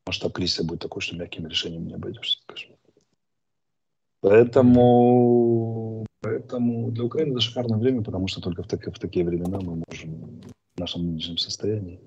масштаб 0.07 0.33
кризиса 0.33 0.65
будет 0.65 0.81
такой, 0.81 1.03
что 1.03 1.17
мягкими 1.17 1.49
решениями 1.49 1.89
не 1.89 1.95
обойдешься, 1.95 2.39
скажем. 2.43 2.74
Поэтому, 4.25 6.07
поэтому 6.23 6.91
для 6.91 7.05
Украины 7.05 7.33
это 7.33 7.41
шикарное 7.41 7.79
время, 7.79 8.03
потому 8.03 8.27
что 8.27 8.41
только 8.41 8.63
в, 8.63 8.67
так, 8.67 8.87
в 8.87 8.99
такие 8.99 9.23
времена 9.23 9.61
мы 9.61 9.83
можем 9.87 10.41
в 10.77 10.81
нашем 10.81 11.05
нынешнем 11.05 11.37
состоянии 11.37 12.01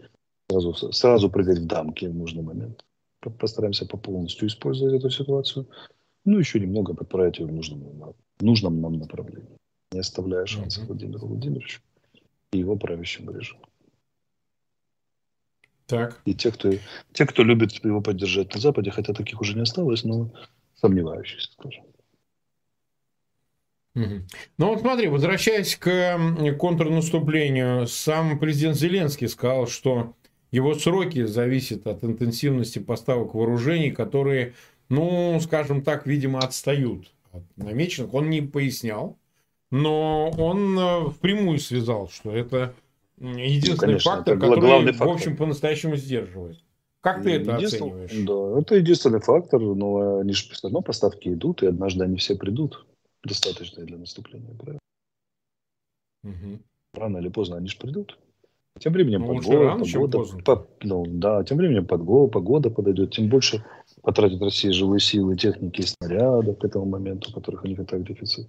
сразу, 0.49 0.73
сразу 0.93 1.29
прыгать 1.29 1.59
в 1.59 1.67
дамки 1.67 2.05
в 2.05 2.15
нужный 2.15 2.41
момент. 2.41 2.83
Постараемся 3.19 3.85
по 3.85 3.97
полностью 3.97 4.47
использовать 4.47 4.95
эту 4.95 5.11
ситуацию. 5.11 5.67
Ну, 6.25 6.39
еще 6.39 6.59
немного 6.59 6.95
подправить 6.95 7.37
ее 7.37 7.45
в 7.45 7.53
нужном, 7.53 7.81
в 8.39 8.43
нужном 8.43 8.81
нам 8.81 8.93
направлении. 8.93 9.59
Не 9.91 9.99
оставляя 9.99 10.47
шансов. 10.47 10.87
Владимиру 10.87 11.27
Владимировичу 11.27 11.81
и 12.51 12.57
его 12.57 12.77
правящему 12.77 13.31
режиму. 13.31 13.61
Так. 15.85 16.19
И 16.25 16.33
те, 16.33 16.51
кто, 16.51 16.71
те, 17.13 17.25
кто 17.27 17.43
любит 17.43 17.73
его 17.85 18.01
поддержать 18.01 18.55
на 18.55 18.59
Западе, 18.59 18.89
хотя 18.89 19.13
таких 19.13 19.39
уже 19.39 19.53
не 19.53 19.61
осталось, 19.61 20.03
но 20.03 20.31
сомневающиеся, 20.81 21.51
скажем. 21.51 21.86
Ну 24.57 24.67
вот 24.67 24.81
смотри, 24.81 25.07
возвращаясь 25.07 25.75
к 25.75 26.19
контрнаступлению, 26.59 27.87
сам 27.87 28.37
президент 28.39 28.77
Зеленский 28.77 29.27
сказал, 29.27 29.67
что 29.67 30.13
его 30.51 30.75
сроки 30.75 31.25
зависят 31.25 31.87
от 31.87 32.03
интенсивности 32.03 32.79
поставок 32.79 33.33
вооружений, 33.33 33.91
которые, 33.91 34.53
ну, 34.89 35.39
скажем 35.41 35.81
так, 35.81 36.05
видимо, 36.05 36.39
отстают 36.39 37.11
от 37.31 37.43
намеченных. 37.57 38.13
Он 38.13 38.29
не 38.29 38.41
пояснял, 38.41 39.17
но 39.71 40.29
он 40.37 40.79
э, 40.79 41.09
впрямую 41.09 41.59
связал, 41.59 42.09
что 42.09 42.31
это 42.31 42.73
единственный 43.19 43.73
ну, 43.73 43.77
конечно, 43.77 44.11
фактор, 44.11 44.37
это 44.37 44.47
который, 44.47 44.85
фактор. 44.93 45.07
в 45.07 45.11
общем, 45.11 45.37
по-настоящему 45.37 45.95
сдерживает. 45.97 46.59
Как 47.01 47.23
ты 47.23 47.33
это 47.33 47.55
оцениваешь? 47.55 48.11
Да, 48.25 48.59
это 48.59 48.75
единственный 48.75 49.19
фактор, 49.19 49.59
но 49.61 50.19
они 50.19 50.33
же 50.33 50.49
все 50.51 50.67
равно 50.67 50.81
поставки 50.81 51.29
идут, 51.29 51.63
и 51.63 51.67
однажды 51.67 52.03
они 52.03 52.17
все 52.17 52.35
придут 52.35 52.85
достаточные 53.23 53.85
для 53.85 53.97
наступления, 53.97 54.53
правильно? 54.55 54.79
Угу. 56.23 56.59
Рано 56.93 57.17
или 57.17 57.29
поздно 57.29 57.57
они 57.57 57.67
же 57.67 57.77
придут. 57.77 58.17
Тем 58.79 58.93
временем 58.93 59.21
ну, 59.21 59.35
погода, 59.35 59.63
рано, 59.63 59.85
погода 59.85 60.43
по, 60.43 60.67
ну, 60.83 61.05
да, 61.07 61.43
тем 61.43 61.57
временем 61.57 61.87
погода, 61.87 62.31
погода 62.31 62.69
подойдет, 62.69 63.11
тем 63.11 63.27
больше 63.27 63.65
потратит 64.03 64.41
Россия 64.41 64.71
живые 64.71 64.99
силы, 64.99 65.35
техники 65.35 65.81
и 65.81 65.85
снарядов 65.85 66.59
к 66.59 66.63
этому 66.63 66.85
моменту, 66.85 67.33
которых 67.33 67.63
у 67.63 67.67
них 67.67 67.79
и 67.79 67.85
так 67.85 68.03
дефицит. 68.03 68.47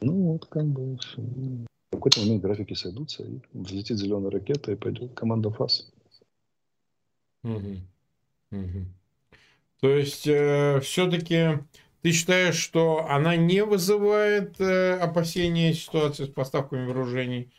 Ну, 0.00 0.32
вот 0.32 0.46
как 0.46 0.66
бы 0.66 0.96
в 0.96 1.66
какой-то 1.90 2.20
момент 2.20 2.42
графики 2.42 2.74
сойдутся, 2.74 3.24
и 3.24 3.40
взлетит 3.52 3.98
зеленая 3.98 4.30
ракета, 4.30 4.72
и 4.72 4.76
пойдет 4.76 5.14
команда 5.14 5.50
ФАС. 5.50 5.92
Угу. 7.42 7.76
Угу. 8.52 8.84
То 9.80 9.88
есть, 9.88 10.26
э, 10.26 10.80
все-таки 10.80 11.58
ты 12.02 12.12
считаешь, 12.12 12.56
что 12.56 13.06
она 13.08 13.36
не 13.36 13.64
вызывает 13.64 14.60
э, 14.60 14.98
опасения 14.98 15.74
ситуации 15.74 16.24
с 16.24 16.28
поставками 16.28 16.86
вооружений? 16.86 17.50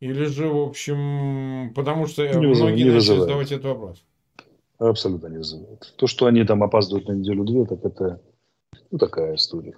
Или 0.00 0.26
же, 0.26 0.48
в 0.48 0.58
общем, 0.58 1.72
потому 1.74 2.06
что 2.06 2.26
не 2.28 2.46
многие 2.46 2.84
не 2.84 2.90
начали 2.90 3.18
задавать 3.18 3.52
этот 3.52 3.64
вопрос? 3.66 4.04
Абсолютно 4.78 5.26
не 5.26 5.38
вызывает. 5.38 5.92
То, 5.96 6.06
что 6.06 6.26
они 6.26 6.44
там 6.44 6.62
опаздывают 6.62 7.08
на 7.08 7.12
неделю-две, 7.12 7.66
так 7.66 7.84
это 7.84 8.20
ну, 8.90 8.98
такая 8.98 9.34
история. 9.34 9.74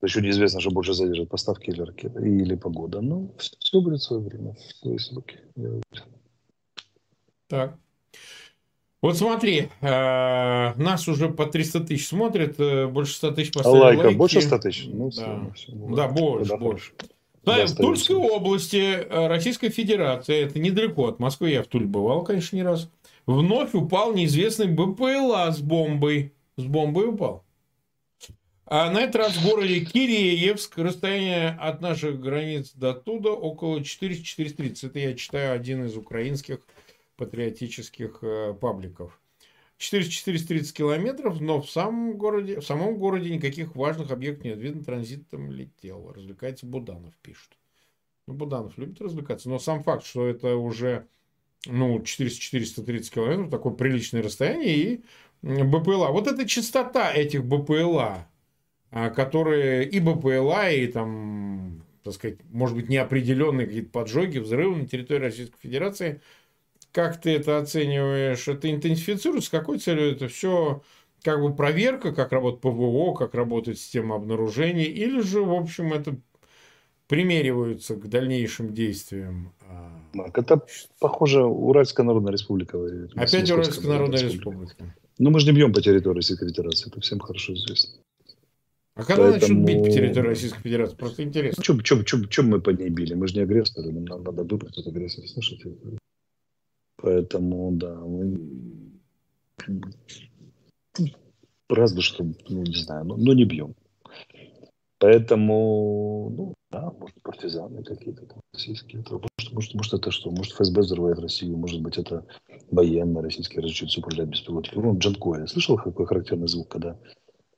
Еще 0.00 0.20
неизвестно, 0.20 0.60
что 0.60 0.70
больше 0.70 0.94
задержат 0.94 1.28
поставки 1.28 1.70
или 1.70 1.82
ракеты, 1.82 2.20
или 2.20 2.54
погода. 2.54 3.00
Но 3.00 3.16
ну, 3.16 3.34
все 3.38 3.80
будет 3.80 4.00
в 4.00 4.04
свое 4.04 4.22
время, 4.22 4.54
в 4.54 4.76
свои 4.76 4.98
сроки. 4.98 5.40
Так. 7.48 7.76
Вот 9.00 9.16
смотри, 9.16 9.68
э, 9.80 10.72
нас 10.74 11.06
уже 11.06 11.28
по 11.28 11.46
300 11.46 11.80
тысяч 11.80 12.08
смотрят, 12.08 12.58
э, 12.58 12.88
больше 12.88 13.14
100 13.14 13.30
тысяч 13.30 13.52
поставили 13.52 13.80
лайков. 13.80 14.04
лайки. 14.04 14.18
больше 14.18 14.40
100 14.40 14.58
тысяч? 14.58 14.88
Ну, 14.92 15.10
да, 15.10 15.12
все, 15.12 15.52
все, 15.54 15.72
да 15.72 16.08
больше, 16.08 16.56
больше. 16.56 16.92
Да, 17.44 17.64
в 17.64 17.76
Тульской 17.76 18.16
области 18.16 18.76
э, 18.76 19.26
Российской 19.28 19.68
Федерации, 19.68 20.44
это 20.44 20.58
недалеко 20.58 21.06
от 21.06 21.20
Москвы, 21.20 21.50
я 21.50 21.62
в 21.62 21.68
Туле 21.68 21.86
бывал, 21.86 22.24
конечно, 22.24 22.56
не 22.56 22.64
раз, 22.64 22.90
вновь 23.26 23.74
упал 23.74 24.12
неизвестный 24.12 24.66
БПЛА 24.66 25.52
с 25.52 25.60
бомбой. 25.60 26.32
С 26.56 26.64
бомбой 26.64 27.08
упал. 27.08 27.44
А 28.66 28.90
на 28.90 29.00
этот 29.00 29.16
раз 29.16 29.32
в 29.36 29.48
городе 29.48 29.80
Киреевск, 29.80 30.76
расстояние 30.76 31.56
от 31.58 31.80
наших 31.80 32.20
границ 32.20 32.72
до 32.74 32.92
туда 32.92 33.30
около 33.30 33.78
400-430. 33.78 34.86
Это 34.88 34.98
я 34.98 35.14
читаю 35.14 35.54
один 35.54 35.86
из 35.86 35.96
украинских 35.96 36.58
патриотических 37.18 38.20
э, 38.22 38.54
пабликов. 38.54 39.20
430 39.76 40.74
километров, 40.74 41.40
но 41.40 41.60
в 41.60 41.70
самом 41.70 42.16
городе, 42.16 42.60
в 42.60 42.64
самом 42.64 42.96
городе 42.96 43.30
никаких 43.30 43.76
важных 43.76 44.10
объектов 44.10 44.44
нет. 44.44 44.58
Видно, 44.58 44.82
транзитом 44.82 45.52
летел. 45.52 46.10
Развлекается 46.12 46.66
Буданов, 46.66 47.14
пишет. 47.22 47.50
Ну, 48.26 48.34
Буданов 48.34 48.76
любит 48.78 49.00
развлекаться. 49.00 49.48
Но 49.48 49.58
сам 49.58 49.82
факт, 49.82 50.04
что 50.04 50.26
это 50.26 50.56
уже 50.56 51.06
ну, 51.66 51.98
400-430 51.98 53.12
километров, 53.12 53.50
такое 53.50 53.72
приличное 53.74 54.22
расстояние, 54.22 54.76
и 54.76 55.04
БПЛА. 55.42 56.08
Вот 56.08 56.26
эта 56.26 56.46
частота 56.48 57.12
этих 57.12 57.44
БПЛА, 57.44 58.28
а, 58.90 59.10
которые 59.10 59.88
и 59.88 60.00
БПЛА, 60.00 60.72
и 60.72 60.86
там, 60.88 61.84
так 62.02 62.14
сказать, 62.14 62.38
может 62.50 62.76
быть, 62.76 62.88
неопределенные 62.88 63.66
какие-то 63.66 63.90
поджоги, 63.90 64.38
взрывы 64.38 64.76
на 64.76 64.88
территории 64.88 65.20
Российской 65.20 65.60
Федерации– 65.60 66.20
как 66.92 67.20
ты 67.20 67.36
это 67.36 67.58
оцениваешь? 67.58 68.48
Это 68.48 68.70
интенсифицируется? 68.70 69.48
С 69.48 69.50
какой 69.50 69.78
целью 69.78 70.12
это 70.12 70.28
все? 70.28 70.82
Как 71.22 71.40
бы 71.40 71.54
проверка, 71.54 72.12
как 72.12 72.32
работает 72.32 72.60
ПВО, 72.62 73.14
как 73.14 73.34
работает 73.34 73.78
система 73.78 74.16
обнаружения? 74.16 74.84
Или 74.84 75.20
же, 75.20 75.42
в 75.42 75.52
общем, 75.52 75.92
это 75.92 76.16
примериваются 77.08 77.96
к 77.96 78.08
дальнейшим 78.08 78.72
действиям? 78.72 79.52
Марк, 80.14 80.38
это, 80.38 80.64
похоже, 81.00 81.44
Уральская 81.44 82.06
Народная 82.06 82.32
Республика. 82.32 82.78
Опять 83.16 83.50
Уральская 83.50 83.88
Народная 83.88 84.22
Республика. 84.22 84.74
Республика. 84.74 84.94
Ну, 85.18 85.30
мы 85.30 85.40
же 85.40 85.46
не 85.46 85.52
бьем 85.52 85.72
по 85.72 85.82
территории 85.82 86.16
Российской 86.16 86.48
Федерации, 86.48 86.88
это 86.88 87.00
всем 87.00 87.18
хорошо 87.18 87.52
известно. 87.54 88.00
А 88.94 89.04
когда 89.04 89.30
Поэтому... 89.30 89.60
начнут 89.60 89.66
бить 89.66 89.84
по 89.84 89.90
территории 89.90 90.28
Российской 90.28 90.60
Федерации? 90.60 90.96
Просто 90.96 91.22
интересно. 91.22 91.62
Ну, 91.66 91.82
чем, 91.82 92.04
чем, 92.04 92.28
чем 92.28 92.48
мы 92.48 92.60
по 92.60 92.70
ней 92.70 92.88
били? 92.88 93.14
Мы 93.14 93.28
же 93.28 93.34
не 93.34 93.42
агрессоры, 93.42 93.92
нам 93.92 94.22
надо 94.22 94.42
выбрать 94.42 94.76
эту 94.78 94.90
агрессию 94.90 95.26
с 95.26 95.36
нашей 95.36 95.58
территории. 95.58 95.98
Поэтому, 97.00 97.70
да, 97.72 97.94
мы 97.94 98.38
разве 101.68 102.00
что, 102.00 102.24
ну, 102.48 102.62
не 102.62 102.74
знаю, 102.74 103.04
ну, 103.04 103.16
ну 103.16 103.32
не 103.32 103.44
бьем. 103.44 103.74
Поэтому, 104.98 106.32
ну, 106.36 106.54
да, 106.72 106.92
может, 106.98 107.14
партизаны 107.22 107.84
какие-то 107.84 108.26
там 108.26 108.40
российские. 108.52 109.04
Может, 109.08 109.52
может, 109.52 109.74
может, 109.74 109.94
это 109.94 110.10
что? 110.10 110.30
Может, 110.30 110.54
ФСБ 110.54 110.80
взрывает 110.80 111.20
Россию, 111.20 111.56
может 111.56 111.80
быть, 111.80 111.98
это 111.98 112.24
военные 112.72 113.22
российские 113.22 113.62
разрешаются 113.62 114.00
управлять 114.00 114.28
беспилотниками. 114.28 114.82
Ну, 114.82 114.98
Джанкоя. 114.98 115.46
Слышал, 115.46 115.76
какой 115.76 116.06
характерный 116.06 116.48
звук, 116.48 116.68
когда 116.68 116.98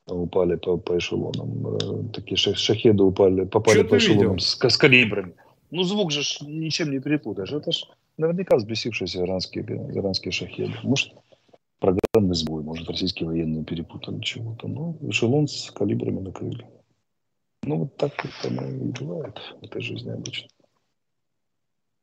упали 0.06 0.56
по, 0.56 0.76
по 0.76 0.98
эшелонам? 0.98 1.76
Э, 1.76 2.12
такие 2.12 2.36
шахеды 2.36 3.02
упали, 3.02 3.46
попали 3.46 3.84
по 3.84 3.96
эшелонам 3.96 4.38
с, 4.38 4.58
с 4.58 4.76
калибрами. 4.76 5.34
Ну, 5.70 5.82
звук 5.84 6.10
же 6.10 6.20
ничем 6.44 6.90
не 6.90 7.00
перепутаешь. 7.00 7.52
Это 7.52 7.72
ж 7.72 7.84
наверняка 8.20 8.56
взбесившиеся 8.56 9.22
иранские, 9.22 9.64
иранские 9.64 10.32
шахеды. 10.32 10.74
Может, 10.82 11.12
программный 11.78 12.34
сбой, 12.34 12.62
может, 12.62 12.88
российские 12.88 13.28
военные 13.28 13.64
перепутали 13.64 14.20
чего-то. 14.20 14.68
Но 14.68 14.96
эшелон 15.02 15.48
с 15.48 15.70
калибрами 15.70 16.20
накрыли. 16.20 16.66
Ну, 17.62 17.76
вот 17.78 17.96
так 17.96 18.12
вот 18.22 18.32
оно 18.50 18.68
и 18.68 18.92
бывает 18.92 19.38
в 19.60 19.64
этой 19.64 19.82
жизни 19.82 20.10
обычно. 20.10 20.48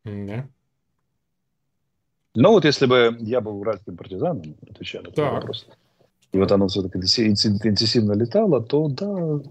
Да. 0.03 0.47
Ну, 2.35 2.51
вот 2.51 2.65
если 2.65 2.85
бы 2.85 3.17
я 3.21 3.41
был 3.41 3.59
уральским 3.59 3.97
партизаном, 3.97 4.55
отвечая 4.69 5.01
на 5.01 5.07
этот 5.07 5.31
вопрос, 5.31 5.67
и 6.31 6.37
вот 6.37 6.51
оно 6.51 6.67
все-таки 6.67 6.97
интенсивно 6.99 8.13
летало, 8.13 8.61
то 8.61 8.87
да, 8.89 9.41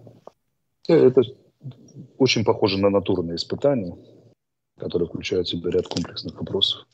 это 0.87 1.23
очень 2.19 2.45
похоже 2.45 2.79
на 2.79 2.91
натурные 2.91 3.37
испытания, 3.37 3.97
которые 4.79 5.09
включают 5.09 5.47
в 5.47 5.51
себя 5.51 5.71
ряд 5.71 5.87
комплексных 5.89 6.39
вопросов, 6.39 6.87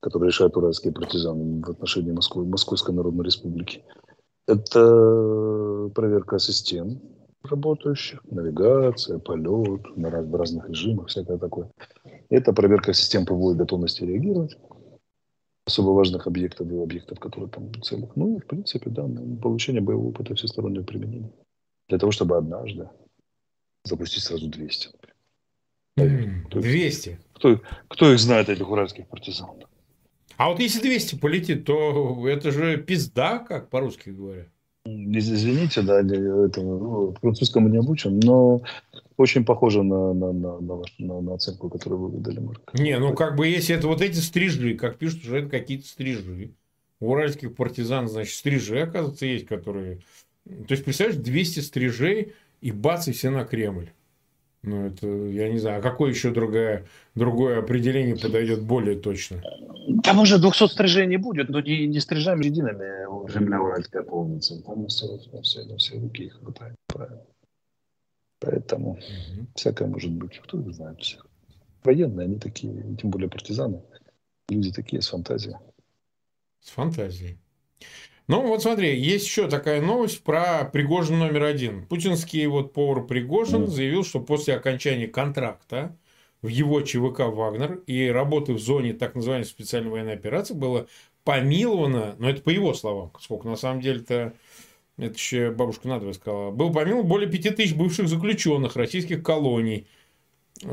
которые 0.00 0.28
решают 0.28 0.56
уральские 0.56 0.92
партизаны 0.92 1.62
в 1.62 1.70
отношении 1.70 2.12
Москвы, 2.12 2.44
Московской 2.46 2.94
Народной 2.94 3.24
Республики. 3.24 3.84
Это 4.46 5.90
проверка 5.94 6.38
систем, 6.38 7.00
работающих, 7.42 8.22
навигация, 8.24 9.18
полет 9.18 9.96
на 9.96 10.10
раз, 10.10 10.26
в 10.26 10.34
разных 10.34 10.68
режимах, 10.68 11.08
всякое 11.08 11.38
такое. 11.38 11.70
Это 12.30 12.52
проверка 12.52 12.92
систем 12.92 13.26
ПВО 13.26 13.52
и 13.52 13.56
готовности 13.56 14.04
реагировать 14.04 14.56
особо 15.66 15.90
важных 15.90 16.28
объектов 16.28 16.70
и 16.70 16.76
объектов, 16.76 17.18
которые 17.18 17.50
там 17.50 17.72
целях. 17.82 18.14
Ну, 18.14 18.38
в 18.38 18.46
принципе, 18.46 18.88
да, 18.88 19.08
получение 19.42 19.82
боевого 19.82 20.10
опыта 20.10 20.34
всестороннего 20.34 20.84
применения. 20.84 21.32
Для 21.88 21.98
того, 21.98 22.12
чтобы 22.12 22.36
однажды 22.36 22.88
запустить 23.84 24.22
сразу 24.22 24.48
200. 24.48 24.88
Например. 24.92 25.05
200? 25.96 27.18
Кто, 27.34 27.60
кто 27.88 28.12
их 28.12 28.18
знает, 28.18 28.48
этих 28.48 28.70
уральских 28.70 29.06
партизан? 29.06 29.50
А 30.36 30.50
вот 30.50 30.60
если 30.60 30.80
200 30.80 31.16
полетит, 31.16 31.64
то 31.64 32.28
это 32.28 32.50
же 32.50 32.76
пизда, 32.76 33.38
как 33.38 33.70
по-русски 33.70 34.10
говорят. 34.10 34.48
Извините, 34.84 35.82
да, 35.82 36.00
это, 36.00 36.62
ну, 36.62 37.14
французскому 37.20 37.68
не 37.68 37.78
обучен, 37.78 38.20
но 38.20 38.62
очень 39.16 39.44
похоже 39.44 39.82
на, 39.82 40.12
на, 40.12 40.32
на, 40.32 40.60
на, 40.60 40.82
на, 40.98 41.20
на 41.20 41.34
оценку, 41.34 41.68
которую 41.70 42.02
вы 42.02 42.08
выдали, 42.08 42.38
Марк. 42.38 42.72
Не, 42.74 42.98
ну 42.98 43.14
как 43.14 43.34
бы 43.36 43.48
если 43.48 43.74
это 43.74 43.88
вот 43.88 44.02
эти 44.02 44.18
стрижи, 44.18 44.74
как 44.74 44.98
пишут, 44.98 45.22
что 45.22 45.36
это 45.36 45.48
какие-то 45.48 45.86
стрижи. 45.88 46.52
У 47.00 47.10
уральских 47.10 47.54
партизан, 47.56 48.08
значит, 48.08 48.34
стрижи, 48.34 48.80
оказывается, 48.80 49.26
есть, 49.26 49.46
которые... 49.46 50.00
То 50.44 50.72
есть, 50.72 50.84
представляешь, 50.84 51.20
200 51.20 51.60
стрижей 51.60 52.34
и 52.60 52.70
бац, 52.70 53.08
и 53.08 53.12
все 53.12 53.30
на 53.30 53.44
Кремль. 53.44 53.90
Ну, 54.66 54.86
это, 54.86 55.06
я 55.06 55.48
не 55.48 55.58
знаю, 55.58 55.78
а 55.78 55.82
какое 55.82 56.10
еще 56.10 56.32
другое, 56.32 56.86
другое 57.14 57.60
определение 57.60 58.16
подойдет 58.16 58.62
более 58.62 58.96
точно? 58.96 59.40
Там 60.02 60.18
уже 60.18 60.38
200 60.38 60.68
стрижей 60.68 61.06
не 61.06 61.16
будет, 61.16 61.48
но 61.48 61.60
не, 61.60 61.86
не 61.86 62.00
стрижами 62.00 62.44
едиными 62.44 63.06
земля 63.28 63.60
уральская 63.60 64.02
полнится. 64.02 64.62
Там 64.62 64.86
все, 64.88 65.06
на 65.32 65.42
все, 65.42 65.64
на 65.64 65.76
все 65.76 65.98
руки 65.98 66.24
их 66.24 66.38
хватает. 66.40 66.76
Поэтому 68.38 68.92
угу. 68.92 69.46
всякое 69.54 69.88
может 69.88 70.12
быть. 70.12 70.38
Кто 70.38 70.60
их 70.60 70.74
знает 70.74 71.00
всех. 71.00 71.26
Военные, 71.84 72.24
они 72.24 72.38
такие, 72.38 72.96
тем 72.96 73.10
более 73.10 73.28
партизаны. 73.28 73.82
Люди 74.48 74.72
такие 74.72 75.02
с 75.02 75.08
фантазией. 75.08 75.56
С 76.60 76.70
фантазией. 76.70 77.38
Ну, 78.28 78.42
вот 78.42 78.62
смотри, 78.62 78.98
есть 78.98 79.24
еще 79.24 79.48
такая 79.48 79.80
новость 79.80 80.24
про 80.24 80.64
Пригожин 80.64 81.20
номер 81.20 81.44
один. 81.44 81.86
Путинский 81.86 82.44
вот 82.46 82.72
повар 82.72 83.06
Пригожин 83.06 83.68
заявил, 83.68 84.04
что 84.04 84.18
после 84.18 84.56
окончания 84.56 85.06
контракта 85.06 85.96
в 86.42 86.48
его 86.48 86.80
ЧВК 86.80 87.20
«Вагнер» 87.20 87.82
и 87.86 88.08
работы 88.08 88.52
в 88.52 88.58
зоне 88.58 88.94
так 88.94 89.14
называемой 89.14 89.46
специальной 89.46 89.90
военной 89.90 90.14
операции 90.14 90.54
было 90.54 90.88
помиловано, 91.22 92.16
но 92.18 92.28
это 92.28 92.42
по 92.42 92.50
его 92.50 92.74
словам, 92.74 93.12
сколько 93.20 93.46
на 93.46 93.56
самом 93.56 93.80
деле-то, 93.80 94.34
это 94.96 95.14
еще 95.14 95.52
бабушка 95.52 95.86
надвое 95.86 96.12
сказала, 96.12 96.50
был 96.50 96.72
помилован 96.72 97.06
более 97.06 97.30
пяти 97.30 97.50
тысяч 97.50 97.74
бывших 97.76 98.08
заключенных 98.08 98.74
российских 98.74 99.22
колоний. 99.22 99.86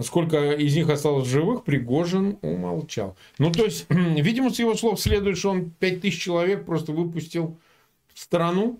Сколько 0.01 0.51
из 0.51 0.75
них 0.75 0.89
осталось 0.89 1.27
живых, 1.27 1.63
Пригожин 1.63 2.37
умолчал. 2.41 3.17
Ну, 3.37 3.51
то 3.51 3.65
есть, 3.65 3.85
видимо, 3.89 4.49
с 4.49 4.59
его 4.59 4.75
слов 4.75 4.99
следует, 4.99 5.37
что 5.37 5.51
он 5.51 5.71
5 5.71 6.01
тысяч 6.01 6.21
человек 6.21 6.65
просто 6.65 6.91
выпустил 6.91 7.59
в 8.13 8.19
страну. 8.19 8.79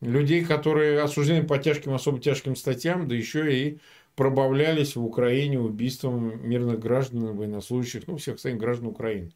Людей, 0.00 0.44
которые 0.44 1.00
осуждены 1.00 1.44
по 1.44 1.58
тяжким, 1.58 1.94
особо 1.94 2.18
тяжким 2.18 2.56
статьям, 2.56 3.06
да 3.06 3.14
еще 3.14 3.56
и 3.56 3.78
пробавлялись 4.16 4.96
в 4.96 5.04
Украине 5.04 5.60
убийством 5.60 6.46
мирных 6.48 6.80
граждан, 6.80 7.36
военнослужащих, 7.36 8.08
ну, 8.08 8.16
всех 8.16 8.34
остальных 8.34 8.60
граждан 8.60 8.88
Украины. 8.88 9.30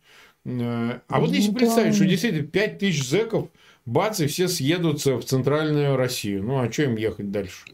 Э, 0.45 1.01
а 1.09 1.21
вот 1.21 1.31
если 1.31 1.51
ну 1.51 1.57
представить, 1.57 1.95
что 1.95 2.05
действительно 2.05 2.47
5 2.47 2.79
тысяч 2.79 3.09
зэков, 3.09 3.49
бац, 3.85 4.21
и 4.21 4.27
все 4.27 4.49
съедутся 4.49 5.17
в 5.17 5.25
центральную 5.25 5.97
Россию. 5.97 6.43
Ну, 6.43 6.59
а 6.59 6.71
что 6.71 6.83
им 6.83 6.97
ехать 6.97 7.31
дальше? 7.31 7.65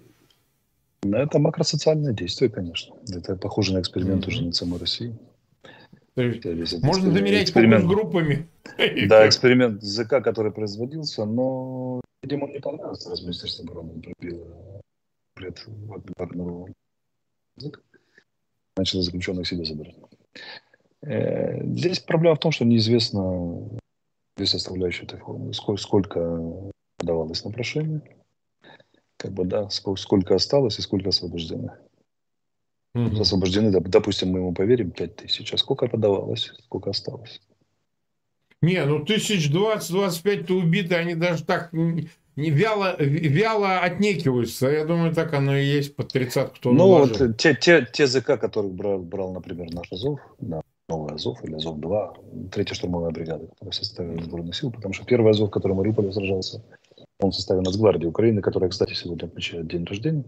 Это 1.04 1.38
макросоциальное 1.38 2.12
действие, 2.12 2.50
конечно. 2.50 2.94
Это 3.10 3.36
похоже 3.36 3.74
на 3.74 3.80
эксперимент 3.80 4.24
mm-hmm. 4.24 4.28
уже 4.28 4.44
над 4.44 4.54
самой 4.54 4.78
Россией. 4.78 5.14
Можно 6.14 7.10
замерять 7.10 7.44
эксперимент. 7.44 7.86
группами. 7.86 8.48
Да, 9.08 9.26
эксперимент 9.26 9.82
ЗК, 9.82 10.22
который 10.22 10.52
производился, 10.52 11.24
но, 11.24 12.00
видимо, 12.22 12.48
не 12.48 12.60
понравился, 12.60 13.10
раз 13.10 13.22
Министерство 13.22 13.64
обороны 13.64 14.00
пробило 14.00 14.80
пред 15.34 15.64
Вагнеру 16.16 16.68
начало 18.76 19.02
заключенных 19.02 19.46
себе 19.46 19.64
забирать. 19.64 19.96
Э, 21.02 21.64
здесь 21.64 22.00
проблема 22.00 22.36
в 22.36 22.40
том, 22.40 22.52
что 22.52 22.64
неизвестно 22.64 23.68
две 24.36 24.46
составляющие 24.46 25.04
этой 25.04 25.18
формы. 25.18 25.52
Сколько, 25.52 25.82
сколько 25.82 26.70
давалось 26.98 27.44
на 27.44 27.50
прошение, 27.50 28.00
как 29.22 29.32
бы, 29.32 29.44
да, 29.44 29.70
сколько, 29.70 30.00
сколько 30.00 30.34
осталось 30.34 30.78
и 30.78 30.82
сколько 30.82 31.10
освобождено. 31.10 31.74
Mm-hmm. 32.96 33.20
Освобождены, 33.20 33.70
допустим, 33.70 34.30
мы 34.30 34.40
ему 34.40 34.52
поверим, 34.52 34.90
5 34.90 35.16
тысяч. 35.16 35.54
А 35.54 35.56
сколько 35.56 35.86
подавалось, 35.86 36.52
сколько 36.64 36.90
осталось? 36.90 37.40
Не, 38.60 38.84
ну 38.84 39.04
тысяч 39.04 39.50
двадцать-двадцать 39.50 40.46
то 40.46 40.54
убиты, 40.54 40.94
они 40.94 41.16
даже 41.16 41.44
так 41.44 41.72
не 41.72 42.50
вяло, 42.50 42.96
вяло 42.98 43.80
отнекиваются. 43.80 44.68
Я 44.68 44.84
думаю, 44.84 45.14
так 45.14 45.32
оно 45.34 45.56
и 45.56 45.64
есть 45.64 45.96
под 45.96 46.08
30 46.08 46.52
кто 46.54 46.72
Ну, 46.72 46.86
вот 46.86 47.36
те, 47.38 47.54
те, 47.54 47.86
те 47.92 48.06
ЗК, 48.06 48.38
которых 48.38 48.72
брал, 48.72 48.98
брал, 48.98 49.32
например, 49.32 49.72
наш 49.72 49.90
Азов, 49.92 50.20
да, 50.40 50.62
новый 50.88 51.14
Азов 51.14 51.42
или 51.44 51.54
Азов-2, 51.54 52.50
третья 52.50 52.74
штурмовая 52.74 53.10
бригада, 53.10 53.46
которая 53.46 53.72
составила 53.72 54.22
сборную 54.22 54.52
сил, 54.52 54.70
потому 54.70 54.94
что 54.94 55.04
первый 55.04 55.30
Азов, 55.30 55.50
который 55.50 55.74
Мариуполе 55.74 56.12
сражался, 56.12 56.62
он 57.22 57.30
в 57.30 57.34
составе 57.34 57.60
Нацгвардии 57.60 58.06
Украины, 58.06 58.40
которая, 58.40 58.70
кстати, 58.70 58.94
сегодня 58.94 59.26
отмечает 59.26 59.68
день 59.68 59.84
рождения. 59.84 60.24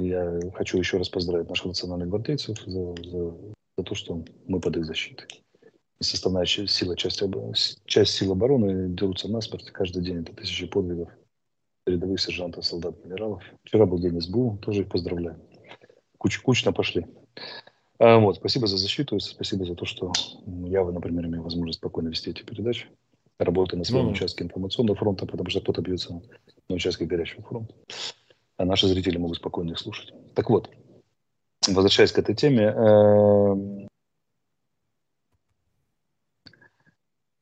Я 0.00 0.40
хочу 0.54 0.78
еще 0.78 0.96
раз 0.96 1.08
поздравить 1.08 1.48
наших 1.48 1.66
национальных 1.66 2.08
гвардейцев 2.08 2.58
за, 2.64 2.94
за, 3.04 3.36
за 3.76 3.84
то, 3.84 3.94
что 3.94 4.24
мы 4.46 4.60
под 4.60 4.76
их 4.76 4.86
защитой. 4.86 5.26
Составная 6.00 6.46
сила, 6.46 6.96
часть, 6.96 7.22
часть 7.84 8.14
сил 8.14 8.32
обороны 8.32 8.88
дерутся 8.88 9.28
насмерть. 9.28 9.70
Каждый 9.70 10.02
день 10.02 10.22
это 10.22 10.32
тысячи 10.32 10.66
подвигов 10.66 11.10
передовых 11.84 12.20
сержантов, 12.20 12.64
солдат, 12.64 12.94
генералов. 13.04 13.42
Вчера 13.64 13.84
был 13.84 13.98
день 13.98 14.20
СБУ, 14.20 14.58
тоже 14.62 14.82
их 14.82 14.88
поздравляю. 14.88 15.40
Куч, 16.16 16.38
кучно 16.38 16.72
пошли. 16.72 17.06
А, 17.98 18.18
вот, 18.18 18.36
спасибо 18.36 18.66
за 18.66 18.78
защиту, 18.78 19.18
спасибо 19.20 19.66
за 19.66 19.74
то, 19.74 19.84
что 19.84 20.12
я, 20.46 20.84
например, 20.84 21.26
имею 21.26 21.42
возможность 21.42 21.78
спокойно 21.78 22.08
вести 22.08 22.30
эти 22.30 22.42
передачи 22.42 22.86
работы 23.44 23.76
на 23.76 23.84
своем 23.84 24.08
mm-hmm. 24.08 24.12
участке 24.12 24.44
информационного 24.44 24.96
фронта, 24.96 25.26
потому 25.26 25.50
что 25.50 25.60
кто-то 25.60 25.82
бьется 25.82 26.20
на 26.68 26.74
участке 26.74 27.06
горячего 27.06 27.42
фронта. 27.42 27.74
А 28.56 28.64
наши 28.64 28.86
зрители 28.86 29.18
могут 29.18 29.38
спокойно 29.38 29.72
их 29.72 29.78
слушать. 29.78 30.12
Так 30.34 30.50
вот, 30.50 30.70
возвращаясь 31.66 32.12
к 32.12 32.18
этой 32.18 32.34
теме, 32.34 32.64
эм, 32.64 33.88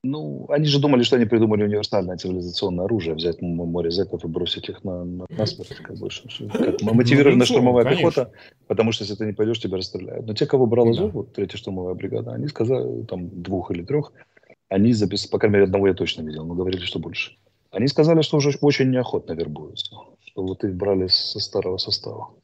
ну, 0.04 0.46
они 0.50 0.66
же 0.66 0.80
думали, 0.80 1.02
что 1.02 1.16
они 1.16 1.24
придумали 1.24 1.64
универсальное 1.64 2.16
цивилизационное 2.16 2.84
оружие, 2.84 3.14
взять 3.14 3.42
море 3.42 3.90
зэков 3.90 4.24
и 4.24 4.28
бросить 4.28 4.68
их 4.68 4.84
на, 4.84 5.04
на, 5.04 5.26
на 5.28 5.46
смерть, 5.46 5.74
как 5.82 5.96
бы, 5.96 6.08
как 6.08 6.82
мотивированная 6.82 7.40
ну, 7.40 7.44
штурмовая 7.44 7.84
конечно. 7.84 8.10
пехота, 8.10 8.32
потому 8.68 8.92
что 8.92 9.04
если 9.04 9.16
ты 9.16 9.26
не 9.26 9.32
пойдешь, 9.32 9.58
тебя 9.58 9.76
расстреляют. 9.76 10.26
Но 10.26 10.34
те, 10.34 10.46
кого 10.46 10.66
брал 10.66 10.88
Азов, 10.88 11.12
да. 11.12 11.18
вот 11.18 11.32
третья 11.32 11.58
штурмовая 11.58 11.94
бригада, 11.94 12.32
они 12.32 12.46
сказали, 12.46 13.02
там, 13.04 13.42
двух 13.42 13.70
или 13.72 13.82
трех, 13.82 14.12
они 14.68 14.92
записали, 14.92 15.30
по 15.30 15.38
крайней 15.38 15.54
мере, 15.54 15.64
одного 15.64 15.88
я 15.88 15.94
точно 15.94 16.22
видел, 16.22 16.44
но 16.46 16.54
говорили, 16.54 16.82
что 16.82 16.98
больше. 16.98 17.36
Они 17.70 17.86
сказали, 17.88 18.22
что 18.22 18.38
уже 18.38 18.56
очень 18.60 18.90
неохотно 18.90 19.32
вербуются, 19.32 19.96
что 20.24 20.42
вот 20.42 20.64
их 20.64 20.74
брали 20.74 21.08
со 21.08 21.40
старого 21.40 21.78
состава. 21.78 22.34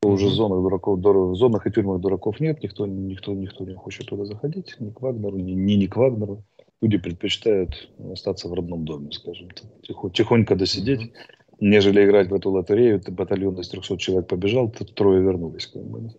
То 0.00 0.08
уже 0.08 0.26
в 0.26 0.32
зонах 0.32 0.62
дураков, 0.62 0.98
в 0.98 1.34
зонах 1.34 1.66
и 1.66 1.70
тюрьмах 1.70 2.00
дураков 2.00 2.40
нет, 2.40 2.62
никто, 2.62 2.86
никто, 2.86 3.34
никто 3.34 3.64
не 3.64 3.74
хочет 3.74 4.06
туда 4.06 4.24
заходить, 4.24 4.76
ни 4.80 4.90
к 4.90 5.00
Вагнеру, 5.02 5.36
ни, 5.36 5.52
ни, 5.52 5.74
ни 5.74 5.86
к 5.86 5.96
Вагнеру. 5.96 6.42
Люди 6.80 6.96
предпочитают 6.96 7.90
остаться 8.10 8.48
в 8.48 8.54
родном 8.54 8.86
доме, 8.86 9.12
скажем 9.12 9.50
так, 9.50 9.66
тихо, 9.82 10.08
тихонько 10.08 10.56
досидеть, 10.56 11.12
нежели 11.60 12.02
играть 12.02 12.30
в 12.30 12.34
эту 12.34 12.50
лотерею. 12.50 13.02
Батальон 13.08 13.60
из 13.60 13.68
300 13.68 13.98
человек 13.98 14.28
побежал, 14.28 14.70
трое 14.70 15.22
вернулись. 15.22 15.66
Как 15.66 15.84
бы. 15.84 16.10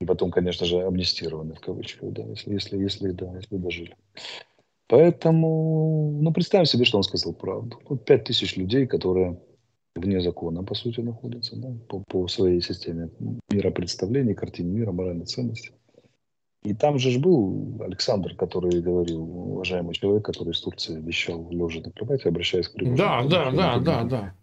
И 0.00 0.04
потом, 0.04 0.30
конечно 0.30 0.64
же, 0.64 0.82
амнистированы, 0.82 1.54
в 1.54 1.60
кавычках, 1.60 2.12
да, 2.12 2.22
если, 2.22 2.52
если, 2.52 2.78
если, 2.78 3.10
да, 3.10 3.34
если 3.34 3.56
дожили. 3.56 3.96
Поэтому, 4.86 6.18
ну, 6.22 6.32
представим 6.32 6.64
себе, 6.64 6.84
что 6.84 6.98
он 6.98 7.02
сказал 7.02 7.34
правду. 7.34 7.78
Вот 7.88 8.04
пять 8.04 8.24
тысяч 8.24 8.56
людей, 8.56 8.86
которые 8.86 9.38
вне 9.96 10.20
закона, 10.20 10.62
по 10.62 10.74
сути, 10.74 11.00
находятся, 11.00 11.56
да, 11.56 11.68
по, 11.88 12.02
по 12.08 12.28
своей 12.28 12.60
системе 12.62 13.10
миропредставления, 13.50 14.34
картине 14.34 14.70
мира, 14.70 14.92
моральной 14.92 15.26
ценности. 15.26 15.72
И 16.62 16.74
там 16.74 16.98
же 16.98 17.18
был 17.18 17.80
Александр, 17.80 18.34
который 18.34 18.80
говорил, 18.80 19.22
уважаемый 19.22 19.94
человек, 19.94 20.24
который 20.24 20.52
из 20.52 20.60
Турции 20.60 21.00
вещал 21.00 21.48
лежа 21.50 21.80
на 21.80 21.92
кровати, 21.92 22.28
обращаясь 22.28 22.68
к 22.68 22.74
Пригожину. 22.74 22.96
Да, 22.96 23.24
да, 23.24 23.50
да, 23.50 23.78
да, 23.78 24.04
да. 24.04 24.34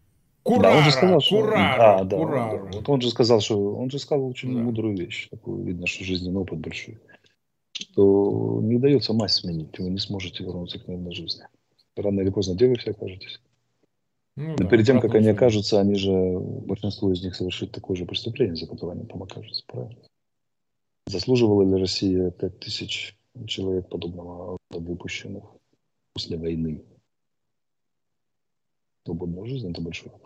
Курара, 0.45 0.61
да, 0.61 0.77
он 0.77 0.83
же 0.83 0.91
сказал, 0.91 1.21
что, 1.21 1.41
Курара, 1.41 1.97
да, 1.97 2.03
да, 2.03 2.17
Курара. 2.17 2.71
Вот 2.71 2.87
он 2.87 3.01
же 3.01 3.09
сказал, 3.09 3.41
что 3.41 3.75
он 3.77 3.89
же 3.89 3.97
сказал 3.97 4.27
очень 4.27 4.53
да. 4.53 4.61
мудрую 4.61 4.95
вещь, 4.95 5.27
такую 5.29 5.63
видно, 5.63 5.87
что 5.87 6.03
жизненный 6.03 6.39
опыт 6.39 6.59
большой, 6.59 6.99
что 7.71 8.59
не 8.61 8.77
дается 8.77 9.13
мать 9.13 9.31
сменить, 9.31 9.79
вы 9.79 9.89
не 9.89 9.97
сможете 9.97 10.43
вернуться 10.43 10.77
к 10.77 10.85
нормальной 10.85 11.15
жизни. 11.15 11.47
Рано 11.95 12.21
или 12.21 12.29
поздно 12.29 12.55
вы 12.59 12.75
все 12.75 12.91
окажетесь. 12.91 13.41
Ну, 14.35 14.49
Но 14.49 14.55
да, 14.57 14.67
перед 14.67 14.85
тем, 14.85 15.01
как 15.01 15.15
они 15.15 15.29
окажутся, 15.29 15.79
они 15.79 15.95
же, 15.95 16.11
большинство 16.11 17.11
из 17.11 17.23
них 17.23 17.35
совершит 17.35 17.71
такое 17.71 17.97
же 17.97 18.05
преступление, 18.05 18.55
за 18.55 18.67
которое 18.67 18.91
они 18.91 19.05
там 19.05 19.23
окажутся, 19.23 19.63
правильно? 19.65 19.97
Заслуживала 21.07 21.63
ли 21.63 21.81
Россия 21.81 22.29
пять 22.29 22.59
тысяч 22.59 23.17
человек 23.47 23.89
подобного 23.89 24.57
выпущенных 24.69 25.43
после 26.13 26.37
войны? 26.37 26.83
Свободную 29.05 29.47
жизнь– 29.47 29.69
это 29.71 29.81
большой 29.81 30.11
вопрос. 30.11 30.24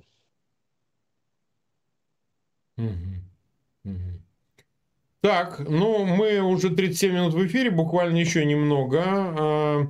Так, 5.22 5.60
ну 5.68 6.06
мы 6.06 6.40
уже 6.42 6.70
37 6.70 7.14
минут 7.14 7.34
в 7.34 7.46
эфире, 7.46 7.72
буквально 7.72 8.18
еще 8.18 8.46
немного. 8.46 9.04
А, 9.06 9.88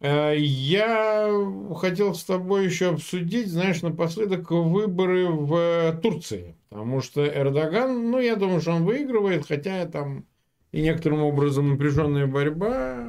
а, 0.00 0.32
я 0.34 1.32
хотел 1.76 2.14
с 2.14 2.22
тобой 2.22 2.66
еще 2.66 2.90
обсудить, 2.90 3.48
знаешь, 3.48 3.82
напоследок 3.82 4.52
выборы 4.52 5.26
в 5.26 5.98
Турции. 6.00 6.54
Потому 6.68 7.00
что 7.00 7.26
Эрдоган, 7.26 8.10
ну, 8.10 8.20
я 8.20 8.36
думаю, 8.36 8.60
что 8.60 8.72
он 8.72 8.84
выигрывает, 8.84 9.46
хотя 9.46 9.84
там 9.86 10.24
и 10.70 10.82
некоторым 10.82 11.22
образом 11.22 11.70
напряженная 11.70 12.26
борьба. 12.26 13.06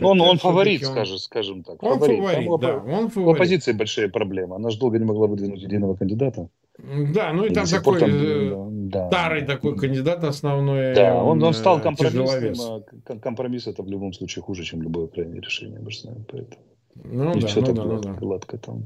Он, 0.00 0.20
он 0.20 0.38
фаворит, 0.38 0.82
он... 0.82 0.92
Скажем, 0.92 1.18
скажем 1.18 1.62
так. 1.62 1.82
Он 1.82 1.98
фаворит, 2.00 2.18
фаворит 2.18 2.60
да. 2.60 2.76
Он 2.78 3.10
фаворит. 3.10 3.16
У 3.16 3.30
оппозиции 3.30 3.72
большие 3.72 4.08
проблемы. 4.08 4.56
Она 4.56 4.70
же 4.70 4.78
долго 4.78 4.98
не 4.98 5.04
могла 5.04 5.26
выдвинуть 5.26 5.62
единого 5.62 5.94
кандидата. 5.94 6.48
Да, 6.82 7.32
ну 7.32 7.44
и, 7.44 7.50
и 7.50 7.54
там 7.54 7.66
такой 7.66 8.00
там, 8.00 8.10
э, 8.12 8.68
да, 8.90 9.08
старый 9.08 9.42
такой 9.42 9.76
кандидат 9.76 10.24
основной. 10.24 10.94
Да, 10.94 11.22
он, 11.22 11.42
он 11.42 11.54
стал 11.54 11.78
э, 11.78 11.82
компромиссом. 11.82 12.84
А 13.06 13.18
компромисс 13.18 13.68
это 13.68 13.82
в 13.82 13.88
любом 13.88 14.12
случае 14.12 14.42
хуже, 14.42 14.64
чем 14.64 14.82
любое 14.82 15.06
крайнее 15.06 15.40
решение. 15.40 15.78
Мы 15.80 15.90
же 15.92 16.00
знаем, 16.00 16.24
поэтому. 16.28 16.62
Ну, 17.04 17.36
и 17.36 17.40
да, 17.40 17.46
все 17.46 17.60
ну, 17.60 17.66
так 17.66 17.74
да, 17.76 17.82
гладко, 17.82 18.08
ну, 18.08 18.14
да. 18.14 18.20
гладко 18.20 18.58
там. 18.58 18.84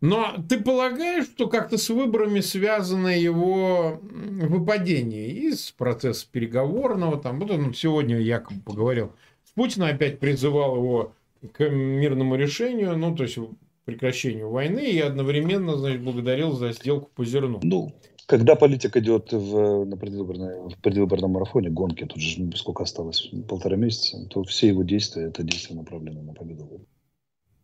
Но 0.00 0.34
ты 0.50 0.60
полагаешь, 0.60 1.24
что 1.24 1.48
как-то 1.48 1.78
с 1.78 1.88
выборами 1.88 2.40
связано 2.40 3.08
его 3.18 4.00
выпадение 4.02 5.30
из 5.30 5.70
процесса 5.70 6.26
переговорного? 6.30 7.16
Там, 7.16 7.40
вот 7.40 7.50
он 7.50 7.72
сегодня 7.72 8.18
якобы 8.18 8.60
поговорил 8.60 9.12
с 9.44 9.52
Путиным, 9.52 9.88
опять 9.88 10.20
призывал 10.20 10.76
его 10.76 11.14
к 11.54 11.66
мирному 11.70 12.36
решению, 12.36 12.98
ну, 12.98 13.16
то 13.16 13.22
есть 13.22 13.38
прекращению 13.84 14.50
войны 14.50 14.90
и 14.90 15.00
одновременно, 15.00 15.76
значит, 15.76 16.02
благодарил 16.02 16.52
за 16.52 16.72
сделку 16.72 17.10
по 17.14 17.24
зерну. 17.24 17.60
Ну, 17.62 17.92
когда 18.26 18.56
политик 18.56 18.96
идет 18.96 19.32
в, 19.32 19.84
на 19.84 19.96
предвыборной, 19.96 20.70
в 20.70 20.78
предвыборном 20.80 21.32
марафоне, 21.32 21.70
гонки, 21.70 22.04
тут 22.04 22.20
же 22.20 22.50
сколько 22.56 22.82
осталось, 22.82 23.30
полтора 23.48 23.76
месяца, 23.76 24.26
то 24.28 24.42
все 24.44 24.68
его 24.68 24.82
действия, 24.82 25.24
это 25.24 25.42
действия 25.42 25.76
направлены 25.76 26.22
на 26.22 26.32
победу. 26.32 26.86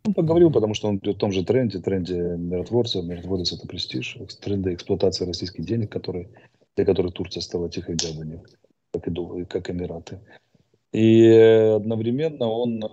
Он 0.05 0.13
поговорил, 0.13 0.51
потому 0.51 0.73
что 0.73 0.87
он 0.87 0.97
идет 0.97 1.15
в 1.15 1.19
том 1.19 1.31
же 1.31 1.43
тренде, 1.43 1.79
тренде 1.79 2.15
миротворца. 2.15 3.01
Миротворец– 3.01 3.53
это 3.53 3.67
престиж, 3.67 4.17
тренде 4.41 4.73
эксплуатации 4.73 5.25
российских 5.25 5.65
денег, 5.65 5.91
которые, 5.91 6.29
для 6.75 6.85
которых 6.85 7.13
Турция 7.13 7.41
стала 7.41 7.69
тихой 7.69 7.95
гаванью, 7.95 8.43
как 8.91 9.07
и, 9.07 9.45
как 9.45 9.69
Эмираты. 9.69 10.19
И 10.91 11.27
одновременно 11.75 12.47
он 12.47 12.83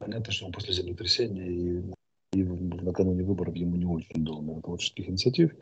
Понятно, 0.00 0.32
что 0.32 0.46
он 0.46 0.52
после 0.52 0.72
землетрясения 0.72 1.46
и, 1.46 1.82
и 2.32 2.42
накануне 2.42 3.22
выборов 3.22 3.54
ему 3.54 3.76
не 3.76 3.84
очень 3.84 4.24
дал 4.24 4.40
миротворческих 4.40 5.10
инициатив. 5.10 5.52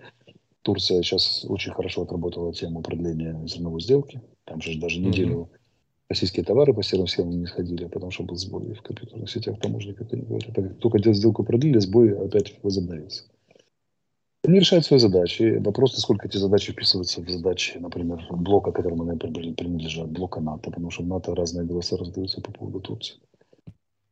Турция 0.62 1.03
сейчас 1.03 1.45
очень 1.45 1.72
хорошо 1.72 2.03
отработала 2.03 2.55
тему 2.55 2.80
продления 2.80 3.36
зерновой 3.47 3.80
сделки. 3.80 4.22
Там 4.45 4.61
же 4.61 4.78
даже 4.78 5.01
неделю 5.01 5.36
mm-hmm. 5.36 5.59
российские 6.09 6.45
товары 6.45 6.72
по 6.72 6.84
серым 6.84 7.09
схемам 7.09 7.41
не 7.41 7.47
сходили, 7.47 7.86
потому 7.86 8.12
что 8.12 8.22
был 8.22 8.36
сбой 8.36 8.74
в 8.74 8.82
компьютерных 8.82 9.28
сетях 9.28 9.59
таможник, 9.59 9.99
как 9.99 10.12
они 10.12 10.22
говорят. 10.22 10.55
Так, 10.55 10.78
только 10.78 11.01
делать 11.01 11.18
сделку 11.18 11.43
продлили, 11.43 11.80
сбой 11.80 12.16
опять 12.16 12.62
возобновился. 12.62 13.24
Они 14.45 14.61
решают 14.61 14.84
свои 14.84 15.01
задачи. 15.01 15.59
Вопрос, 15.59 15.95
насколько 15.95 16.28
эти 16.28 16.36
задачи 16.36 16.70
вписываются 16.70 17.22
в 17.22 17.28
задачи, 17.28 17.76
например, 17.78 18.24
блока, 18.30 18.70
которому 18.70 19.03
они 19.03 19.18
принадлежат, 19.18 20.12
блока 20.12 20.41
НАТО, 20.41 20.70
потому 20.70 20.93
что 20.93 21.03
в 21.03 21.09
НАТО 21.09 21.34
разные 21.34 21.66
голоса 21.66 21.97
раздаются 21.97 22.41
по 22.41 22.53
поводу 22.53 22.78
Турции. 22.78 23.16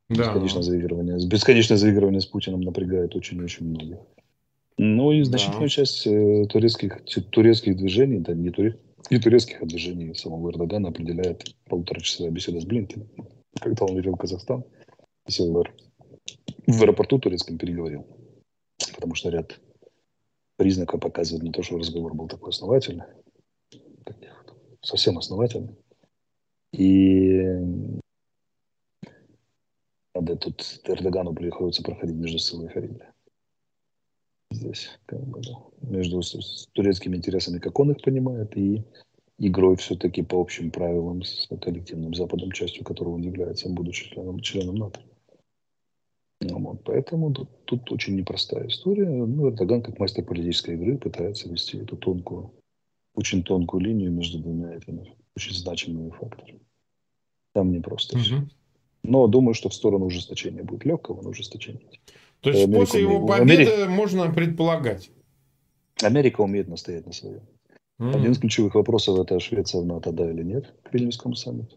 Да. 0.08 0.24
Бесконечное 0.24 0.62
заигрывание. 0.62 1.26
Бесконечное 1.26 1.76
заигрывание 1.76 2.20
с 2.20 2.26
Путиным 2.26 2.60
напрягает 2.60 3.16
очень-очень 3.16 3.66
многих. 3.66 3.98
Ну 4.78 5.10
и 5.12 5.22
значительную 5.22 5.62
да. 5.62 5.68
часть 5.68 6.06
э, 6.06 6.46
турецких, 6.46 7.02
турецких 7.30 7.76
движений, 7.76 8.18
да 8.18 8.34
не, 8.34 8.50
туре, 8.50 8.78
не 9.10 9.18
турецких, 9.18 9.62
а 9.62 9.66
движений 9.66 10.14
самого 10.14 10.50
Эрдогана 10.50 10.90
определяет 10.90 11.54
полуторачасовая 11.64 12.30
беседа 12.30 12.60
с 12.60 12.64
Блинкиным. 12.64 13.08
Когда 13.58 13.86
он 13.86 13.96
летел 13.96 14.12
в 14.12 14.18
Казахстан, 14.18 14.64
сел 15.26 15.52
в, 15.52 15.64
в 16.66 16.82
аэропорту 16.82 17.18
турецком 17.18 17.58
переговорил. 17.58 18.06
Потому 18.94 19.14
что 19.14 19.30
ряд 19.30 19.58
признаков 20.56 21.00
показывает 21.00 21.44
на 21.44 21.52
то, 21.52 21.62
что 21.62 21.78
разговор 21.78 22.14
был 22.14 22.28
такой 22.28 22.50
основательный. 22.50 23.04
Совсем 24.82 25.18
основательный. 25.18 25.74
И 26.72 27.40
Правда, 30.16 30.34
тут 30.36 30.80
Эрдогану 30.84 31.34
приходится 31.34 31.82
проходить 31.82 32.16
между 32.16 32.38
Силой 32.38 32.68
и. 32.68 33.12
Здесь, 34.50 34.88
как 35.04 35.22
бы, 35.26 35.42
между 35.82 36.22
с 36.22 36.68
турецкими 36.72 37.16
интересами, 37.18 37.58
как 37.58 37.78
он 37.78 37.90
их 37.90 38.00
понимает, 38.00 38.56
и 38.56 38.82
игрой 39.38 39.76
все-таки 39.76 40.22
по 40.22 40.40
общим 40.40 40.70
правилам 40.70 41.22
с 41.22 41.46
коллективным 41.60 42.14
Западом, 42.14 42.50
частью 42.52 42.82
которого 42.82 43.16
он 43.16 43.20
является, 43.20 43.68
будучи 43.68 44.08
членом, 44.08 44.40
членом 44.40 44.76
НАТО. 44.76 45.00
Ну, 46.40 46.60
вот, 46.60 46.82
поэтому 46.84 47.34
тут, 47.34 47.50
тут 47.66 47.92
очень 47.92 48.16
непростая 48.16 48.68
история. 48.68 49.10
Ну, 49.10 49.50
Эрдоган, 49.50 49.82
как 49.82 49.98
мастер 49.98 50.24
политической 50.24 50.76
игры, 50.76 50.96
пытается 50.96 51.50
вести 51.50 51.76
эту 51.76 51.98
тонкую, 51.98 52.54
очень 53.14 53.42
тонкую 53.42 53.82
линию 53.82 54.10
между 54.10 54.38
двумя 54.38 54.76
этими 54.76 55.14
очень 55.36 55.52
значимыми 55.52 56.08
факторами. 56.08 56.62
Там 57.52 57.70
непросто 57.70 58.16
угу. 58.16 58.24
все. 58.24 58.48
Но 59.06 59.26
думаю, 59.26 59.54
что 59.54 59.68
в 59.68 59.74
сторону 59.74 60.06
ужесточения 60.06 60.62
будет 60.62 60.84
легкого, 60.84 61.22
но 61.22 61.30
ужесточения. 61.30 61.80
То 62.40 62.50
есть 62.50 62.64
Америка 62.64 62.80
после 62.80 63.00
его 63.00 63.26
победы 63.26 63.62
Америка... 63.62 63.90
можно 63.90 64.32
предполагать? 64.32 65.10
Америка 66.02 66.42
умеет 66.42 66.68
настоять 66.68 67.06
на 67.06 67.12
своем. 67.12 67.42
Mm. 67.98 68.14
Один 68.14 68.32
из 68.32 68.38
ключевых 68.38 68.74
вопросов 68.74 69.18
это 69.18 69.40
Швеция 69.40 69.80
в 69.80 69.86
НАТО, 69.86 70.12
да 70.12 70.30
или 70.30 70.42
нет, 70.42 70.74
к 70.82 70.92
Вильнюсскому 70.92 71.34
саммиту. 71.34 71.76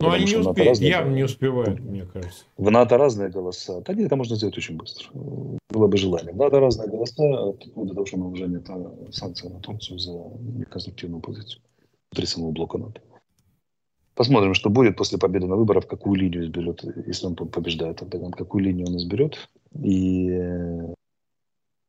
Ну, 0.00 0.10
они 0.10 0.24
не 0.24 0.36
успеют, 0.36 0.78
явно 0.78 1.14
не 1.14 1.22
успевают, 1.22 1.78
мне 1.78 2.04
кажется. 2.04 2.44
В 2.56 2.70
НАТО 2.72 2.98
разные 2.98 3.28
голоса. 3.28 3.80
Да 3.82 3.94
нет, 3.94 4.06
это 4.06 4.16
можно 4.16 4.34
сделать 4.34 4.58
очень 4.58 4.76
быстро. 4.76 5.08
Было 5.70 5.86
бы 5.86 5.96
желание. 5.96 6.32
В 6.32 6.36
НАТО 6.38 6.58
разные 6.58 6.88
голоса, 6.88 7.52
вплоть 7.52 7.88
до 7.88 7.94
того, 7.94 8.06
что 8.06 8.16
наложение 8.16 8.60
санкций 9.12 9.48
на 9.48 9.60
Турцию 9.60 10.00
за 10.00 10.12
неконструктивную 10.58 11.20
позицию 11.20 11.62
внутри 12.10 12.26
самого 12.26 12.50
блока 12.50 12.78
НАТО. 12.78 13.00
Посмотрим, 14.14 14.54
что 14.54 14.68
будет 14.68 14.96
после 14.96 15.18
победы 15.18 15.46
на 15.46 15.56
выборах, 15.56 15.86
какую 15.86 16.16
линию 16.16 16.44
изберет, 16.44 16.84
если 17.06 17.26
он 17.26 17.34
побеждает 17.34 18.02
Эрдоган, 18.02 18.32
какую 18.32 18.64
линию 18.64 18.86
он 18.88 18.96
изберет. 18.96 19.48
И... 19.74 20.28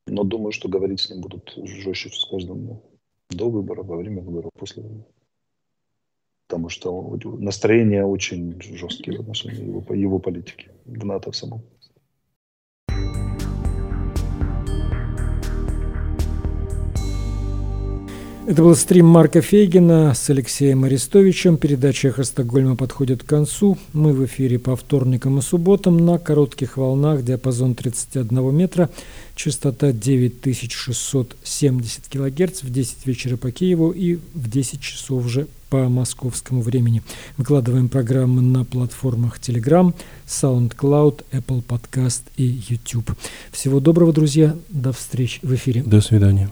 Но 0.07 0.23
думаю, 0.23 0.51
что 0.51 0.69
говорить 0.69 1.01
с 1.01 1.09
ним 1.09 1.21
будут 1.21 1.53
жестче 1.55 2.09
с 2.09 2.25
каждым 2.25 2.81
до 3.29 3.49
выборов, 3.49 3.87
во 3.87 3.97
время 3.97 4.21
выборов, 4.21 4.51
после 4.57 4.83
выборов. 4.83 5.05
Потому 6.47 6.69
что 6.69 7.19
настроения 7.39 8.05
очень 8.05 8.61
жесткие 8.61 9.17
в 9.17 9.21
отношении 9.21 9.65
его, 9.65 9.93
его 9.93 10.19
политики 10.19 10.69
в 10.85 11.05
НАТО 11.05 11.31
в 11.31 11.35
самом. 11.35 11.61
Это 18.45 18.61
был 18.61 18.75
стрим 18.75 19.05
Марка 19.05 19.41
Фейгина 19.41 20.13
с 20.13 20.29
Алексеем 20.29 20.83
Арестовичем. 20.83 21.55
Передача 21.55 22.09
«Эхо 22.09 22.25
Стокгольма» 22.25 22.75
подходит 22.75 23.23
к 23.23 23.25
концу. 23.25 23.77
Мы 23.93 24.11
в 24.11 24.25
эфире 24.25 24.59
по 24.59 24.75
вторникам 24.75 25.39
и 25.39 25.41
субботам 25.41 26.05
на 26.05 26.19
коротких 26.19 26.75
волнах, 26.75 27.23
диапазон 27.23 27.73
31 27.73 28.53
метра, 28.53 28.89
частота 29.35 29.93
9670 29.93 32.09
килогерц 32.09 32.63
в 32.63 32.69
10 32.69 33.07
вечера 33.07 33.37
по 33.37 33.49
Киеву 33.49 33.91
и 33.91 34.19
в 34.33 34.49
10 34.49 34.81
часов 34.81 35.25
же 35.29 35.47
по 35.69 35.87
московскому 35.87 36.61
времени. 36.61 37.01
Выкладываем 37.37 37.87
программы 37.87 38.41
на 38.41 38.65
платформах 38.65 39.39
Telegram, 39.39 39.93
SoundCloud, 40.27 41.23
Apple 41.31 41.63
Podcast 41.65 42.23
и 42.35 42.59
YouTube. 42.67 43.09
Всего 43.53 43.79
доброго, 43.79 44.11
друзья. 44.11 44.53
До 44.67 44.91
встречи 44.91 45.39
в 45.43 45.55
эфире. 45.55 45.81
До 45.83 46.01
свидания. 46.01 46.49